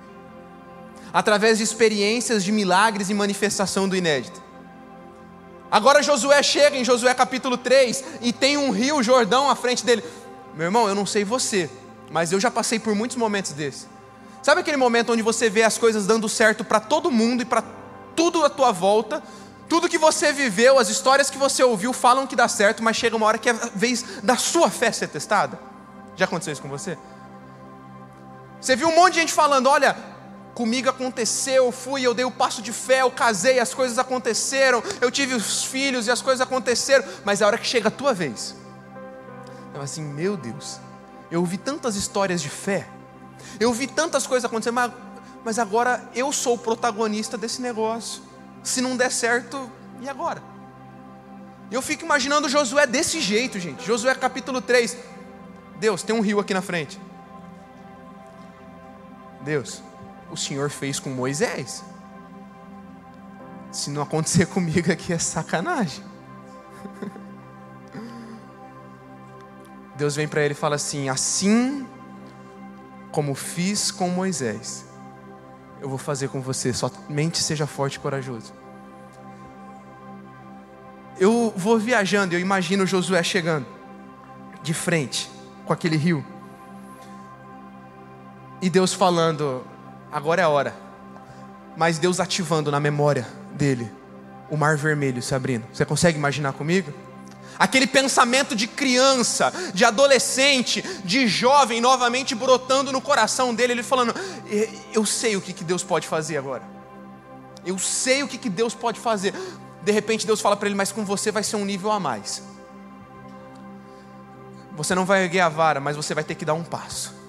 através 1.12 1.58
de 1.58 1.64
experiências 1.64 2.44
de 2.44 2.52
milagres 2.52 3.10
e 3.10 3.14
manifestação 3.14 3.88
do 3.88 3.96
inédito. 3.96 4.40
Agora 5.70 6.02
Josué 6.02 6.42
chega 6.42 6.76
em 6.76 6.84
Josué 6.84 7.14
capítulo 7.14 7.56
3 7.56 8.04
e 8.20 8.32
tem 8.32 8.56
um 8.56 8.70
rio 8.70 9.02
Jordão 9.02 9.48
à 9.48 9.54
frente 9.54 9.84
dele. 9.84 10.02
Meu 10.54 10.66
irmão, 10.66 10.88
eu 10.88 10.94
não 10.94 11.06
sei 11.06 11.24
você, 11.24 11.70
mas 12.10 12.32
eu 12.32 12.40
já 12.40 12.50
passei 12.50 12.78
por 12.78 12.94
muitos 12.94 13.16
momentos 13.16 13.52
desses. 13.52 13.88
Sabe 14.42 14.62
aquele 14.62 14.76
momento 14.76 15.12
onde 15.12 15.22
você 15.22 15.48
vê 15.48 15.62
as 15.62 15.78
coisas 15.78 16.06
dando 16.06 16.28
certo 16.28 16.64
para 16.64 16.80
todo 16.80 17.10
mundo 17.10 17.42
e 17.42 17.44
para 17.44 17.62
tudo 18.16 18.44
à 18.44 18.50
tua 18.50 18.72
volta? 18.72 19.22
Tudo 19.68 19.88
que 19.88 19.98
você 19.98 20.32
viveu, 20.32 20.78
as 20.78 20.88
histórias 20.88 21.30
que 21.30 21.38
você 21.38 21.62
ouviu 21.62 21.92
falam 21.92 22.26
que 22.26 22.34
dá 22.34 22.48
certo, 22.48 22.82
mas 22.82 22.96
chega 22.96 23.16
uma 23.16 23.26
hora 23.26 23.38
que 23.38 23.48
é 23.48 23.52
a 23.52 23.70
vez 23.74 24.04
da 24.22 24.36
sua 24.36 24.68
fé 24.68 24.90
ser 24.90 25.08
testada. 25.08 25.60
Já 26.16 26.24
aconteceu 26.24 26.52
isso 26.52 26.62
com 26.62 26.68
você? 26.68 26.98
Você 28.60 28.74
viu 28.74 28.88
um 28.88 28.94
monte 28.96 29.14
de 29.14 29.20
gente 29.20 29.32
falando: 29.32 29.68
olha, 29.68 29.96
comigo 30.60 30.90
aconteceu, 30.90 31.64
eu 31.64 31.72
fui, 31.72 32.02
eu 32.02 32.12
dei 32.12 32.26
o 32.26 32.30
passo 32.30 32.60
de 32.60 32.70
fé, 32.70 33.00
eu 33.00 33.10
casei, 33.10 33.58
as 33.58 33.72
coisas 33.72 33.98
aconteceram, 33.98 34.82
eu 35.00 35.10
tive 35.10 35.34
os 35.34 35.64
filhos 35.64 36.06
e 36.06 36.10
as 36.10 36.20
coisas 36.20 36.42
aconteceram, 36.42 37.02
mas 37.24 37.40
é 37.40 37.44
a 37.44 37.46
hora 37.46 37.56
que 37.56 37.66
chega 37.66 37.88
a 37.88 37.90
tua 37.90 38.12
vez. 38.12 38.54
Eu 39.74 39.80
assim, 39.80 40.02
meu 40.02 40.36
Deus, 40.36 40.78
eu 41.30 41.40
ouvi 41.40 41.56
tantas 41.56 41.96
histórias 41.96 42.42
de 42.42 42.50
fé, 42.50 42.86
eu 43.58 43.68
ouvi 43.70 43.86
tantas 43.86 44.26
coisas 44.26 44.44
acontecendo, 44.44 44.74
mas, 44.74 44.92
mas 45.42 45.58
agora 45.58 46.06
eu 46.14 46.30
sou 46.30 46.56
o 46.56 46.58
protagonista 46.58 47.38
desse 47.38 47.62
negócio. 47.62 48.22
Se 48.62 48.82
não 48.82 48.98
der 48.98 49.10
certo, 49.10 49.72
e 50.02 50.10
agora? 50.10 50.42
Eu 51.70 51.80
fico 51.80 52.04
imaginando 52.04 52.50
Josué 52.50 52.86
desse 52.86 53.18
jeito, 53.18 53.58
gente. 53.58 53.82
Josué 53.86 54.14
capítulo 54.14 54.60
3. 54.60 54.94
Deus, 55.78 56.02
tem 56.02 56.14
um 56.14 56.20
rio 56.20 56.38
aqui 56.38 56.52
na 56.52 56.60
frente. 56.60 57.00
Deus, 59.40 59.82
o 60.30 60.36
Senhor 60.36 60.70
fez 60.70 60.98
com 60.98 61.10
Moisés. 61.10 61.84
Se 63.70 63.90
não 63.90 64.02
acontecer 64.02 64.46
comigo 64.52 64.90
aqui 64.90 65.12
é 65.12 65.18
sacanagem. 65.18 66.04
Deus 69.96 70.16
vem 70.16 70.26
para 70.26 70.42
ele 70.42 70.52
e 70.52 70.56
fala 70.56 70.76
assim: 70.76 71.08
Assim 71.08 71.86
como 73.12 73.34
fiz 73.34 73.90
com 73.90 74.08
Moisés, 74.08 74.84
eu 75.80 75.88
vou 75.88 75.98
fazer 75.98 76.28
com 76.28 76.40
você, 76.40 76.72
somente 76.72 77.42
seja 77.42 77.66
forte 77.66 77.94
e 77.94 77.98
corajoso. 77.98 78.52
Eu 81.18 81.52
vou 81.54 81.78
viajando, 81.78 82.34
eu 82.34 82.40
imagino 82.40 82.86
Josué 82.86 83.22
chegando 83.22 83.66
de 84.62 84.72
frente 84.72 85.30
com 85.66 85.72
aquele 85.72 85.96
rio. 85.96 86.24
E 88.62 88.70
Deus 88.70 88.92
falando: 88.92 89.64
agora 90.10 90.42
é 90.42 90.44
a 90.44 90.48
hora. 90.48 90.74
Mas 91.76 91.98
Deus 91.98 92.20
ativando 92.20 92.70
na 92.70 92.80
memória 92.80 93.26
dele 93.52 93.90
o 94.50 94.56
mar 94.56 94.76
vermelho 94.76 95.22
se 95.22 95.34
abrindo. 95.34 95.64
Você 95.72 95.84
consegue 95.84 96.18
imaginar 96.18 96.52
comigo? 96.52 96.92
Aquele 97.58 97.86
pensamento 97.86 98.56
de 98.56 98.66
criança, 98.66 99.52
de 99.74 99.84
adolescente, 99.84 100.82
de 101.04 101.28
jovem 101.28 101.80
novamente 101.80 102.34
brotando 102.34 102.90
no 102.90 103.00
coração 103.00 103.54
dele, 103.54 103.74
ele 103.74 103.82
falando: 103.82 104.14
Eu 104.92 105.04
sei 105.04 105.36
o 105.36 105.40
que, 105.40 105.52
Deus 105.62 105.84
pode 105.84 106.08
fazer 106.08 106.38
agora. 106.38 106.62
Eu 107.64 107.78
sei 107.78 108.22
o 108.22 108.28
que 108.28 108.48
Deus 108.48 108.74
pode 108.74 108.98
fazer. 108.98 109.34
De 109.82 109.92
repente 109.92 110.26
Deus 110.26 110.40
fala 110.40 110.56
para 110.56 110.68
ele: 110.68 110.74
Mas 110.74 110.90
com 110.90 111.04
você 111.04 111.30
vai 111.30 111.42
ser 111.42 111.56
um 111.56 111.64
nível 111.64 111.90
a 111.90 112.00
mais. 112.00 112.42
Você 114.72 114.94
não 114.94 115.04
vai 115.04 115.24
erguer 115.24 115.40
a 115.40 115.48
vara, 115.50 115.80
mas 115.80 115.96
você 115.96 116.14
vai 116.14 116.24
ter 116.24 116.34
que 116.34 116.44
dar 116.46 116.54
um 116.54 116.64
passo. 116.64 117.19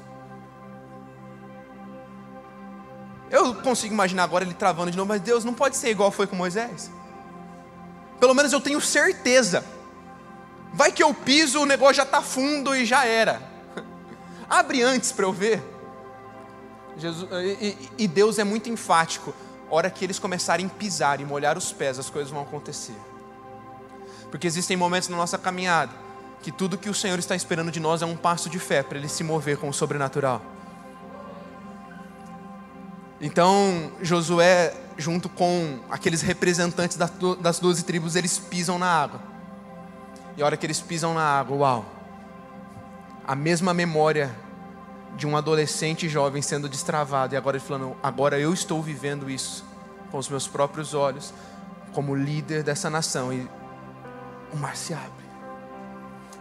Eu 3.46 3.56
consigo 3.56 3.94
imaginar 3.94 4.24
agora 4.24 4.44
ele 4.44 4.54
travando 4.54 4.92
de 4.92 4.98
novo, 4.98 5.10
mas 5.10 5.22
Deus 5.22 5.44
não 5.44 5.54
pode 5.54 5.76
ser 5.76 5.90
igual 5.90 6.12
foi 6.12 6.28
com 6.28 6.36
Moisés. 6.36 6.92
Pelo 8.20 8.34
menos 8.34 8.54
eu 8.54 8.62
tenho 8.62 8.80
certeza. 8.80 9.66
Vai 10.74 10.92
que 10.92 11.02
eu 11.02 11.14
piso, 11.14 11.60
o 11.60 11.66
negócio 11.66 11.96
já 11.96 12.04
está 12.04 12.22
fundo 12.22 12.76
e 12.76 12.86
já 12.86 13.06
era. 13.06 13.42
Abre 14.50 14.84
antes 14.84 15.12
para 15.12 15.26
eu 15.26 15.34
ver. 15.34 15.62
Jesus, 16.98 17.28
e, 17.60 17.78
e, 17.98 18.08
Deus 18.08 18.38
é 18.38 18.44
muito 18.44 18.70
enfático. 18.70 19.34
Hora 19.70 19.90
que 19.90 20.06
eles 20.06 20.20
começarem 20.20 20.66
a 20.66 20.70
pisar 20.70 21.20
e 21.20 21.26
molhar 21.26 21.58
os 21.58 21.72
pés, 21.72 21.98
as 21.98 22.10
coisas 22.10 22.32
vão 22.32 22.42
acontecer. 22.42 22.96
Porque 24.30 24.46
existem 24.46 24.78
momentos 24.78 25.10
na 25.10 25.18
nossa 25.18 25.38
caminhada 25.38 25.92
que 26.42 26.52
tudo 26.52 26.78
que 26.78 26.90
o 26.90 26.94
Senhor 26.94 27.20
está 27.20 27.36
esperando 27.36 27.72
de 27.72 27.80
nós 27.80 28.02
é 28.02 28.06
um 28.06 28.16
passo 28.16 28.50
de 28.50 28.60
fé 28.60 28.82
para 28.82 28.98
ele 28.98 29.08
se 29.08 29.24
mover 29.24 29.58
com 29.58 29.70
o 29.70 29.74
sobrenatural. 29.74 30.42
Então, 33.22 33.92
Josué, 34.02 34.74
junto 34.98 35.30
com 35.30 35.80
aqueles 35.92 36.24
representantes 36.24 36.98
das 36.98 37.60
doze 37.60 37.84
tribos, 37.84 38.16
eles 38.16 38.40
pisam 38.40 38.80
na 38.80 38.88
água. 38.88 39.22
E 40.36 40.42
a 40.42 40.46
hora 40.46 40.58
que 40.58 40.66
eles 40.66 40.82
pisam 40.82 41.14
na 41.14 41.24
água, 41.24 41.56
uau! 41.58 41.86
A 43.28 43.36
mesma 43.36 43.76
memória 43.76 44.36
de 45.16 45.28
um 45.28 45.38
adolescente 45.38 46.10
jovem 46.10 46.42
sendo 46.42 46.68
destravado, 46.68 47.36
e 47.36 47.38
agora 47.38 47.58
ele 47.58 47.64
falando: 47.64 47.96
agora 48.02 48.40
eu 48.40 48.52
estou 48.52 48.82
vivendo 48.82 49.30
isso 49.30 49.64
com 50.10 50.18
os 50.18 50.28
meus 50.28 50.48
próprios 50.48 50.96
olhos, 50.96 51.32
como 51.94 52.16
líder 52.16 52.64
dessa 52.64 52.90
nação. 52.90 53.32
E 53.32 53.48
o 54.52 54.58
mar 54.58 54.76
se 54.76 54.96
abre. 54.96 55.22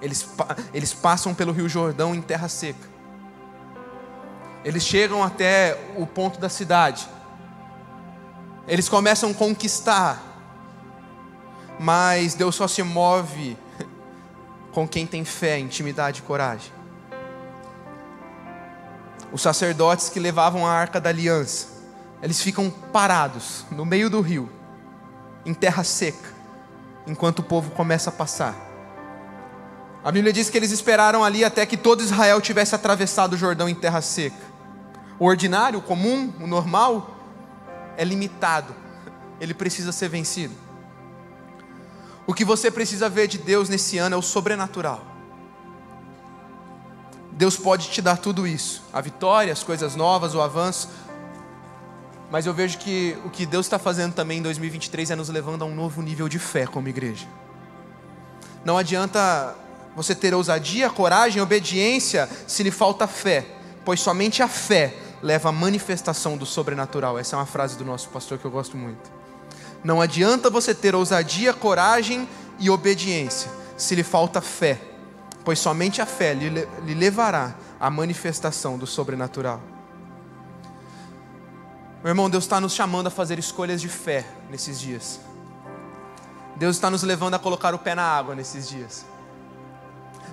Eles, 0.00 0.26
eles 0.72 0.94
passam 0.94 1.34
pelo 1.34 1.52
Rio 1.52 1.68
Jordão 1.68 2.14
em 2.14 2.22
terra 2.22 2.48
seca. 2.48 2.88
Eles 4.64 4.82
chegam 4.82 5.22
até 5.22 5.78
o 5.96 6.06
ponto 6.06 6.38
da 6.38 6.48
cidade. 6.48 7.08
Eles 8.68 8.88
começam 8.88 9.30
a 9.30 9.34
conquistar. 9.34 10.22
Mas 11.78 12.34
Deus 12.34 12.54
só 12.54 12.68
se 12.68 12.82
move 12.82 13.56
com 14.72 14.86
quem 14.86 15.06
tem 15.06 15.24
fé, 15.24 15.58
intimidade 15.58 16.20
e 16.20 16.22
coragem. 16.22 16.70
Os 19.32 19.40
sacerdotes 19.40 20.08
que 20.08 20.20
levavam 20.20 20.66
a 20.66 20.72
arca 20.72 21.00
da 21.00 21.08
aliança, 21.08 21.68
eles 22.22 22.42
ficam 22.42 22.68
parados 22.68 23.64
no 23.70 23.86
meio 23.86 24.10
do 24.10 24.20
rio, 24.20 24.50
em 25.46 25.54
terra 25.54 25.84
seca, 25.84 26.28
enquanto 27.06 27.38
o 27.38 27.42
povo 27.42 27.70
começa 27.70 28.10
a 28.10 28.12
passar. 28.12 28.54
A 30.02 30.10
Bíblia 30.10 30.32
diz 30.32 30.50
que 30.50 30.56
eles 30.56 30.70
esperaram 30.70 31.22
ali 31.22 31.44
até 31.44 31.64
que 31.64 31.76
todo 31.76 32.02
Israel 32.02 32.40
tivesse 32.40 32.74
atravessado 32.74 33.34
o 33.34 33.36
Jordão 33.36 33.68
em 33.68 33.74
terra 33.74 34.00
seca. 34.00 34.49
O 35.20 35.26
ordinário, 35.26 35.78
o 35.78 35.82
comum, 35.82 36.32
o 36.40 36.46
normal, 36.46 37.14
é 37.98 38.02
limitado, 38.02 38.74
ele 39.38 39.52
precisa 39.52 39.92
ser 39.92 40.08
vencido. 40.08 40.54
O 42.26 42.32
que 42.32 42.42
você 42.42 42.70
precisa 42.70 43.06
ver 43.06 43.28
de 43.28 43.36
Deus 43.36 43.68
nesse 43.68 43.98
ano 43.98 44.14
é 44.14 44.18
o 44.18 44.22
sobrenatural. 44.22 45.04
Deus 47.32 47.54
pode 47.54 47.90
te 47.90 48.00
dar 48.00 48.16
tudo 48.16 48.46
isso, 48.46 48.82
a 48.94 49.00
vitória, 49.02 49.52
as 49.52 49.62
coisas 49.62 49.94
novas, 49.94 50.34
o 50.34 50.40
avanço. 50.40 50.88
Mas 52.30 52.46
eu 52.46 52.54
vejo 52.54 52.78
que 52.78 53.18
o 53.22 53.28
que 53.28 53.44
Deus 53.44 53.66
está 53.66 53.78
fazendo 53.78 54.14
também 54.14 54.38
em 54.38 54.42
2023 54.42 55.10
é 55.10 55.16
nos 55.16 55.28
levando 55.28 55.62
a 55.62 55.66
um 55.66 55.74
novo 55.74 56.00
nível 56.00 56.30
de 56.30 56.38
fé 56.38 56.66
como 56.66 56.88
igreja. 56.88 57.26
Não 58.64 58.78
adianta 58.78 59.54
você 59.94 60.14
ter 60.14 60.32
ousadia, 60.32 60.88
coragem, 60.88 61.42
obediência 61.42 62.26
se 62.46 62.62
lhe 62.62 62.70
falta 62.70 63.06
fé, 63.06 63.46
pois 63.84 64.00
somente 64.00 64.42
a 64.42 64.48
fé 64.48 65.09
leva 65.22 65.48
à 65.48 65.52
manifestação 65.52 66.36
do 66.36 66.46
sobrenatural. 66.46 67.18
Essa 67.18 67.36
é 67.36 67.38
uma 67.38 67.46
frase 67.46 67.76
do 67.76 67.84
nosso 67.84 68.08
pastor 68.08 68.38
que 68.38 68.44
eu 68.44 68.50
gosto 68.50 68.76
muito. 68.76 69.10
Não 69.82 70.00
adianta 70.00 70.50
você 70.50 70.74
ter 70.74 70.94
ousadia, 70.94 71.54
coragem 71.54 72.28
e 72.58 72.68
obediência 72.68 73.50
se 73.80 73.94
lhe 73.94 74.02
falta 74.02 74.40
fé, 74.40 74.78
pois 75.44 75.58
somente 75.58 76.02
a 76.02 76.06
fé 76.06 76.34
lhe, 76.34 76.94
levará 76.94 77.54
à 77.78 77.88
manifestação 77.90 78.76
do 78.76 78.86
sobrenatural. 78.86 79.60
Meu 82.02 82.10
irmão, 82.10 82.30
Deus 82.30 82.44
está 82.44 82.60
nos 82.60 82.74
chamando 82.74 83.06
a 83.06 83.10
fazer 83.10 83.38
escolhas 83.38 83.80
de 83.80 83.88
fé 83.88 84.26
nesses 84.50 84.78
dias. 84.78 85.20
Deus 86.56 86.76
está 86.76 86.90
nos 86.90 87.02
levando 87.02 87.34
a 87.34 87.38
colocar 87.38 87.74
o 87.74 87.78
pé 87.78 87.94
na 87.94 88.02
água 88.02 88.34
nesses 88.34 88.68
dias. 88.68 89.04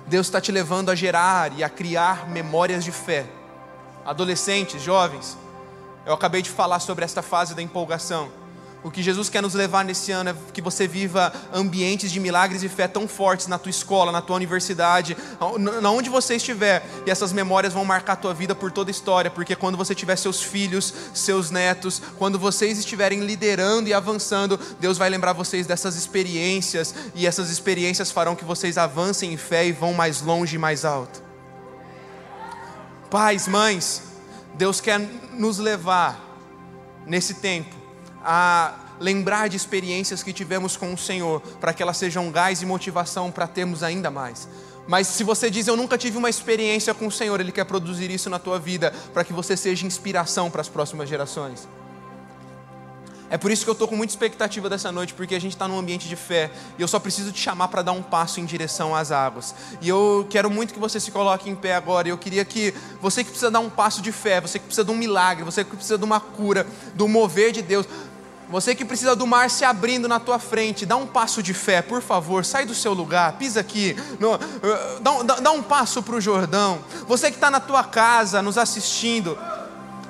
Deus 0.06 0.26
está 0.26 0.40
te 0.40 0.52
levando 0.52 0.90
a 0.90 0.94
gerar 0.94 1.52
e 1.56 1.64
a 1.64 1.68
criar 1.68 2.28
memórias 2.28 2.84
de 2.84 2.92
fé. 2.92 3.26
Adolescentes, 4.08 4.82
jovens, 4.82 5.36
eu 6.06 6.14
acabei 6.14 6.40
de 6.40 6.48
falar 6.48 6.80
sobre 6.80 7.04
esta 7.04 7.20
fase 7.20 7.54
da 7.54 7.60
empolgação. 7.60 8.30
O 8.82 8.90
que 8.90 9.02
Jesus 9.02 9.28
quer 9.28 9.42
nos 9.42 9.52
levar 9.52 9.84
nesse 9.84 10.10
ano 10.12 10.30
é 10.30 10.34
que 10.50 10.62
você 10.62 10.88
viva 10.88 11.30
ambientes 11.52 12.10
de 12.10 12.18
milagres 12.18 12.62
e 12.62 12.70
fé 12.70 12.88
tão 12.88 13.06
fortes 13.06 13.48
na 13.48 13.58
tua 13.58 13.68
escola, 13.68 14.10
na 14.10 14.22
tua 14.22 14.36
universidade, 14.36 15.14
na 15.58 15.90
onde 15.90 16.08
você 16.08 16.36
estiver, 16.36 16.82
e 17.06 17.10
essas 17.10 17.34
memórias 17.34 17.74
vão 17.74 17.84
marcar 17.84 18.14
a 18.14 18.16
tua 18.16 18.32
vida 18.32 18.54
por 18.54 18.72
toda 18.72 18.88
a 18.88 18.92
história, 18.92 19.30
porque 19.30 19.54
quando 19.54 19.76
você 19.76 19.94
tiver 19.94 20.16
seus 20.16 20.42
filhos, 20.42 20.94
seus 21.12 21.50
netos, 21.50 22.00
quando 22.16 22.38
vocês 22.38 22.78
estiverem 22.78 23.20
liderando 23.20 23.90
e 23.90 23.92
avançando, 23.92 24.58
Deus 24.80 24.96
vai 24.96 25.10
lembrar 25.10 25.34
vocês 25.34 25.66
dessas 25.66 25.96
experiências, 25.96 26.94
e 27.14 27.26
essas 27.26 27.50
experiências 27.50 28.10
farão 28.10 28.34
que 28.34 28.44
vocês 28.44 28.78
avancem 28.78 29.34
em 29.34 29.36
fé 29.36 29.66
e 29.66 29.72
vão 29.72 29.92
mais 29.92 30.22
longe 30.22 30.56
e 30.56 30.58
mais 30.58 30.86
alto. 30.86 31.27
Pais, 33.10 33.48
mães, 33.48 34.02
Deus 34.54 34.80
quer 34.80 34.98
nos 35.32 35.58
levar 35.58 36.20
nesse 37.06 37.34
tempo 37.34 37.74
a 38.22 38.74
lembrar 39.00 39.48
de 39.48 39.56
experiências 39.56 40.22
que 40.22 40.32
tivemos 40.32 40.76
com 40.76 40.92
o 40.92 40.98
Senhor, 40.98 41.40
para 41.60 41.72
que 41.72 41.82
elas 41.82 41.96
sejam 41.96 42.30
gás 42.30 42.60
e 42.60 42.66
motivação 42.66 43.30
para 43.30 43.46
termos 43.46 43.82
ainda 43.82 44.10
mais. 44.10 44.48
Mas 44.86 45.06
se 45.06 45.24
você 45.24 45.50
diz 45.50 45.66
eu 45.66 45.76
nunca 45.76 45.96
tive 45.96 46.18
uma 46.18 46.28
experiência 46.28 46.92
com 46.92 47.06
o 47.06 47.12
Senhor, 47.12 47.40
Ele 47.40 47.52
quer 47.52 47.64
produzir 47.64 48.10
isso 48.10 48.28
na 48.28 48.38
tua 48.38 48.58
vida, 48.58 48.92
para 49.12 49.24
que 49.24 49.32
você 49.32 49.56
seja 49.56 49.86
inspiração 49.86 50.50
para 50.50 50.60
as 50.60 50.68
próximas 50.68 51.08
gerações. 51.08 51.68
É 53.30 53.36
por 53.36 53.50
isso 53.50 53.62
que 53.62 53.68
eu 53.68 53.72
estou 53.72 53.86
com 53.86 53.94
muita 53.94 54.12
expectativa 54.12 54.70
dessa 54.70 54.90
noite, 54.90 55.12
porque 55.12 55.34
a 55.34 55.40
gente 55.40 55.52
está 55.52 55.68
num 55.68 55.78
ambiente 55.78 56.08
de 56.08 56.16
fé 56.16 56.50
e 56.78 56.82
eu 56.82 56.88
só 56.88 56.98
preciso 56.98 57.30
te 57.30 57.38
chamar 57.38 57.68
para 57.68 57.82
dar 57.82 57.92
um 57.92 58.02
passo 58.02 58.40
em 58.40 58.44
direção 58.44 58.94
às 58.94 59.12
águas. 59.12 59.54
E 59.82 59.88
eu 59.88 60.26
quero 60.30 60.50
muito 60.50 60.72
que 60.72 60.80
você 60.80 60.98
se 60.98 61.10
coloque 61.10 61.50
em 61.50 61.54
pé 61.54 61.74
agora. 61.74 62.08
Eu 62.08 62.16
queria 62.16 62.44
que 62.44 62.72
você 63.02 63.22
que 63.22 63.30
precisa 63.30 63.50
dar 63.50 63.60
um 63.60 63.68
passo 63.68 64.00
de 64.00 64.12
fé, 64.12 64.40
você 64.40 64.58
que 64.58 64.64
precisa 64.64 64.84
de 64.84 64.90
um 64.90 64.96
milagre, 64.96 65.44
você 65.44 65.62
que 65.62 65.76
precisa 65.76 65.98
de 65.98 66.04
uma 66.04 66.20
cura, 66.20 66.66
do 66.94 67.06
mover 67.06 67.52
de 67.52 67.60
Deus, 67.60 67.86
você 68.48 68.74
que 68.74 68.82
precisa 68.82 69.14
do 69.14 69.26
mar 69.26 69.50
se 69.50 69.62
abrindo 69.62 70.08
na 70.08 70.18
tua 70.18 70.38
frente, 70.38 70.86
dá 70.86 70.96
um 70.96 71.06
passo 71.06 71.42
de 71.42 71.52
fé, 71.52 71.82
por 71.82 72.00
favor, 72.00 72.46
sai 72.46 72.64
do 72.64 72.74
seu 72.74 72.94
lugar, 72.94 73.34
pisa 73.34 73.60
aqui, 73.60 73.94
no, 74.18 74.38
dá, 75.00 75.22
dá, 75.22 75.34
dá, 75.40 75.50
um 75.50 75.62
passo 75.62 76.02
para 76.02 76.14
o 76.14 76.20
Jordão. 76.20 76.78
Você 77.06 77.30
que 77.30 77.36
está 77.36 77.50
na 77.50 77.60
tua 77.60 77.84
casa, 77.84 78.40
nos 78.40 78.56
assistindo, 78.56 79.36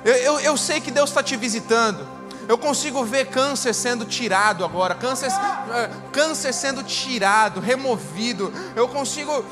eu, 0.05 0.15
eu, 0.15 0.39
eu 0.39 0.57
sei 0.57 0.79
que 0.79 0.89
Deus 0.89 1.09
está 1.09 1.21
te 1.21 1.35
visitando. 1.35 2.18
Eu 2.49 2.57
consigo 2.57 3.05
ver 3.05 3.27
câncer 3.27 3.75
sendo 3.75 4.05
tirado 4.05 4.65
agora, 4.65 4.95
câncer, 4.95 5.27
uh, 5.27 6.09
câncer 6.11 6.51
sendo 6.51 6.81
tirado, 6.81 7.59
removido. 7.59 8.51
Eu 8.75 8.87
consigo, 8.87 9.31
uh, 9.31 9.45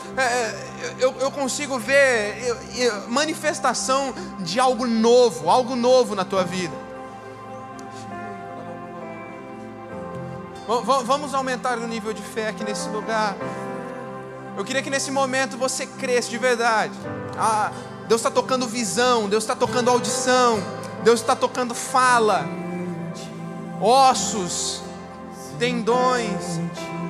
eu, 0.98 1.14
eu 1.20 1.30
consigo 1.30 1.78
ver 1.78 2.58
manifestação 3.08 4.16
de 4.40 4.60
algo 4.60 4.88
novo, 4.88 5.48
algo 5.48 5.76
novo 5.76 6.16
na 6.16 6.26
tua 6.26 6.44
vida. 6.44 6.74
Vamos 11.06 11.36
aumentar 11.36 11.78
o 11.78 11.88
nível 11.88 12.12
de 12.14 12.24
fé 12.24 12.48
aqui 12.48 12.64
nesse 12.64 12.90
lugar. 12.90 13.38
Eu 14.58 14.66
queria 14.66 14.82
que 14.82 14.90
nesse 14.90 15.12
momento 15.12 15.56
você 15.56 15.86
cresça 15.86 16.32
de 16.32 16.40
verdade. 16.40 16.94
Ah, 17.38 17.72
Deus 18.08 18.22
está 18.22 18.32
tocando 18.32 18.68
visão, 18.68 19.30
Deus 19.30 19.44
está 19.44 19.56
tocando 19.56 19.92
audição, 19.92 20.60
Deus 21.04 21.22
está 21.22 21.36
tocando 21.36 21.76
fala, 21.76 22.44
ossos, 23.82 24.82
tendões, 25.60 26.60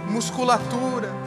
musculatura. 0.10 1.27